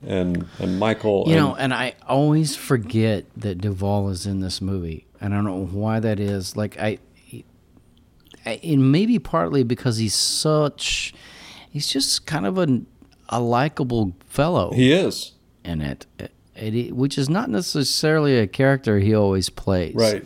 and 0.02 0.48
and 0.58 0.80
Michael. 0.80 1.26
You 1.28 1.34
and, 1.34 1.46
know, 1.46 1.56
and 1.56 1.74
I 1.74 1.94
always 2.08 2.56
forget 2.56 3.26
that 3.38 3.60
Duvall 3.60 4.10
is 4.10 4.26
in 4.26 4.40
this 4.40 4.60
movie. 4.60 5.06
and 5.22 5.34
I 5.34 5.38
don't 5.38 5.46
know 5.46 5.66
why 5.66 6.00
that 6.00 6.20
is. 6.20 6.56
Like 6.56 6.80
I 6.80 6.98
and 8.46 8.92
maybe 8.92 9.20
partly 9.20 9.64
because 9.64 9.98
he's 9.98 10.16
such, 10.16 11.14
he's 11.70 11.88
just 11.88 12.26
kind 12.26 12.46
of 12.46 12.58
a 12.58 12.82
a 13.30 13.40
likable 13.40 14.14
fellow 14.28 14.72
he 14.74 14.92
is 14.92 15.34
in 15.64 15.82
it, 15.82 16.06
It- 16.18 16.32
it- 16.56 16.96
which 16.96 17.18
is 17.18 17.30
not 17.30 17.50
necessarily 17.50 18.38
a 18.38 18.48
character 18.48 19.00
he 19.00 19.14
always 19.14 19.50
plays. 19.50 19.96
right. 19.96 20.26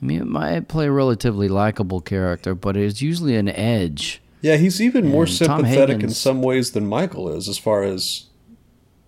I 0.00 0.04
mean, 0.04 0.20
it 0.22 0.26
might 0.26 0.66
play 0.66 0.86
a 0.86 0.90
relatively 0.92 1.46
likable 1.46 2.00
character, 2.00 2.56
but 2.56 2.76
it's 2.76 3.00
usually 3.00 3.36
an 3.36 3.48
edge. 3.48 4.20
Yeah, 4.40 4.56
he's 4.56 4.80
even 4.80 5.06
more 5.06 5.22
And 5.24 5.38
Tom 5.38 5.60
sympathetic 5.60 6.02
in 6.02 6.10
some 6.10 6.42
ways 6.42 6.72
than 6.72 6.86
Michael 6.88 7.28
is, 7.28 7.48
as 7.48 7.56
far 7.58 7.84
as 7.84 8.24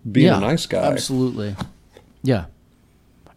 being 0.09 0.29
a 0.31 0.39
nice 0.39 0.65
guy. 0.65 0.83
Absolutely. 0.85 1.55
Yeah. 2.23 2.45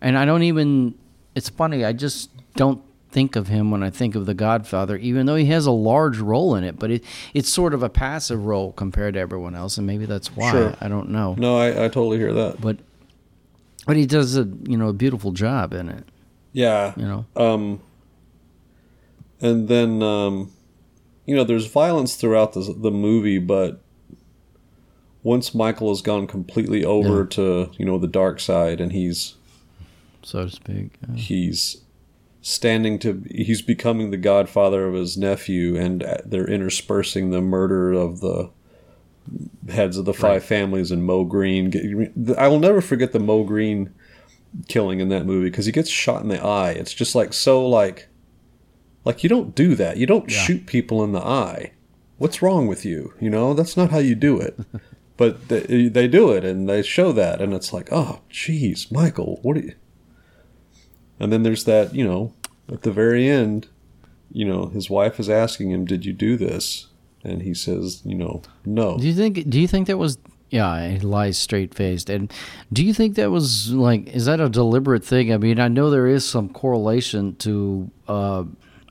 And 0.00 0.16
I 0.16 0.24
don't 0.24 0.44
even 0.44 0.94
it's 1.34 1.48
funny, 1.48 1.84
I 1.84 1.92
just 1.92 2.30
don't 2.54 2.80
think 3.10 3.36
of 3.36 3.48
him 3.48 3.70
when 3.70 3.82
I 3.82 3.90
think 3.90 4.14
of 4.14 4.26
The 4.26 4.34
Godfather, 4.34 4.96
even 4.96 5.26
though 5.26 5.36
he 5.36 5.46
has 5.46 5.66
a 5.66 5.70
large 5.70 6.18
role 6.18 6.54
in 6.54 6.64
it, 6.64 6.78
but 6.78 6.90
it 6.90 7.04
it's 7.34 7.48
sort 7.48 7.72
of 7.74 7.82
a 7.82 7.88
passive 7.88 8.44
role 8.44 8.72
compared 8.72 9.14
to 9.14 9.20
everyone 9.20 9.54
else, 9.54 9.78
and 9.78 9.86
maybe 9.86 10.04
that's 10.06 10.28
why. 10.36 10.50
Sure. 10.50 10.74
I 10.80 10.88
don't 10.88 11.08
know. 11.10 11.34
No, 11.38 11.58
I, 11.58 11.68
I 11.68 11.88
totally 11.88 12.18
hear 12.18 12.32
that. 12.34 12.60
But 12.60 12.78
but 13.86 13.96
he 13.96 14.04
does 14.06 14.36
a 14.36 14.48
you 14.64 14.76
know 14.76 14.88
a 14.88 14.92
beautiful 14.92 15.32
job 15.32 15.72
in 15.72 15.88
it. 15.88 16.04
Yeah. 16.52 16.92
You 16.96 17.06
know. 17.06 17.26
Um, 17.36 17.80
and 19.40 19.68
then, 19.68 20.02
um, 20.02 20.50
you 21.26 21.36
know, 21.36 21.44
there's 21.44 21.66
violence 21.66 22.16
throughout 22.16 22.54
the, 22.54 22.74
the 22.76 22.90
movie, 22.90 23.38
but 23.38 23.80
once 25.22 25.54
Michael 25.54 25.90
has 25.90 26.02
gone 26.02 26.26
completely 26.26 26.84
over 26.84 27.20
Yeah. 27.20 27.26
to, 27.30 27.70
you 27.78 27.84
know, 27.84 27.98
the 27.98 28.06
dark 28.08 28.40
side 28.40 28.80
and 28.80 28.92
he's, 28.92 29.34
So 30.22 30.44
to 30.46 30.50
speak. 30.50 30.92
Uh, 31.08 31.12
he's 31.14 31.82
standing 32.48 32.98
to, 33.00 33.22
he's 33.30 33.60
becoming 33.62 34.10
the 34.10 34.16
godfather 34.16 34.86
of 34.86 34.94
his 34.94 35.16
nephew 35.16 35.76
and 35.76 36.04
they're 36.24 36.48
interspersing 36.48 37.30
the 37.30 37.42
murder 37.42 37.92
of 37.92 38.20
the 38.20 38.50
heads 39.68 39.96
of 39.98 40.06
the 40.06 40.14
five 40.14 40.30
Right. 40.40 40.42
families 40.42 40.90
and 40.90 41.04
Moe 41.04 41.24
Greene. 41.24 42.34
I 42.38 42.48
will 42.48 42.58
never 42.58 42.80
forget 42.80 43.12
the 43.12 43.18
Moe 43.18 43.44
Greene 43.44 43.92
killing 44.66 45.00
in 45.00 45.10
that 45.10 45.26
movie 45.26 45.50
because 45.50 45.66
he 45.66 45.72
gets 45.72 45.90
shot 45.90 46.22
in 46.22 46.28
the 46.28 46.42
eye. 46.42 46.70
It's 46.70 46.94
just 46.94 47.14
like 47.14 47.32
so 47.34 47.66
like 47.68 48.08
like 49.04 49.22
you 49.22 49.28
don't 49.28 49.54
do 49.54 49.74
that. 49.74 49.98
You 49.98 50.06
don't 50.06 50.30
Yeah. 50.30 50.38
shoot 50.38 50.66
people 50.66 51.04
in 51.04 51.12
the 51.12 51.20
eye. 51.20 51.72
What's 52.16 52.40
wrong 52.42 52.66
with 52.66 52.84
you? 52.84 53.12
You 53.20 53.28
know, 53.30 53.52
that's 53.54 53.76
not 53.76 53.90
how 53.90 53.98
you 53.98 54.14
do 54.14 54.40
it. 54.40 54.58
but 55.18 55.48
they, 55.48 55.88
they 55.88 56.08
do 56.08 56.32
it 56.32 56.44
and 56.44 56.66
they 56.68 56.82
show 56.82 57.12
that 57.12 57.42
and 57.42 57.52
it's 57.52 57.72
like, 57.74 57.88
"Oh, 57.92 58.20
jeez, 58.30 58.90
Michael, 58.90 59.38
what 59.42 59.56
are 59.58 59.60
you?" 59.60 59.74
And 61.20 61.32
then 61.32 61.42
there's 61.42 61.64
that, 61.64 61.94
you 61.94 62.04
know, 62.06 62.32
at 62.70 62.82
the 62.82 62.92
very 62.92 63.28
end, 63.28 63.68
you 64.32 64.44
know, 64.44 64.66
his 64.66 64.90
wife 64.90 65.18
is 65.18 65.28
asking 65.30 65.70
him, 65.70 65.84
"Did 65.84 66.04
you 66.04 66.12
do 66.12 66.36
this?" 66.36 66.86
And 67.24 67.42
he 67.42 67.52
says, 67.52 68.00
you 68.04 68.14
know, 68.14 68.42
no. 68.64 68.96
Do 68.96 69.06
you 69.06 69.12
think? 69.14 69.48
Do 69.50 69.60
you 69.60 69.66
think 69.68 69.86
that 69.88 69.98
was? 69.98 70.18
Yeah, 70.50 70.88
he 70.88 70.98
lies 71.00 71.36
straight 71.36 71.74
faced. 71.74 72.08
And 72.08 72.32
do 72.72 72.82
you 72.84 72.94
think 72.94 73.16
that 73.16 73.30
was 73.30 73.70
like? 73.72 74.06
Is 74.08 74.26
that 74.26 74.40
a 74.40 74.48
deliberate 74.48 75.04
thing? 75.04 75.32
I 75.32 75.36
mean, 75.36 75.58
I 75.60 75.68
know 75.68 75.90
there 75.90 76.06
is 76.06 76.24
some 76.24 76.48
correlation 76.48 77.34
to 77.36 77.90
uh, 78.06 78.44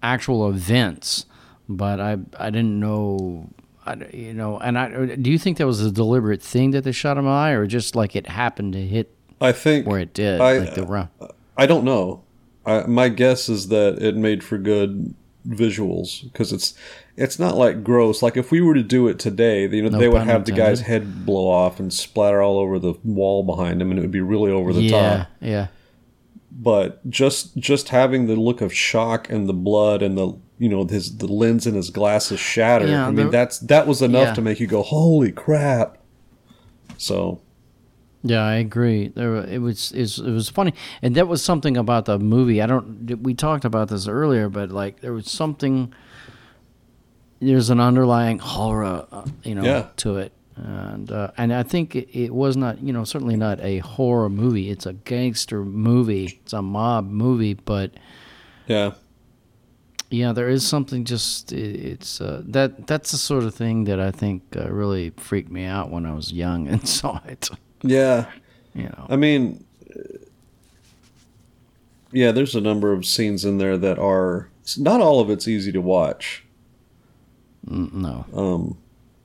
actual 0.03 0.49
events, 0.49 1.25
but 1.69 1.99
I 1.99 2.17
I 2.37 2.49
didn't 2.49 2.79
know. 2.79 3.49
I, 3.85 3.95
you 4.13 4.33
know, 4.33 4.59
and 4.59 4.77
I 4.77 5.15
do 5.15 5.31
you 5.31 5.39
think 5.39 5.57
that 5.57 5.65
was 5.65 5.81
a 5.81 5.89
deliberate 5.91 6.41
thing 6.43 6.71
that 6.71 6.83
they 6.83 6.91
shot 6.91 7.13
him 7.17 7.19
in 7.19 7.31
the 7.31 7.31
eye, 7.31 7.51
or 7.51 7.65
just 7.65 7.95
like 7.95 8.15
it 8.15 8.27
happened 8.27 8.73
to 8.73 8.81
hit 8.85 9.15
I 9.39 9.53
think 9.53 9.87
where 9.87 9.99
it 10.01 10.13
did, 10.13 10.41
I- 10.41 10.57
like 10.57 10.75
the 10.75 10.83
round? 10.85 11.09
I 11.55 11.65
don't 11.65 11.85
know. 11.85 12.23
I, 12.67 12.85
my 12.85 13.09
guess 13.09 13.49
is 13.49 13.69
that 13.69 13.97
it 14.01 14.15
made 14.15 14.43
for 14.43 14.57
good 14.57 15.15
visuals 15.47 16.23
because 16.23 16.51
it's 16.51 16.73
it's 17.15 17.39
not 17.39 17.55
like 17.55 17.83
gross. 17.83 18.21
Like 18.21 18.35
if 18.37 18.51
we 18.51 18.59
were 18.61 18.73
to 18.75 18.83
do 18.83 19.07
it 19.07 19.17
today, 19.17 19.67
you 19.67 19.81
know, 19.81 19.89
No 19.89 19.97
they 19.97 20.09
would 20.09 20.23
have 20.23 20.45
the 20.45 20.51
guy's 20.51 20.81
head 20.81 21.25
blow 21.25 21.47
off 21.49 21.79
and 21.79 21.91
splatter 21.93 22.41
all 22.41 22.57
over 22.59 22.77
the 22.77 22.93
wall 23.03 23.43
behind 23.43 23.81
him, 23.81 23.89
and 23.89 23.97
it 23.97 24.01
would 24.01 24.11
be 24.11 24.21
really 24.21 24.51
over 24.51 24.73
the 24.73 24.81
yeah, 24.81 25.17
top. 25.17 25.27
yeah, 25.39 25.67
But 26.51 27.09
just 27.09 27.55
just 27.57 27.89
having 27.89 28.27
the 28.27 28.35
look 28.35 28.59
of 28.61 28.73
shock 28.73 29.29
and 29.29 29.47
the 29.47 29.53
blood 29.53 30.01
and 30.03 30.17
the 30.17 30.37
you 30.59 30.67
know 30.69 30.83
his 30.85 31.17
the 31.17 31.27
lens 31.27 31.65
in 31.65 31.75
his 31.75 31.89
glasses 31.89 32.39
shatter. 32.39 32.87
Yeah, 32.87 33.07
I 33.07 33.11
mean 33.11 33.31
that's 33.31 33.59
that 33.59 33.87
was 33.87 34.01
enough 34.01 34.27
Yeah. 34.27 34.33
to 34.33 34.41
make 34.41 34.59
you 34.59 34.67
go, 34.67 34.81
holy 34.83 35.31
crap. 35.31 35.97
So 36.97 37.41
Yeah, 38.29 38.43
I 38.45 38.55
agree. 38.55 39.07
There, 39.09 39.37
it 39.37 39.59
was 39.61 39.91
it 39.91 40.19
was 40.19 40.49
funny, 40.49 40.73
and 41.01 41.15
that 41.15 41.27
was 41.27 41.41
something 41.43 41.77
about 41.77 42.05
the 42.05 42.19
movie. 42.19 42.61
I 42.61 42.65
don't. 42.67 43.23
We 43.23 43.33
talked 43.33 43.63
about 43.65 43.89
this 43.89 44.07
earlier, 44.07 44.49
but 44.49 44.69
like 44.71 44.99
there 45.01 45.13
was 45.13 45.29
something. 45.31 45.93
There's 47.39 47.69
an 47.69 47.79
underlying 47.79 48.39
horror, 48.39 49.05
uh, 49.11 49.25
you 49.43 49.53
know, 49.53 49.63
Yeah. 49.63 49.87
to 49.97 50.17
it, 50.17 50.31
and 50.55 51.11
uh, 51.11 51.29
and 51.37 51.53
I 51.53 51.61
think 51.63 51.95
it, 51.95 52.09
it 52.11 52.33
was 52.33 52.57
not, 52.57 52.81
you 52.81 52.91
know, 52.91 53.03
certainly 53.03 53.35
not 53.37 53.59
a 53.61 53.77
horror 53.79 54.29
movie. 54.29 54.69
It's 54.71 54.87
a 54.87 54.93
gangster 54.93 55.63
movie. 55.63 56.39
It's 56.43 56.53
a 56.53 56.63
mob 56.63 57.07
movie, 57.11 57.53
but 57.53 57.91
yeah. 58.65 58.93
yeah, 60.09 60.33
there 60.33 60.49
is 60.49 60.65
something 60.65 61.05
just 61.05 61.51
it, 61.53 61.75
it's 61.93 62.19
uh, 62.19 62.41
that 62.47 62.87
that's 62.87 63.11
the 63.11 63.17
sort 63.17 63.43
of 63.43 63.53
thing 63.53 63.83
that 63.83 63.99
I 63.99 64.09
think 64.09 64.41
uh, 64.55 64.67
really 64.71 65.11
freaked 65.11 65.51
me 65.51 65.65
out 65.65 65.91
when 65.91 66.07
I 66.07 66.13
was 66.15 66.33
young 66.33 66.67
and 66.67 66.87
saw 66.99 67.19
it. 67.27 67.49
Yeah. 67.89 68.25
You 68.73 68.83
know. 68.83 69.07
I 69.09 69.15
mean, 69.15 69.63
yeah, 72.11 72.31
there's 72.31 72.55
a 72.55 72.61
number 72.61 72.93
of 72.93 73.05
scenes 73.05 73.43
in 73.45 73.57
there 73.57 73.77
that 73.77 73.99
are 73.99 74.49
not 74.77 75.01
all 75.01 75.19
of 75.19 75.29
it's 75.29 75.47
easy 75.47 75.71
to 75.71 75.81
watch. 75.81 76.45
Mm, 77.67 77.93
No. 77.93 78.25
Um, 78.33 78.77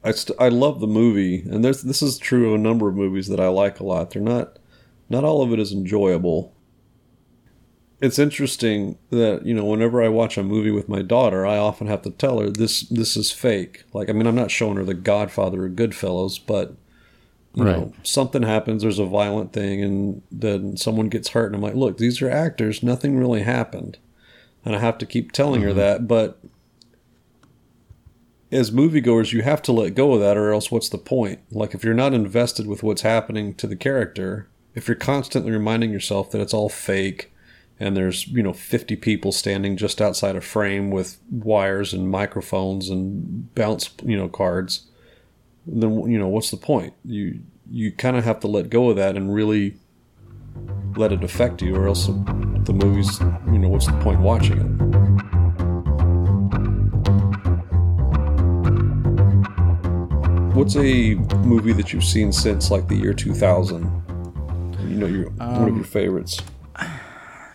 I 0.05 0.11
st- 0.11 0.37
I 0.41 0.49
love 0.49 0.81
the 0.81 0.89
movie, 0.89 1.43
and 1.49 1.65
there's 1.65 1.83
this 1.83 2.03
is 2.03 2.19
true 2.19 2.49
of 2.49 2.55
a 2.55 2.63
number 2.63 2.89
of 2.89 2.97
movies 2.97 3.29
that 3.29 3.39
I 3.39 3.47
like 3.49 3.79
a 3.79 3.85
lot. 3.85 4.11
They're 4.11 4.23
not 4.23 4.59
not 5.09 5.23
all 5.23 5.43
of 5.43 5.53
it 5.53 5.61
is 5.61 5.73
enjoyable, 5.73 6.53
it's 8.01 8.19
interesting 8.19 8.99
that 9.11 9.47
you 9.47 9.55
know 9.55 9.65
whenever 9.65 10.03
I 10.03 10.09
watch 10.09 10.37
a 10.37 10.43
movie 10.43 10.73
with 10.73 10.89
my 10.89 11.03
daughter, 11.03 11.47
I 11.47 11.57
often 11.57 11.87
have 11.87 12.03
to 12.03 12.11
tell 12.11 12.41
her 12.41 12.51
this 12.51 12.81
this 12.89 13.17
is 13.17 13.31
fake. 13.31 13.85
Like 13.95 14.11
I 14.11 14.13
mean, 14.13 14.27
I'm 14.27 14.35
not 14.35 14.51
showing 14.51 14.77
her 14.77 14.85
The 14.85 14.93
Godfather 14.95 15.65
or 15.67 15.69
Goodfellas, 15.71 16.41
but 16.45 16.75
you 17.55 17.65
Right. 17.65 17.77
know 17.79 17.93
something 18.03 18.43
happens. 18.43 18.83
There's 18.83 18.99
a 18.99 19.05
violent 19.05 19.53
thing, 19.53 19.83
and 19.83 20.23
then 20.31 20.77
someone 20.77 21.09
gets 21.09 21.29
hurt, 21.31 21.47
and 21.47 21.57
I'm 21.57 21.63
like, 21.63 21.75
look, 21.75 21.99
these 21.99 22.23
are 22.23 22.31
actors. 22.31 22.83
Nothing 22.83 23.17
really 23.17 23.43
happened, 23.43 23.99
and 24.65 24.75
I 24.75 24.79
have 24.79 24.99
to 24.99 25.07
keep 25.07 25.33
telling 25.33 25.63
her 25.63 25.69
mm-hmm. 25.71 25.79
that. 25.79 26.09
But 26.09 26.39
as 28.51 28.71
moviegoers, 28.71 29.33
you 29.33 29.43
have 29.43 29.63
to 29.63 29.73
let 29.73 29.95
go 29.95 30.15
of 30.15 30.21
that, 30.21 30.37
or 30.37 30.53
else 30.53 30.71
what's 30.71 30.89
the 30.89 30.99
point? 30.99 31.41
Like 31.51 31.75
if 31.75 31.85
you're 31.85 31.95
not 31.95 32.15
invested 32.15 32.67
with 32.67 32.83
what's 32.83 33.03
happening 33.03 33.55
to 33.55 33.67
the 33.67 33.77
character, 33.77 34.49
if 34.75 34.89
you're 34.89 34.95
constantly 34.95 35.53
reminding 35.53 35.91
yourself 35.91 36.31
that 36.31 36.41
it's 36.41 36.55
all 36.55 36.69
fake 36.69 37.33
and 37.81 37.97
there's 37.97 38.29
you 38.29 38.43
know 38.43 38.53
50 38.53 38.97
people 38.97 39.33
standing 39.33 39.77
just 39.77 40.01
outside 40.01 40.37
a 40.37 40.41
frame 40.41 40.91
with 40.91 41.19
wires 41.31 41.93
and 41.93 42.11
microphones 42.11 42.89
and 42.89 43.53
bounce 43.55 43.91
you 44.05 44.17
know 44.17 44.29
cards 44.29 44.87
then 45.67 46.11
you 46.11 46.19
know 46.19 46.29
what's 46.29 46.51
the 46.51 46.57
point? 46.57 46.95
You 47.05 47.41
you 47.71 47.93
kind 47.93 48.17
of 48.17 48.25
have 48.25 48.41
to 48.41 48.47
let 48.47 48.71
go 48.71 48.91
of 48.91 48.97
that 48.97 49.17
and 49.17 49.35
really 49.35 49.77
let 50.97 51.13
it 51.13 51.25
affect 51.25 51.63
you 51.63 51.75
or 51.75 51.89
else 51.89 52.07
the 52.07 52.73
movie's 52.75 53.21
you 53.47 53.59
know 53.59 53.69
what's 53.69 53.87
the 53.87 53.99
point 54.01 54.21
watching 54.21 54.59
it? 54.59 54.67
What's 60.55 60.77
a 60.77 61.15
movie 61.45 61.73
that 61.73 61.93
you've 61.93 62.05
seen 62.05 62.31
since 62.31 62.71
like 62.71 62.87
the 62.89 62.95
year 62.95 63.15
2000 63.15 64.03
you 64.87 64.99
know 64.99 65.07
your 65.07 65.31
one 65.31 65.69
of 65.69 65.77
your 65.77 65.85
favorites. 65.85 66.41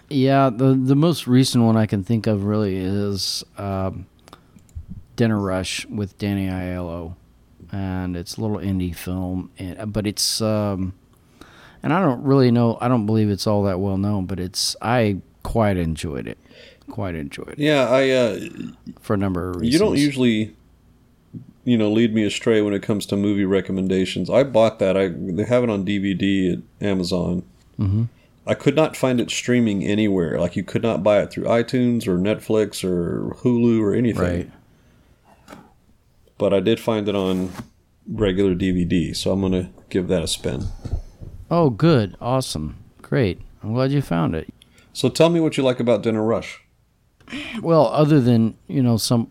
Yeah, 0.10 0.50
the 0.50 0.74
the 0.74 0.96
most 0.96 1.28
recent 1.28 1.64
one 1.64 1.76
I 1.76 1.86
can 1.86 2.04
think 2.04 2.28
of 2.28 2.46
really 2.46 2.78
is 2.78 3.44
um, 3.58 4.08
Dinner 5.16 5.40
Rush 5.40 5.86
with 5.88 6.18
Danny 6.18 6.48
Aiello, 6.48 7.16
and 7.72 8.16
it's 8.16 8.38
a 8.38 8.42
little 8.42 8.58
indie 8.58 8.96
film, 8.96 9.52
and, 9.58 9.92
but 9.92 10.08
it's 10.08 10.42
um, 10.42 10.94
and 11.84 11.94
I 11.94 12.02
don't 12.02 12.24
really 12.24 12.52
know. 12.52 12.78
I 12.82 12.88
don't 12.88 13.06
believe 13.06 13.30
it's 13.30 13.48
all 13.48 13.64
that 13.64 13.80
well 13.80 13.98
known, 13.98 14.26
but 14.26 14.40
it's 14.40 14.76
I 14.82 15.18
quite 15.44 15.78
enjoyed 15.78 16.28
it, 16.28 16.38
quite 16.90 17.16
enjoyed 17.16 17.50
it 17.50 17.60
yeah 17.60 17.88
i 17.90 18.10
uh 18.10 18.40
for 19.02 19.14
a 19.14 19.18
number 19.18 19.50
of 19.50 19.56
reasons. 19.58 19.74
You 19.74 19.80
don't 19.80 19.98
usually, 19.98 20.56
you 21.64 21.78
know, 21.78 21.90
lead 21.90 22.14
me 22.14 22.24
astray 22.26 22.62
when 22.62 22.74
it 22.74 22.82
comes 22.82 23.06
to 23.08 23.18
movie 23.18 23.46
recommendations. 23.46 24.30
I 24.30 24.44
bought 24.44 24.80
that. 24.80 24.98
I 24.98 25.10
they 25.10 25.44
have 25.46 25.64
it 25.64 25.70
on 25.70 25.86
DVD 25.86 26.54
at 26.54 26.86
Amazon. 26.86 27.44
Mm-hmm. 27.80 28.04
I 28.46 28.54
could 28.54 28.76
not 28.76 28.96
find 28.96 29.20
it 29.20 29.30
streaming 29.30 29.84
anywhere. 29.84 30.40
Like 30.40 30.56
you 30.56 30.64
could 30.64 30.82
not 30.82 31.04
buy 31.04 31.22
it 31.22 31.32
through 31.32 31.46
iTunes 31.46 32.08
or 32.08 32.18
Netflix 32.18 32.84
or 32.84 33.36
Hulu 33.42 33.82
or 33.82 33.94
anything. 33.94 34.22
right. 34.22 34.52
But 36.38 36.54
I 36.54 36.60
did 36.60 36.80
find 36.80 37.08
it 37.10 37.16
on 37.16 37.52
regular 38.08 38.56
DVD, 38.56 39.16
so 39.16 39.32
I'm 39.32 39.42
gonna 39.42 39.72
give 39.90 40.08
that 40.08 40.24
a 40.24 40.28
spin. 40.28 40.66
Oh, 41.50 41.70
good, 41.70 42.16
awesome, 42.22 42.78
great. 43.02 43.42
I'm 43.64 43.74
glad 43.74 43.92
you 43.92 44.02
found 44.02 44.36
it. 44.36 44.54
So 44.94 45.10
tell 45.10 45.30
me 45.30 45.40
what 45.40 45.58
you 45.58 45.64
like 45.64 45.80
about 45.80 46.04
Dinner 46.04 46.24
Rush. 46.24 46.62
Well, 47.62 47.88
other 47.88 48.22
than 48.22 48.56
you 48.68 48.82
know 48.82 48.98
some, 48.98 49.30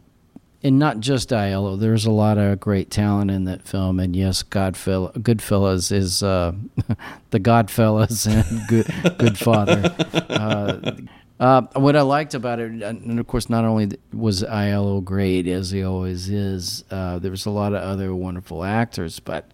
and 0.62 0.78
not 0.78 1.00
just 1.00 1.30
Aiello, 1.30 1.78
there's 1.78 2.06
a 2.06 2.10
lot 2.10 2.38
of 2.38 2.60
great 2.60 2.90
talent 2.90 3.30
in 3.30 3.44
that 3.44 3.62
film. 3.62 4.00
And 4.00 4.14
yes, 4.14 4.42
Godfell, 4.42 5.12
Goodfellas 5.18 5.92
is 5.92 6.22
uh, 6.22 6.52
the 7.30 7.40
Godfellas 7.40 8.26
and 8.26 8.68
Good 8.68 8.86
Goodfather. 8.86 9.92
Uh, 10.36 10.92
uh, 11.38 11.62
what 11.74 11.96
I 11.96 12.02
liked 12.02 12.34
about 12.34 12.60
it, 12.60 12.82
and 12.82 13.20
of 13.20 13.26
course, 13.26 13.50
not 13.50 13.64
only 13.64 13.98
was 14.12 14.42
Aiello 14.42 15.04
great 15.04 15.46
as 15.46 15.70
he 15.70 15.82
always 15.82 16.28
is, 16.30 16.84
uh, 16.90 17.18
there 17.18 17.30
was 17.30 17.44
a 17.44 17.50
lot 17.50 17.74
of 17.74 17.82
other 17.82 18.14
wonderful 18.14 18.64
actors, 18.64 19.20
but 19.20 19.50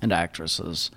and 0.00 0.12
actresses 0.12 0.90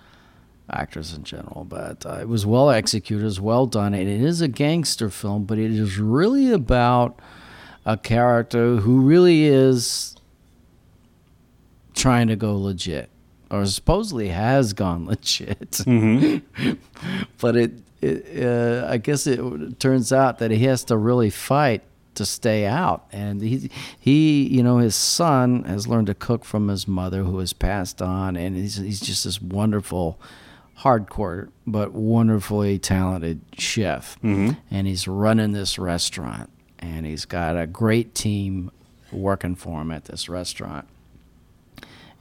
actors 0.69 1.13
in 1.13 1.23
general, 1.23 1.65
but 1.67 2.05
uh, 2.05 2.17
it 2.21 2.27
was 2.27 2.45
well 2.45 2.69
executed, 2.69 3.21
it 3.21 3.25
was 3.25 3.41
well 3.41 3.65
done, 3.65 3.93
and 3.93 4.07
it 4.07 4.21
is 4.21 4.41
a 4.41 4.47
gangster 4.47 5.09
film, 5.09 5.45
but 5.45 5.57
it 5.57 5.71
is 5.71 5.97
really 5.97 6.51
about 6.51 7.19
a 7.85 7.97
character 7.97 8.77
who 8.77 9.01
really 9.01 9.45
is 9.45 10.15
trying 11.93 12.27
to 12.27 12.35
go 12.35 12.57
legit, 12.57 13.09
or 13.49 13.65
supposedly 13.65 14.29
has 14.29 14.73
gone 14.73 15.05
legit. 15.07 15.71
Mm-hmm. 15.71 16.73
but 17.39 17.55
it, 17.55 17.71
it 18.01 18.43
uh, 18.45 18.87
I 18.89 18.97
guess 18.97 19.25
it 19.27 19.79
turns 19.79 20.11
out 20.13 20.39
that 20.39 20.51
he 20.51 20.59
has 20.65 20.83
to 20.85 20.97
really 20.97 21.29
fight 21.29 21.83
to 22.15 22.25
stay 22.25 22.65
out, 22.65 23.05
and 23.11 23.41
he, 23.41 23.69
he, 23.99 24.43
you 24.47 24.63
know, 24.63 24.79
his 24.79 24.95
son 24.95 25.63
has 25.65 25.87
learned 25.87 26.07
to 26.07 26.15
cook 26.15 26.43
from 26.45 26.67
his 26.67 26.87
mother, 26.87 27.23
who 27.23 27.37
has 27.37 27.53
passed 27.53 28.01
on, 28.01 28.35
and 28.35 28.55
he's 28.55 28.77
he's 28.77 28.99
just 28.99 29.23
this 29.23 29.39
wonderful, 29.41 30.19
hardcore 30.79 31.49
but 31.67 31.91
wonderfully 31.93 32.79
talented 32.79 33.41
chef, 33.57 34.17
Mm-hmm. 34.23 34.51
and 34.71 34.87
he's 34.87 35.07
running 35.07 35.51
this 35.51 35.77
restaurant, 35.77 36.49
and 36.79 37.05
he's 37.05 37.25
got 37.25 37.55
a 37.55 37.67
great 37.67 38.15
team 38.15 38.71
working 39.11 39.55
for 39.55 39.81
him 39.81 39.91
at 39.91 40.05
this 40.05 40.27
restaurant 40.27 40.85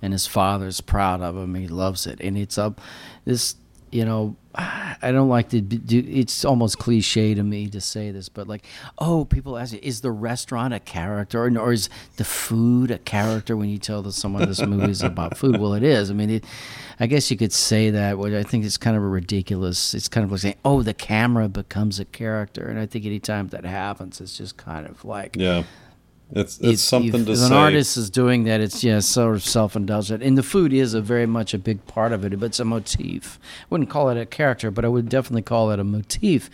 and 0.03 0.13
his 0.13 0.27
father's 0.27 0.81
proud 0.83 1.21
of 1.23 1.37
him. 1.37 1.55
He 1.55 1.67
loves 1.67 2.07
it, 2.07 2.21
and 2.21 2.37
it's 2.37 2.59
up. 2.59 2.81
This, 3.25 3.57
you 3.91 4.05
know, 4.05 4.37
I 4.59 5.13
don't 5.13 5.29
like 5.29 5.51
to 5.51 5.61
do. 5.61 6.03
It's 6.09 6.45
almost 6.45 6.79
cliche 6.79 7.35
to 7.35 7.43
me 7.43 7.69
to 7.69 7.81
say 7.81 8.11
this, 8.11 8.31
but 8.31 8.49
like, 8.49 8.65
oh, 8.99 9.27
people 9.27 9.59
ask 9.59 9.75
you, 9.75 9.81
is 9.83 10.01
the 10.01 10.11
restaurant 10.11 10.73
a 10.73 10.81
character, 10.81 11.45
or, 11.45 11.59
or 11.59 11.73
is 11.73 11.91
the 12.17 12.25
food 12.25 12.91
a 12.91 12.99
character? 12.99 13.55
When 13.57 13.69
you 13.69 13.77
tell 13.79 14.01
the, 14.01 14.13
someone 14.13 14.49
this 14.49 14.65
movie 14.65 14.91
is 14.91 15.03
about 15.03 15.37
food, 15.37 15.61
well, 15.61 15.75
it 15.75 15.83
is. 15.83 16.11
I 16.11 16.15
mean, 16.15 16.31
it, 16.31 16.45
I 16.99 17.07
guess 17.07 17.31
you 17.31 17.37
could 17.37 17.53
say 17.53 17.91
that, 17.91 18.17
which 18.17 18.33
I 18.33 18.43
think 18.43 18.65
it's 18.65 18.79
kind 18.79 18.97
of 18.97 19.03
a 19.03 19.09
ridiculous. 19.09 19.93
It's 19.93 20.09
kind 20.09 20.25
of 20.25 20.31
like 20.31 20.41
saying, 20.41 20.57
oh, 20.65 20.83
the 20.83 20.95
camera 20.95 21.49
becomes 21.51 22.01
a 22.01 22.07
character, 22.07 22.67
and 22.67 22.79
I 22.79 22.87
think 22.87 23.05
anytime 23.05 23.49
that 23.49 23.67
happens, 23.67 24.23
it's 24.23 24.39
just 24.39 24.57
kind 24.57 24.87
of 24.87 25.05
like 25.05 25.37
Yeah, 25.37 25.65
it's 26.33 26.57
it's, 26.57 26.65
it's- 26.65 26.81
something 26.81 27.25
to 27.25 27.33
if 27.33 27.39
to 27.39 27.47
an 27.47 27.53
artist 27.53 27.97
is 27.97 28.11
doing 28.11 28.45
that 28.45 28.61
it's 28.61 28.83
yeah 28.83 28.99
sort 29.01 29.35
of 29.37 29.43
self-indulgent. 29.45 30.23
And 30.23 30.37
the 30.37 30.43
food 30.43 30.73
is 30.73 30.93
a 30.95 31.01
very 31.01 31.27
much 31.27 31.55
a 31.55 31.59
big 31.59 31.87
part 31.87 32.13
of 32.13 32.25
it 32.25 32.39
but 32.41 32.47
it's 32.47 32.61
a 32.61 32.65
motif. 32.65 33.39
I 33.63 33.67
wouldn't 33.71 33.91
call 33.91 34.09
it 34.11 34.17
a 34.21 34.27
character 34.27 34.71
but 34.71 34.85
i 34.85 34.89
would 34.89 35.09
definitely 35.09 35.43
call 35.43 35.71
it 35.71 35.79
a 35.79 35.85
motif 35.85 36.51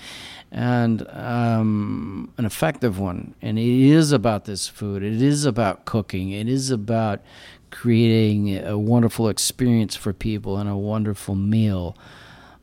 and 0.50 1.08
um, 1.08 2.30
an 2.36 2.44
effective 2.44 2.98
one. 2.98 3.34
And 3.40 3.58
it 3.58 3.64
is 3.64 4.12
about 4.12 4.44
this 4.44 4.68
food. 4.68 5.02
It 5.02 5.22
is 5.22 5.46
about 5.46 5.86
cooking. 5.86 6.30
It 6.30 6.46
is 6.46 6.70
about 6.70 7.22
creating 7.70 8.58
a 8.58 8.76
wonderful 8.78 9.28
experience 9.30 9.96
for 9.96 10.12
people 10.12 10.58
and 10.58 10.68
a 10.68 10.76
wonderful 10.76 11.34
meal 11.34 11.96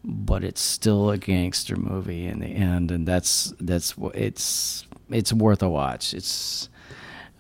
but 0.04 0.44
it's 0.44 0.62
still 0.62 1.10
a 1.10 1.18
gangster 1.18 1.76
movie 1.76 2.26
in 2.26 2.40
the 2.40 2.48
end, 2.48 2.90
and 2.90 3.06
that's 3.06 3.54
that's 3.60 3.94
it's 4.14 4.86
it's 5.10 5.34
worth 5.34 5.62
a 5.62 5.70
watch. 5.70 6.14
It's, 6.14 6.69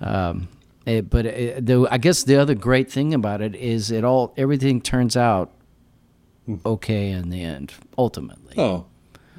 um, 0.02 0.48
it, 0.86 1.10
but 1.10 1.26
it, 1.26 1.66
the, 1.66 1.88
I 1.90 1.98
guess 1.98 2.24
the 2.24 2.38
other 2.38 2.56
great 2.56 2.92
thing 2.92 3.14
about 3.14 3.42
it 3.42 3.56
is 3.56 3.92
it 3.92 4.04
all 4.04 4.34
everything 4.38 4.82
turns 4.82 5.16
out 5.18 5.52
okay 6.66 7.12
in 7.12 7.30
the 7.30 7.44
end, 7.44 7.74
ultimately. 7.98 8.56
Oh, 8.58 8.86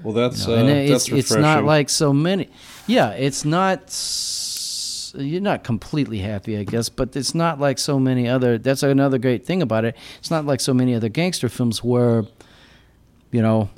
well, 0.03 0.14
that's 0.14 0.46
You 0.46 0.55
uh, 0.55 0.57
know, 0.57 0.68
and 0.68 0.70
it's 0.70 1.07
that's 1.07 1.33
it's 1.33 1.35
not 1.35 1.64
like 1.64 1.88
so 1.88 2.12
many. 2.12 2.49
Yeah, 2.87 3.11
it's 3.11 3.44
not. 3.44 3.94
You're 5.12 5.40
not 5.40 5.64
completely 5.64 6.18
happy, 6.18 6.57
I 6.57 6.62
guess, 6.62 6.88
but 6.88 7.16
it's 7.16 7.35
not 7.35 7.59
like 7.59 7.79
so 7.79 7.99
many 7.99 8.29
other. 8.29 8.59
That's 8.59 8.83
another 8.85 9.18
great 9.18 9.44
thing 9.44 9.61
about 9.61 9.85
it. 9.85 9.96
It's 10.20 10.31
not 10.31 10.46
like 10.46 10.61
so 10.61 10.73
many 10.73 10.94
other 10.94 11.09
gangster 11.09 11.49
films 11.49 11.83
where, 11.83 12.25
you 13.33 13.42
know, 13.42 13.70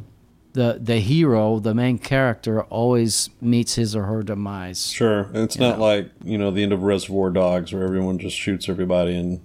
the 0.52 0.78
the 0.80 0.96
hero, 0.96 1.58
the 1.58 1.74
main 1.74 1.98
character, 1.98 2.62
always 2.64 3.30
meets 3.40 3.74
his 3.74 3.96
or 3.96 4.04
her 4.04 4.22
demise. 4.22 4.90
Sure, 4.90 5.22
and 5.24 5.38
it's 5.38 5.58
not 5.58 5.78
know. 5.78 5.84
like 5.84 6.10
you 6.24 6.36
know 6.38 6.50
the 6.50 6.62
end 6.62 6.72
of 6.72 6.82
Reservoir 6.82 7.30
Dogs 7.30 7.72
where 7.72 7.82
everyone 7.84 8.18
just 8.18 8.36
shoots 8.36 8.68
everybody 8.68 9.16
and 9.16 9.40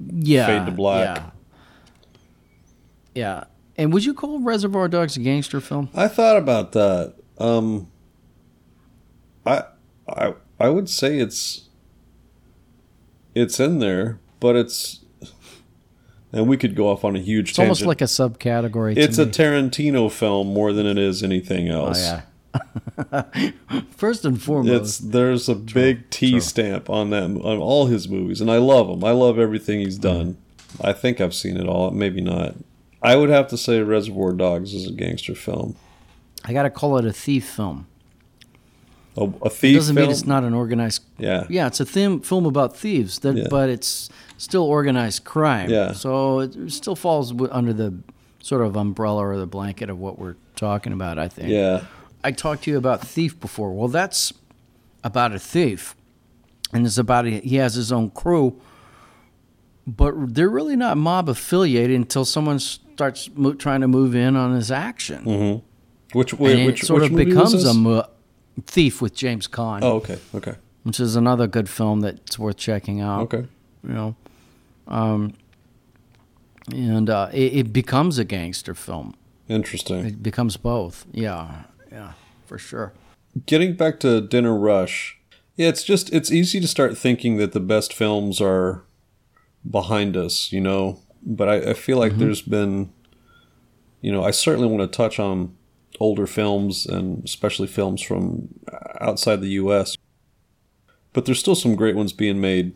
Yeah, 0.00 0.46
Fade 0.46 0.66
to 0.66 0.72
black. 0.72 1.16
Yeah. 1.16 1.30
Yeah. 3.14 3.44
And 3.76 3.92
would 3.92 4.04
you 4.04 4.14
call 4.14 4.40
Reservoir 4.40 4.88
Dogs 4.88 5.16
a 5.16 5.20
gangster 5.20 5.60
film? 5.60 5.88
I 5.94 6.08
thought 6.08 6.36
about 6.36 6.72
that. 6.72 7.14
Um, 7.38 7.88
I 9.46 9.64
I 10.08 10.34
I 10.58 10.68
would 10.68 10.88
say 10.88 11.18
it's 11.18 11.68
it's 13.34 13.60
in 13.60 13.78
there, 13.78 14.18
but 14.40 14.56
it's 14.56 15.04
and 16.32 16.46
we 16.48 16.56
could 16.56 16.74
go 16.74 16.88
off 16.88 17.04
on 17.04 17.16
a 17.16 17.20
huge 17.20 17.50
It's 17.50 17.56
tangent. 17.56 17.68
almost 17.68 17.86
like 17.86 18.00
a 18.00 18.04
subcategory. 18.04 18.94
to 18.94 19.00
it's 19.00 19.18
a 19.18 19.26
me. 19.26 19.32
Tarantino 19.32 20.10
film 20.10 20.48
more 20.52 20.72
than 20.72 20.86
it 20.86 20.98
is 20.98 21.22
anything 21.22 21.68
else. 21.68 22.04
Oh 22.06 22.10
else. 22.10 22.22
yeah. 22.22 22.22
First 23.90 24.24
and 24.24 24.40
foremost, 24.40 24.82
It's 24.82 24.98
there's 24.98 25.48
a 25.48 25.54
big 25.54 26.08
T 26.10 26.32
true. 26.32 26.40
stamp 26.40 26.88
on 26.90 27.10
them 27.10 27.38
on 27.38 27.58
all 27.58 27.86
his 27.86 28.08
movies, 28.08 28.40
and 28.40 28.50
I 28.50 28.56
love 28.58 28.88
him. 28.88 29.04
I 29.04 29.10
love 29.10 29.38
everything 29.38 29.80
he's 29.80 29.98
mm-hmm. 29.98 30.16
done. 30.18 30.36
I 30.80 30.92
think 30.92 31.20
I've 31.20 31.34
seen 31.34 31.56
it 31.56 31.66
all. 31.66 31.90
Maybe 31.90 32.20
not. 32.20 32.54
I 33.02 33.16
would 33.16 33.30
have 33.30 33.48
to 33.48 33.56
say 33.56 33.80
Reservoir 33.80 34.32
Dogs 34.32 34.74
is 34.74 34.86
a 34.88 34.92
gangster 34.92 35.34
film. 35.34 35.76
I 36.44 36.52
got 36.52 36.64
to 36.64 36.70
call 36.70 36.98
it 36.98 37.04
a 37.04 37.12
thief 37.12 37.48
film. 37.48 37.86
A, 39.16 39.30
a 39.42 39.50
thief 39.50 39.76
Doesn't 39.76 39.94
film? 39.94 40.06
mean 40.06 40.12
it's 40.12 40.26
not 40.26 40.44
an 40.44 40.54
organized. 40.54 41.02
Yeah. 41.16 41.46
Yeah, 41.48 41.66
it's 41.68 41.80
a 41.80 41.84
thim- 41.84 42.20
film 42.20 42.46
about 42.46 42.76
thieves, 42.76 43.20
that, 43.20 43.36
Yeah. 43.36 43.46
but 43.50 43.68
it's 43.68 44.08
still 44.38 44.62
organized 44.64 45.24
crime. 45.24 45.68
Yeah. 45.68 45.92
So 45.92 46.40
it 46.40 46.70
still 46.72 46.96
falls 46.96 47.34
under 47.50 47.74
the 47.74 47.92
sort 48.40 48.62
of 48.64 48.76
umbrella 48.76 49.26
or 49.26 49.36
the 49.36 49.46
blanket 49.46 49.90
of 49.90 49.98
what 49.98 50.18
we're 50.18 50.36
talking 50.56 50.94
about. 50.94 51.18
I 51.18 51.28
think. 51.28 51.50
Yeah. 51.50 51.84
I 52.24 52.32
talked 52.32 52.64
to 52.64 52.70
you 52.70 52.78
about 52.78 53.06
Thief 53.06 53.38
before. 53.38 53.72
Well, 53.74 53.88
that's 53.88 54.32
about 55.04 55.32
a 55.32 55.38
thief, 55.38 55.94
and 56.72 56.84
it's 56.84 56.98
about 56.98 57.26
a, 57.26 57.30
he 57.40 57.56
has 57.56 57.74
his 57.74 57.92
own 57.92 58.10
crew, 58.10 58.60
but 59.86 60.14
they're 60.34 60.48
really 60.48 60.74
not 60.76 60.96
mob 60.96 61.28
affiliated 61.28 61.94
until 61.94 62.24
someone 62.24 62.58
starts 62.58 63.30
mo- 63.34 63.54
trying 63.54 63.80
to 63.82 63.88
move 63.88 64.16
in 64.16 64.34
on 64.34 64.54
his 64.54 64.70
action, 64.72 65.24
mm-hmm. 65.24 66.18
Which 66.18 66.34
wait, 66.34 66.58
it 66.58 66.66
which 66.66 66.82
sort 66.82 67.02
which 67.02 67.10
of 67.12 67.16
becomes 67.16 67.64
a 67.64 67.72
mo- 67.74 68.06
thief 68.66 69.00
with 69.00 69.14
James 69.14 69.46
Caan, 69.46 69.80
Oh, 69.82 69.96
okay, 69.98 70.18
okay, 70.34 70.56
which 70.82 70.98
is 70.98 71.14
another 71.14 71.46
good 71.46 71.68
film 71.68 72.00
that's 72.00 72.36
worth 72.38 72.56
checking 72.56 73.00
out. 73.00 73.22
okay. 73.32 73.46
You 73.86 73.94
know, 73.94 74.16
um, 74.88 75.34
and 76.72 77.08
uh, 77.08 77.28
it, 77.32 77.56
it 77.56 77.72
becomes 77.72 78.18
a 78.18 78.24
gangster 78.24 78.74
film. 78.74 79.14
Interesting. 79.48 80.04
It 80.04 80.22
becomes 80.22 80.56
both. 80.56 81.06
Yeah, 81.12 81.64
yeah, 81.90 82.12
for 82.46 82.58
sure. 82.58 82.92
Getting 83.46 83.76
back 83.76 84.00
to 84.00 84.20
Dinner 84.20 84.56
Rush, 84.56 85.18
yeah, 85.56 85.68
it's 85.68 85.84
just 85.84 86.12
it's 86.12 86.30
easy 86.30 86.60
to 86.60 86.68
start 86.68 86.96
thinking 86.96 87.36
that 87.36 87.52
the 87.52 87.60
best 87.60 87.94
films 87.94 88.40
are 88.40 88.82
behind 89.68 90.16
us, 90.16 90.52
you 90.52 90.60
know. 90.60 91.00
But 91.22 91.48
I, 91.48 91.70
I 91.70 91.74
feel 91.74 91.98
like 91.98 92.16
there's 92.16 92.42
been, 92.42 92.92
you 94.00 94.12
know, 94.12 94.24
I 94.24 94.30
certainly 94.30 94.68
want 94.68 94.90
to 94.90 94.96
touch 94.96 95.18
on 95.18 95.56
older 96.00 96.26
films 96.26 96.86
and 96.86 97.24
especially 97.24 97.66
films 97.66 98.00
from 98.02 98.48
outside 99.00 99.40
the 99.40 99.48
U.S. 99.50 99.96
But 101.12 101.24
there's 101.24 101.40
still 101.40 101.54
some 101.54 101.74
great 101.74 101.96
ones 101.96 102.12
being 102.12 102.40
made 102.40 102.74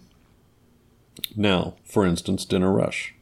now. 1.37 1.75
For 1.85 2.05
instance, 2.07 2.45
Dinner 2.45 2.73
Rush, 2.73 3.15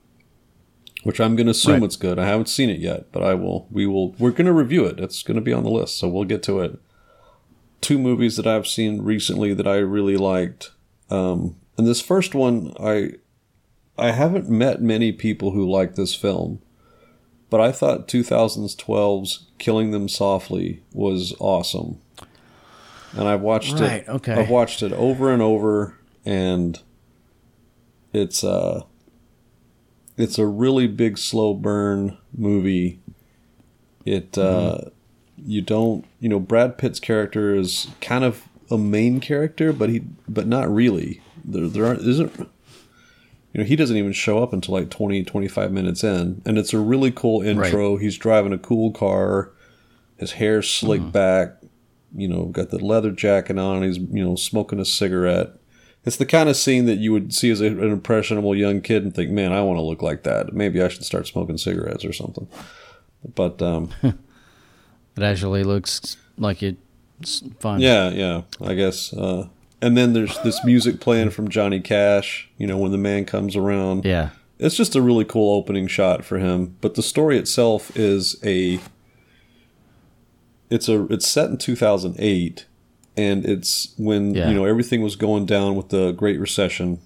which 1.03 1.21
I'm 1.21 1.37
going 1.37 1.47
to 1.47 1.53
assume 1.53 1.75
Right. 1.75 1.83
it's 1.85 1.97
good. 1.97 2.19
I 2.19 2.27
haven't 2.27 2.49
seen 2.49 2.71
it 2.71 2.81
yet, 2.81 3.11
but 3.13 3.23
I 3.23 3.35
will. 3.35 3.67
We 3.71 3.87
will. 3.87 4.13
We're 4.19 4.31
going 4.31 4.47
to 4.47 4.53
review 4.53 4.85
it. 4.85 4.99
It's 5.01 5.23
going 5.23 5.37
to 5.37 5.41
be 5.41 5.53
on 5.53 5.65
the 5.65 5.71
list, 5.71 5.99
so 5.99 6.09
we'll 6.09 6.25
get 6.25 6.43
to 6.45 6.61
it. 6.61 6.79
Two 7.81 7.99
movies 7.99 8.37
that 8.37 8.47
I've 8.47 8.67
seen 8.67 9.01
recently 9.03 9.55
that 9.55 9.67
I 9.67 9.77
really 9.79 10.17
liked, 10.17 10.73
um, 11.11 11.57
and 11.79 11.87
this 11.87 12.01
first 12.03 12.35
one, 12.35 12.75
I 12.79 13.13
I 13.97 14.11
haven't 14.13 14.49
met 14.51 14.83
many 14.83 15.13
people 15.13 15.53
who 15.53 15.69
like 15.71 15.95
this 15.95 16.15
film, 16.15 16.61
but 17.49 17.61
I 17.61 17.73
thought 17.73 18.07
2012's 18.09 19.47
Killing 19.59 19.91
Them 19.91 20.09
Softly 20.09 20.83
was 20.93 21.35
awesome. 21.41 21.99
And 23.13 23.27
I've 23.29 23.41
watched 23.41 23.75
Right, 23.81 24.03
it 24.03 24.09
okay. 24.09 24.35
I've 24.35 24.51
watched 24.51 24.83
it 24.83 24.93
over 24.93 25.33
and 25.33 25.43
over 25.43 25.97
and 26.25 26.79
it's 28.13 28.43
uh 28.45 28.83
it's 30.17 30.39
a 30.39 30.47
really 30.47 30.87
big 30.87 31.17
slow 31.19 31.55
burn 31.55 32.19
movie. 32.37 33.01
It 34.05 34.37
uh 34.37 34.79
you 35.37 35.63
don't 35.63 36.05
you 36.19 36.29
know 36.29 36.41
Brad 36.41 36.79
Pitt's 36.79 37.01
character 37.01 37.55
is 37.55 37.89
kind 38.01 38.25
of 38.25 38.49
a 38.71 38.79
main 38.79 39.21
character 39.21 39.73
but 39.73 39.89
he 39.89 40.01
but 40.29 40.47
not 40.47 40.73
really. 40.73 41.23
There 41.45 41.69
there 41.69 41.87
aren't 41.87 42.03
isn't 42.03 42.39
you 43.53 43.61
know 43.61 43.65
he 43.65 43.77
doesn't 43.77 43.97
even 43.97 44.13
show 44.13 44.43
up 44.43 44.53
until 44.53 44.75
like 44.75 44.91
20 44.91 45.25
25 45.25 45.73
minutes 45.73 46.05
in. 46.05 46.43
And 46.45 46.59
it's 46.59 46.75
a 46.75 46.79
really 46.79 47.11
cool 47.11 47.43
intro. 47.43 47.97
He's 47.97 48.19
driving 48.19 48.53
a 48.53 48.59
cool 48.59 48.93
car. 48.93 49.51
His 50.19 50.33
hair 50.33 50.61
slicked 50.63 51.13
back. 51.13 51.57
You 52.15 52.29
know 52.29 52.47
got 52.47 52.71
the 52.71 52.79
leather 52.85 53.13
jacket 53.13 53.59
on. 53.59 53.83
He's 53.83 53.99
you 53.99 54.25
know 54.25 54.35
smoking 54.35 54.81
a 54.81 54.85
cigarette 54.85 55.53
it's 56.05 56.17
the 56.17 56.27
kind 56.27 56.49
of 56.49 56.57
scene 56.57 56.87
that 56.87 56.99
you 56.99 57.13
would 57.13 57.35
see 57.35 57.51
as 57.51 57.61
a, 57.61 57.67
an 57.67 57.91
impressionable 57.91 58.55
young 58.55 58.81
kid 58.81 59.03
and 59.03 59.15
think 59.15 59.31
man 59.31 59.53
i 59.53 59.63
want 59.63 59.77
to 59.77 59.83
look 59.83 60.03
like 60.03 60.23
that 60.23 60.53
maybe 60.53 60.83
i 60.83 60.89
should 60.89 61.05
start 61.05 61.27
smoking 61.27 61.59
cigarettes 61.59 62.05
or 62.05 62.13
something 62.13 62.49
but 63.35 63.61
um 63.61 63.91
It 65.17 65.23
actually 65.23 65.65
looks 65.65 66.17
like 66.39 66.63
it's 66.63 67.43
fun. 67.59 67.81
Yeah, 67.81 68.11
yeah, 68.11 68.43
I 68.61 68.75
guess. 68.75 69.13
Uh, 69.13 69.49
and 69.83 69.97
then 69.97 70.13
there's 70.13 70.39
this 70.39 70.65
music 70.65 71.01
playing 71.01 71.31
from 71.31 71.49
Johnny 71.49 71.81
Cash, 71.81 72.49
you 72.57 72.67
know, 72.67 72.79
when 72.79 72.93
the 72.93 72.99
man 72.99 73.25
comes 73.25 73.57
around. 73.57 74.05
Yeah. 74.05 74.31
It's 74.59 74.77
just 74.77 74.95
a 74.95 75.03
really 75.03 75.25
cool 75.25 75.55
opening 75.55 75.87
shot 75.87 76.25
for 76.25 76.39
him. 76.39 76.77
But 76.81 76.95
the 76.95 77.03
story 77.03 77.39
itself 77.39 77.95
is 77.97 78.37
a 78.45 78.79
it's 80.69 80.89
a 80.89 81.05
it's 81.13 81.27
set 81.27 81.51
in 81.51 81.59
2008 81.59 82.67
and 83.21 83.45
it's 83.45 83.93
when 83.99 84.35
Yeah. 84.35 84.49
you 84.49 84.55
know 84.55 84.65
everything 84.65 85.03
was 85.03 85.17
going 85.17 85.45
down 85.47 85.77
with 85.77 85.89
the 85.91 86.13
Great 86.13 86.39
Recession 86.41 86.99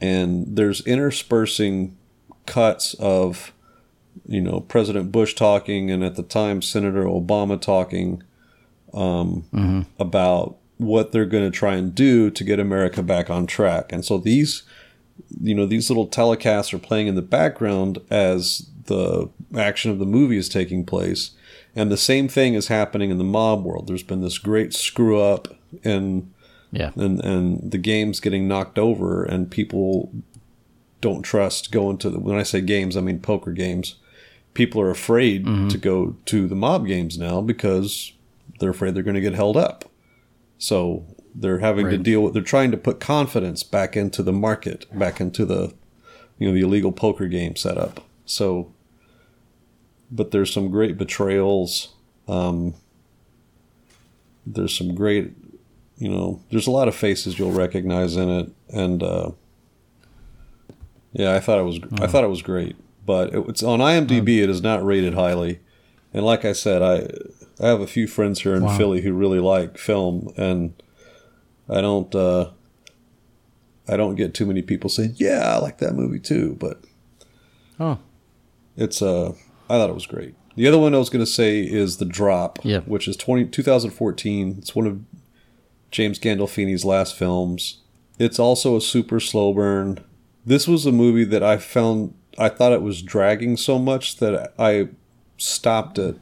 and 0.00 0.46
there's 0.56 0.80
interspersing 0.86 1.96
cuts 2.46 2.94
of 2.94 3.52
you 4.26 4.40
know 4.40 4.60
President 4.60 5.12
Bush 5.12 5.34
talking 5.34 5.90
and 5.90 6.02
at 6.04 6.16
the 6.16 6.22
time 6.22 6.62
Senator 6.62 7.04
Obama 7.04 7.60
talking 7.60 8.22
um, 8.94 9.86
about 9.98 10.56
what 10.78 11.12
they're 11.12 11.26
going 11.26 11.44
to 11.50 11.56
try 11.56 11.74
and 11.74 11.94
do 11.94 12.30
to 12.30 12.44
get 12.44 12.58
America 12.58 13.02
back 13.02 13.28
on 13.28 13.46
track. 13.46 13.92
And 13.92 14.04
so 14.04 14.18
these 14.18 14.62
you 15.40 15.54
know 15.54 15.66
these 15.66 15.90
little 15.90 16.08
telecasts 16.08 16.72
are 16.72 16.78
playing 16.78 17.06
in 17.08 17.14
the 17.16 17.22
background 17.22 17.98
as 18.10 18.68
the 18.86 19.28
action 19.56 19.90
of 19.90 19.98
the 19.98 20.06
movie 20.06 20.38
is 20.38 20.48
taking 20.48 20.84
place 20.86 21.32
and 21.78 21.92
the 21.92 21.96
same 21.96 22.28
thing 22.28 22.54
is 22.54 22.66
happening 22.68 23.10
in 23.10 23.18
the 23.18 23.24
mob 23.24 23.64
world. 23.64 23.86
There's 23.86 24.02
been 24.02 24.20
this 24.20 24.38
great 24.38 24.74
screw 24.74 25.20
up 25.20 25.48
and 25.84 26.32
Yeah. 26.72 26.90
and 26.96 27.24
and 27.24 27.70
the 27.70 27.78
game's 27.78 28.20
getting 28.20 28.48
knocked 28.48 28.78
over 28.78 29.22
and 29.22 29.50
people 29.50 30.12
don't 31.00 31.22
trust 31.22 31.70
going 31.70 31.98
to 31.98 32.10
the 32.10 32.18
when 32.18 32.36
I 32.36 32.42
say 32.42 32.60
games 32.60 32.96
I 32.96 33.00
mean 33.00 33.20
poker 33.20 33.52
games. 33.52 33.94
People 34.54 34.80
are 34.80 34.90
afraid 34.90 35.46
mm-hmm. 35.46 35.68
to 35.68 35.78
go 35.78 36.16
to 36.26 36.48
the 36.48 36.56
mob 36.56 36.86
games 36.86 37.16
now 37.16 37.40
because 37.40 38.12
they're 38.58 38.70
afraid 38.70 38.94
they're 38.94 39.04
going 39.04 39.14
to 39.14 39.20
get 39.20 39.34
held 39.34 39.56
up. 39.56 39.84
So 40.58 41.04
they're 41.32 41.60
having 41.60 41.88
to 41.90 41.98
deal 41.98 42.22
with 42.22 42.34
they're 42.34 42.42
trying 42.42 42.72
to 42.72 42.76
put 42.76 42.98
confidence 42.98 43.62
back 43.62 43.96
into 43.96 44.24
the 44.24 44.32
market 44.32 44.86
back 44.98 45.20
into 45.20 45.44
the 45.44 45.72
you 46.38 46.48
know 46.48 46.54
the 46.54 46.62
illegal 46.62 46.90
poker 46.90 47.28
game 47.28 47.54
setup. 47.54 48.00
So 48.26 48.72
but 50.10 50.30
there's 50.30 50.52
some 50.52 50.70
great 50.70 50.96
betrayals 50.98 51.94
um 52.28 52.74
there's 54.46 54.76
some 54.76 54.94
great 54.94 55.32
you 55.98 56.08
know 56.08 56.40
there's 56.50 56.66
a 56.66 56.70
lot 56.70 56.88
of 56.88 56.94
faces 56.94 57.38
you'll 57.38 57.52
recognize 57.52 58.16
in 58.16 58.28
it 58.30 58.50
and 58.70 59.02
uh 59.02 59.30
yeah 61.12 61.34
i 61.34 61.40
thought 61.40 61.58
it 61.58 61.62
was 61.64 61.78
i 62.00 62.06
thought 62.06 62.24
it 62.24 62.28
was 62.28 62.42
great 62.42 62.76
but 63.04 63.34
it, 63.34 63.44
it's 63.48 63.62
on 63.62 63.80
imdb 63.80 64.28
it 64.42 64.50
is 64.50 64.62
not 64.62 64.84
rated 64.84 65.14
highly 65.14 65.60
and 66.14 66.24
like 66.24 66.44
i 66.44 66.52
said 66.52 66.82
i 66.82 67.06
i 67.64 67.68
have 67.68 67.80
a 67.80 67.86
few 67.86 68.06
friends 68.06 68.40
here 68.42 68.54
in 68.54 68.62
Wow. 68.64 68.76
philly 68.76 69.00
who 69.02 69.12
really 69.12 69.40
like 69.40 69.76
film 69.78 70.32
and 70.36 70.74
i 71.68 71.80
don't 71.80 72.14
uh 72.14 72.50
i 73.88 73.96
don't 73.96 74.14
get 74.14 74.34
too 74.34 74.46
many 74.46 74.62
people 74.62 74.88
saying 74.90 75.14
yeah 75.16 75.54
i 75.54 75.58
like 75.58 75.78
that 75.78 75.94
movie 75.94 76.20
too 76.20 76.56
but 76.60 76.80
Oh. 77.80 77.98
it's 78.76 79.00
uh 79.02 79.34
I 79.68 79.74
thought 79.78 79.90
it 79.90 79.94
was 79.94 80.06
great. 80.06 80.34
The 80.56 80.66
other 80.66 80.78
one 80.78 80.94
I 80.94 80.98
was 80.98 81.10
going 81.10 81.24
to 81.24 81.30
say 81.30 81.60
is 81.60 81.98
The 81.98 82.04
Drop, 82.04 82.58
Yeah. 82.64 82.80
which 82.80 83.06
is 83.06 83.16
20, 83.16 83.46
2014. 83.46 84.56
It's 84.58 84.74
one 84.74 84.86
of 84.86 85.00
James 85.90 86.18
Gandolfini's 86.18 86.84
last 86.84 87.14
films. 87.14 87.78
It's 88.18 88.38
also 88.38 88.76
a 88.76 88.80
super 88.80 89.20
slow 89.20 89.52
burn. 89.52 90.00
This 90.44 90.66
was 90.66 90.84
a 90.86 90.92
movie 90.92 91.24
that 91.24 91.42
I 91.42 91.56
found 91.58 92.14
I 92.38 92.48
thought 92.48 92.72
it 92.72 92.82
was 92.82 93.02
dragging 93.02 93.56
so 93.56 93.78
much 93.78 94.16
that 94.18 94.52
I 94.58 94.88
stopped 95.36 95.98
it 95.98 96.16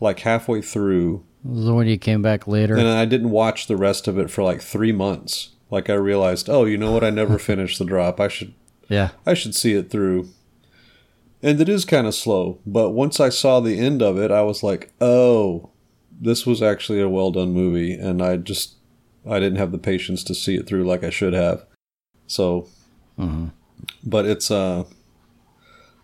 like 0.00 0.20
halfway 0.20 0.60
through 0.60 1.24
The 1.44 1.72
one 1.74 1.86
you 1.86 1.98
came 1.98 2.20
back 2.22 2.46
later. 2.46 2.76
and 2.76 2.88
I 2.88 3.04
didn't 3.04 3.30
watch 3.30 3.66
the 3.66 3.76
rest 3.76 4.06
of 4.08 4.18
it 4.18 4.30
for 4.30 4.42
like 4.42 4.60
3 4.62 4.92
months. 4.92 5.50
Like 5.70 5.88
I 5.90 5.94
realized, 5.94 6.48
"Oh, 6.48 6.64
you 6.64 6.76
know 6.78 6.92
what? 6.92 7.04
I 7.04 7.10
never 7.10 7.38
finished 7.50 7.78
The 7.78 7.84
Drop. 7.84 8.20
I 8.20 8.28
should 8.28 8.54
yeah. 8.88 9.10
I 9.26 9.34
should 9.34 9.54
see 9.54 9.72
it 9.74 9.90
through. 9.90 10.28
And 11.44 11.60
it 11.60 11.68
is 11.68 11.84
kind 11.84 12.06
of 12.06 12.14
slow, 12.14 12.58
but 12.64 12.90
once 12.92 13.20
I 13.20 13.28
saw 13.28 13.60
the 13.60 13.78
end 13.78 14.00
of 14.00 14.16
it, 14.18 14.30
I 14.30 14.40
was 14.40 14.62
like, 14.62 14.90
"Oh, 14.98 15.68
this 16.18 16.46
was 16.46 16.62
actually 16.62 17.02
a 17.02 17.08
well 17.08 17.30
done 17.30 17.52
movie." 17.52 17.92
And 17.92 18.22
I 18.22 18.38
just 18.38 18.76
I 19.28 19.40
didn't 19.40 19.58
have 19.58 19.70
the 19.70 19.76
patience 19.78 20.24
to 20.24 20.34
see 20.34 20.54
it 20.56 20.66
through 20.66 20.84
like 20.84 21.04
I 21.04 21.10
should 21.10 21.34
have. 21.34 21.66
So, 22.26 22.66
Mhm. 23.18 23.50
but 24.02 24.24
it's 24.24 24.50
uh 24.50 24.84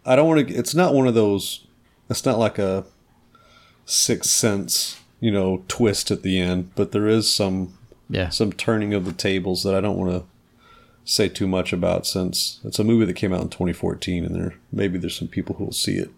I 0.05 0.15
don't 0.15 0.29
want 0.29 0.47
to 0.47 0.55
it's 0.55 0.75
not 0.75 0.93
one 0.95 1.07
of 1.07 1.15
those 1.15 1.67
it's 2.11 2.27
not 2.27 2.39
like 2.39 2.59
a 2.59 2.85
sixth 3.87 4.31
sense, 4.31 4.99
you 5.21 5.31
know, 5.31 5.65
twist 5.69 6.11
at 6.11 6.23
the 6.23 6.39
end, 6.39 6.71
but 6.75 6.93
there 6.93 7.09
is 7.09 7.33
some 7.33 7.79
Yeah. 8.11 8.29
some 8.29 8.53
turning 8.53 8.93
of 8.93 9.07
the 9.07 9.13
tables 9.13 9.63
that 9.63 9.75
I 9.75 9.81
don't 9.81 9.97
want 9.97 10.13
to 10.13 10.25
say 11.11 11.29
too 11.29 11.49
much 11.49 11.73
about 11.73 12.07
since 12.07 12.61
it's 12.63 12.79
a 12.79 12.85
movie 12.85 13.05
that 13.05 13.15
came 13.15 13.33
out 13.33 13.41
in 13.41 13.49
2014 13.49 14.25
and 14.25 14.33
there 14.33 14.55
maybe 14.71 14.97
there's 14.97 15.19
some 15.19 15.27
people 15.27 15.57
who 15.57 15.65
will 15.65 15.73
see 15.73 15.97
it 15.97 16.09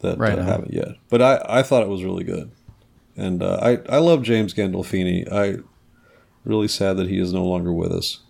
that 0.00 0.18
Right 0.18 0.38
uh, 0.38 0.42
haven't 0.42 0.72
yet. 0.72 0.96
But 1.08 1.22
I, 1.22 1.44
I 1.48 1.62
thought 1.62 1.82
it 1.82 1.88
was 1.88 2.04
really 2.04 2.24
good, 2.24 2.50
and 3.16 3.42
uh, 3.42 3.58
I 3.62 3.78
I 3.88 3.98
love 3.98 4.22
James 4.22 4.52
Gandolfini. 4.52 5.30
I 5.30 5.62
really 6.44 6.68
sad 6.68 6.96
that 6.96 7.08
he 7.08 7.18
is 7.18 7.32
no 7.32 7.44
longer 7.44 7.72
with 7.72 7.92
us. 7.92 8.20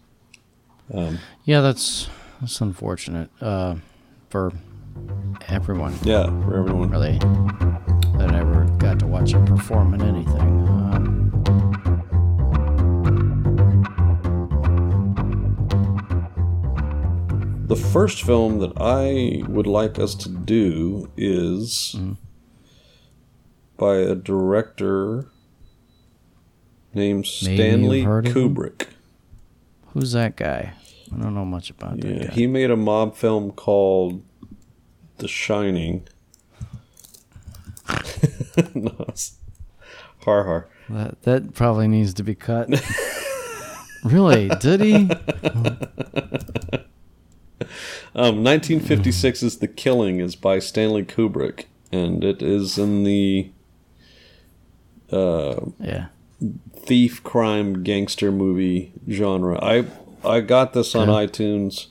Yeah, 1.45 1.61
that's 1.61 2.09
that's 2.41 2.61
unfortunate 2.61 3.31
uh, 3.41 3.77
for 4.31 4.53
everyone. 5.49 5.95
Yeah, 6.03 6.27
for 6.27 6.59
everyone. 6.59 6.91
Really, 6.91 7.19
that 8.19 8.35
ever 8.35 8.65
got 8.79 8.99
to 9.01 9.07
watch 9.07 9.33
him 9.33 9.45
perform 9.45 9.95
in 9.95 10.03
anything. 10.03 10.62
The 17.73 17.79
first 17.81 18.23
film 18.23 18.59
that 18.59 18.75
I 18.77 19.43
would 19.51 19.67
like 19.67 19.99
us 19.99 20.15
to 20.17 20.29
do 20.29 21.11
is 21.17 21.95
Mm-hmm. 21.97 22.13
by 23.79 23.97
a 23.97 24.15
director 24.15 25.29
named 26.93 27.27
Maybe 27.43 27.57
Stanley 27.57 27.99
you've 28.01 28.07
heard 28.07 28.27
of 28.27 28.37
him? 28.37 28.55
Kubrick. 28.55 28.89
who's 29.95 30.13
that 30.13 30.37
guy? 30.37 30.75
I 31.15 31.17
don't 31.19 31.35
know 31.35 31.47
much 31.47 31.71
about 31.71 31.99
that 32.01 32.29
guy. 32.29 32.35
he 32.35 32.47
made 32.47 32.71
a 32.71 32.77
mob 32.77 33.17
film 33.17 33.53
called 33.53 34.23
The 35.17 35.29
Shining. 35.29 36.07
no, 38.75 39.07
har 40.27 40.45
har. 40.45 40.69
That 40.91 41.23
that 41.23 41.55
probably 41.55 41.89
needs 41.89 42.13
to 42.13 42.23
be 42.23 42.35
cut. 42.35 42.69
really? 44.05 44.51
Did 44.61 44.83
he? 44.83 45.09
Um, 48.15 48.45
1956 48.45 49.43
is 49.43 49.59
The 49.59 49.69
Killing 49.69 50.21
is 50.21 50.37
by 50.37 50.59
Stanley 50.59 51.03
Kubrick, 51.05 51.65
and 51.91 52.23
it 52.23 52.43
is 52.43 52.77
in 52.79 53.05
the 53.05 53.51
uh, 55.11 55.61
Yeah. 55.81 56.07
thief, 56.75 57.23
crime, 57.23 57.83
gangster 57.83 58.31
movie 58.33 58.93
genre. 59.11 59.59
I 59.63 59.85
I 60.25 60.41
got 60.41 60.73
this 60.73 60.95
on 60.95 61.09
Okay. 61.11 61.27
iTunes 61.27 61.87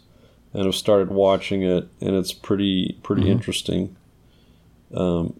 and 0.53 0.65
have 0.65 0.75
started 0.75 1.09
watching 1.09 1.63
it, 1.63 1.87
and 1.99 2.15
it's 2.15 2.33
pretty 2.33 2.97
pretty 3.03 3.23
Mm-hmm. 3.23 3.31
interesting. 3.31 3.95
Um, 4.93 5.33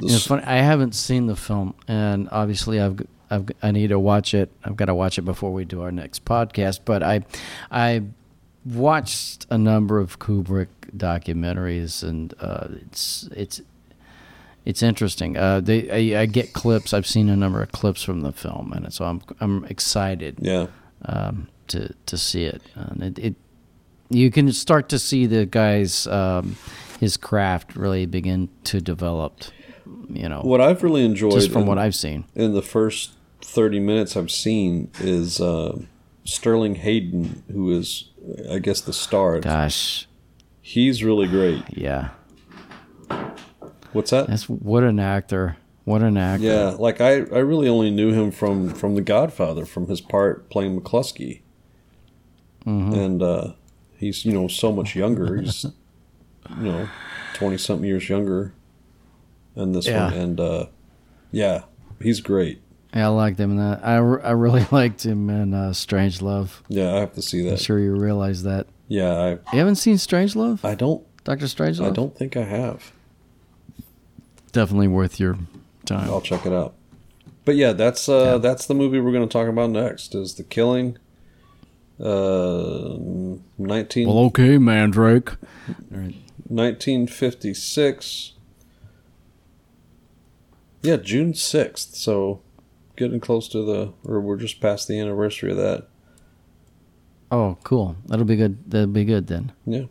the 0.00 0.06
It's 0.06 0.14
s- 0.14 0.26
funny. 0.26 0.42
I 0.44 0.56
haven't 0.56 0.94
seen 0.94 1.26
the 1.26 1.36
film, 1.36 1.74
and 1.88 2.28
obviously, 2.32 2.80
I've, 2.80 3.00
I've 3.30 3.48
I 3.62 3.70
need 3.72 3.88
to 3.88 3.98
watch 3.98 4.32
it. 4.34 4.50
I've 4.64 4.76
got 4.76 4.86
to 4.86 4.94
watch 4.94 5.18
it 5.18 5.22
before 5.22 5.52
we 5.52 5.64
do 5.64 5.82
our 5.82 5.90
next 5.92 6.24
podcast. 6.24 6.80
But 6.84 7.02
I, 7.02 7.24
I 7.70 8.02
watched 8.64 9.46
a 9.50 9.58
number 9.58 9.98
of 9.98 10.18
Kubrick 10.18 10.68
documentaries, 10.96 12.02
and 12.02 12.34
uh, 12.40 12.68
it's 12.86 13.28
it's 13.34 13.62
it's 14.64 14.82
interesting. 14.82 15.36
Uh, 15.36 15.60
they 15.60 16.14
I, 16.14 16.22
I 16.22 16.26
get 16.26 16.52
clips. 16.52 16.92
I've 16.92 17.06
seen 17.06 17.28
a 17.28 17.36
number 17.36 17.62
of 17.62 17.72
clips 17.72 18.02
from 18.02 18.22
the 18.22 18.32
film, 18.32 18.72
and 18.72 18.92
so 18.92 19.04
I'm 19.04 19.22
I'm 19.40 19.64
excited 19.66 20.38
yeah, 20.40 20.66
um, 21.04 21.48
to 21.68 21.94
to 22.06 22.16
see 22.16 22.44
it. 22.44 22.62
And 22.74 23.02
it, 23.02 23.18
it 23.18 23.34
you 24.10 24.30
can 24.30 24.52
start 24.52 24.88
to 24.90 24.98
see 24.98 25.26
the 25.26 25.46
guy's 25.46 26.06
um, 26.06 26.56
his 27.00 27.16
craft 27.16 27.76
really 27.76 28.06
begin 28.06 28.48
to 28.64 28.80
develop. 28.80 29.40
You 30.08 30.28
know, 30.28 30.40
what 30.40 30.60
I've 30.60 30.82
really 30.82 31.04
enjoyed 31.04 31.32
just 31.32 31.50
from 31.50 31.62
in, 31.62 31.68
what 31.68 31.78
I've 31.78 31.94
seen. 31.94 32.24
in 32.34 32.52
the 32.52 32.62
first 32.62 33.12
30 33.42 33.80
minutes 33.80 34.16
I've 34.16 34.30
seen 34.30 34.90
is 35.00 35.40
uh, 35.40 35.78
Sterling 36.24 36.76
Hayden, 36.76 37.42
who 37.52 37.70
is, 37.78 38.10
I 38.50 38.58
guess, 38.58 38.80
the 38.80 38.92
star. 38.92 39.40
Gosh, 39.40 40.06
He's 40.62 41.04
really 41.04 41.26
great. 41.28 41.62
yeah, 41.70 42.10
What's 43.92 44.10
that? 44.10 44.26
that's 44.28 44.48
what 44.48 44.82
an 44.82 44.98
actor. 44.98 45.56
What 45.84 46.02
an 46.02 46.16
actor. 46.16 46.44
Yeah, 46.46 46.70
like 46.78 47.00
I, 47.00 47.16
I 47.16 47.38
really 47.40 47.68
only 47.68 47.90
knew 47.90 48.12
him 48.12 48.30
from 48.30 48.70
from 48.70 48.94
The 48.94 49.02
Godfather, 49.02 49.66
from 49.66 49.88
his 49.88 50.00
part 50.00 50.48
playing 50.48 50.80
McCluskey, 50.80 51.42
Mhm. 52.66 52.96
and 52.96 53.22
uh, 53.22 53.52
he's 53.98 54.24
you 54.24 54.32
know 54.32 54.48
so 54.48 54.72
much 54.72 54.96
younger. 54.96 55.36
He's 55.40 55.64
you 56.58 56.64
know 56.64 56.88
twenty 57.34 57.58
something 57.58 57.86
years 57.86 58.08
younger 58.08 58.54
than 59.54 59.72
this 59.72 59.86
Yeah. 59.86 60.06
one, 60.06 60.14
and 60.14 60.40
uh, 60.40 60.66
yeah, 61.30 61.64
he's 62.00 62.20
great. 62.20 62.62
Yeah, 62.94 63.06
I 63.06 63.08
liked 63.08 63.40
him 63.40 63.50
in 63.52 63.56
that. 63.58 63.84
I, 63.84 63.94
I 63.94 64.30
really 64.32 64.66
liked 64.70 65.04
him 65.04 65.28
in 65.28 65.52
uh, 65.52 65.70
Strangelove. 65.70 66.60
Yeah, 66.68 66.94
I 66.94 67.00
have 67.00 67.14
to 67.14 67.22
see 67.22 67.42
that. 67.42 67.50
I'm 67.52 67.56
sure 67.58 67.78
you 67.78 67.94
realize 67.96 68.42
that. 68.44 68.66
Yeah, 68.88 69.12
I. 69.14 69.30
You 69.52 69.58
haven't 69.58 69.76
seen 69.76 69.96
Strangelove, 69.96 70.64
I 70.64 70.74
don't 70.74 71.04
Doctor 71.24 71.48
Strange 71.48 71.80
I 71.80 71.90
don't 71.90 72.14
think 72.16 72.36
I 72.36 72.44
have. 72.44 72.92
Definitely 74.52 74.88
worth 74.88 75.18
your 75.18 75.38
time. 75.86 76.08
I'll 76.10 76.20
check 76.20 76.44
it 76.46 76.52
out. 76.52 76.74
But 77.44 77.56
yeah, 77.56 77.72
that's 77.72 78.08
uh, 78.08 78.32
Yeah. 78.34 78.38
that's 78.38 78.66
the 78.66 78.74
movie 78.74 79.00
we're 79.00 79.12
going 79.12 79.26
to 79.28 79.32
talk 79.32 79.48
about 79.48 79.70
next. 79.70 80.14
Is 80.14 80.34
the 80.34 80.44
Killing. 80.44 80.98
Uh, 81.98 82.96
nineteen. 83.58 84.06
Well, 84.06 84.18
okay, 84.26 84.58
Mandrake. 84.58 85.32
All 85.92 85.98
right. 85.98 86.14
1956. 86.48 88.32
Yeah, 90.82 90.96
June 90.96 91.32
6th. 91.32 91.94
So 91.94 92.42
getting 92.96 93.20
close 93.20 93.48
to 93.48 93.64
the, 93.64 93.92
or 94.04 94.20
we're 94.20 94.36
just 94.36 94.60
past 94.60 94.88
the 94.88 94.98
anniversary 94.98 95.50
of 95.50 95.56
that. 95.56 95.88
Oh, 97.30 97.58
cool. 97.64 97.96
That'll 98.06 98.24
be 98.24 98.36
good. 98.36 98.70
That'll 98.70 98.86
be 98.86 99.04
good 99.04 99.26
then. 99.26 99.52
Yeah. 99.66 99.84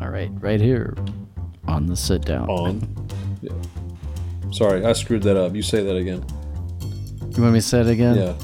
All 0.00 0.10
right, 0.10 0.30
right 0.40 0.60
here 0.60 0.94
on 1.66 1.86
the 1.86 1.96
sit 1.96 2.24
down. 2.24 2.48
On. 2.48 3.08
Yeah. 3.42 3.52
Sorry, 4.52 4.84
I 4.84 4.92
screwed 4.92 5.22
that 5.24 5.36
up. 5.36 5.54
You 5.54 5.62
say 5.62 5.82
that 5.82 5.96
again. 5.96 6.24
You 7.36 7.42
want 7.42 7.54
me 7.54 7.58
to 7.58 7.62
say 7.62 7.80
it 7.80 7.88
again? 7.88 8.16
Yeah. 8.16 8.34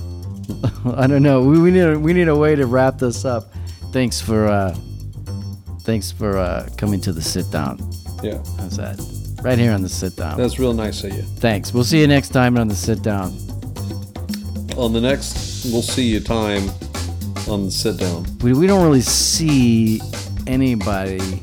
I 0.97 1.07
don't 1.07 1.23
know. 1.23 1.43
We, 1.43 1.61
we 1.61 1.71
need 1.71 1.81
a, 1.81 1.99
we 1.99 2.13
need 2.13 2.29
a 2.29 2.37
way 2.37 2.57
to 2.57 2.67
wrap 2.67 2.99
this 2.99 3.25
up. 3.25 3.55
Thanks 3.93 4.21
for 4.21 4.47
uh, 4.47 4.77
thanks 5.85 6.11
for 6.11 6.39
uh, 6.39 6.69
coming 6.77 7.01
to 7.03 7.13
the 7.13 7.23
sit 7.23 7.51
down. 7.51 7.79
Yeah. 8.23 8.39
How's 8.59 8.77
that? 8.77 9.01
Right 9.43 9.59
here 9.59 9.73
on 9.73 9.83
the 9.83 9.89
sit 9.89 10.17
down. 10.17 10.37
That's 10.37 10.59
real 10.59 10.75
nice 10.75 11.03
of 11.05 11.15
you. 11.15 11.23
Thanks. 11.23 11.73
We'll 11.73 11.85
see 11.85 12.01
you 12.01 12.07
next 12.07 12.29
time 12.31 12.59
on 12.59 12.69
the 12.69 12.75
sit 12.75 13.03
down. 13.03 13.37
On 14.77 14.93
the 14.93 15.01
next, 15.01 15.65
we'll 15.67 15.83
see 15.83 16.05
you 16.05 16.21
time 16.21 16.69
on 17.49 17.65
the 17.65 17.71
sit 17.71 17.99
down. 17.99 18.27
We, 18.43 18.53
we 18.53 18.67
don't 18.67 18.85
really 18.85 19.01
see 19.01 20.01
anybody. 20.47 21.43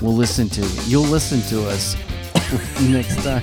We'll 0.00 0.14
listen 0.14 0.48
to 0.50 0.62
you'll 0.88 1.04
listen 1.04 1.40
to 1.50 1.68
us 1.68 1.96
next 2.82 3.22
time. 3.22 3.42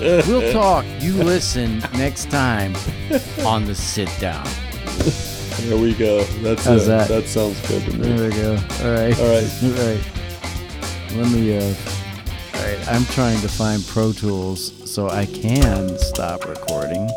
we'll 0.28 0.52
talk. 0.52 0.84
You 1.00 1.14
listen 1.14 1.78
next 1.94 2.30
time 2.30 2.74
on 3.44 3.64
the 3.64 3.74
sit 3.74 4.10
down. 4.20 4.46
There 5.64 5.78
we 5.78 5.94
go. 5.94 6.22
That's 6.42 6.64
How's 6.64 6.84
it. 6.84 6.88
that? 6.88 7.08
That 7.08 7.26
sounds 7.26 7.58
good 7.68 7.82
to 7.84 7.92
me. 7.96 8.08
There 8.16 8.28
we 8.28 8.34
go. 8.36 8.50
All 8.52 8.92
right. 8.92 9.18
All 9.18 9.28
right. 9.30 9.48
All 9.62 9.70
right. 9.86 10.02
Let 11.16 11.32
me. 11.32 11.56
Uh, 11.56 11.74
all 12.54 12.62
right. 12.62 12.88
I'm 12.88 13.04
trying 13.06 13.40
to 13.40 13.48
find 13.48 13.82
Pro 13.86 14.12
Tools 14.12 14.72
so 14.92 15.08
I 15.08 15.24
can 15.26 15.96
stop 15.98 16.44
recording. 16.46 17.08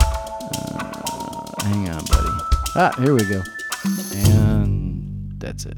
Uh, 0.00 1.64
hang 1.64 1.88
on, 1.88 2.04
buddy. 2.06 2.28
Ah, 2.76 2.94
here 2.98 3.14
we 3.14 3.24
go. 3.24 3.42
And 4.14 5.32
that's 5.40 5.66
it. 5.66 5.76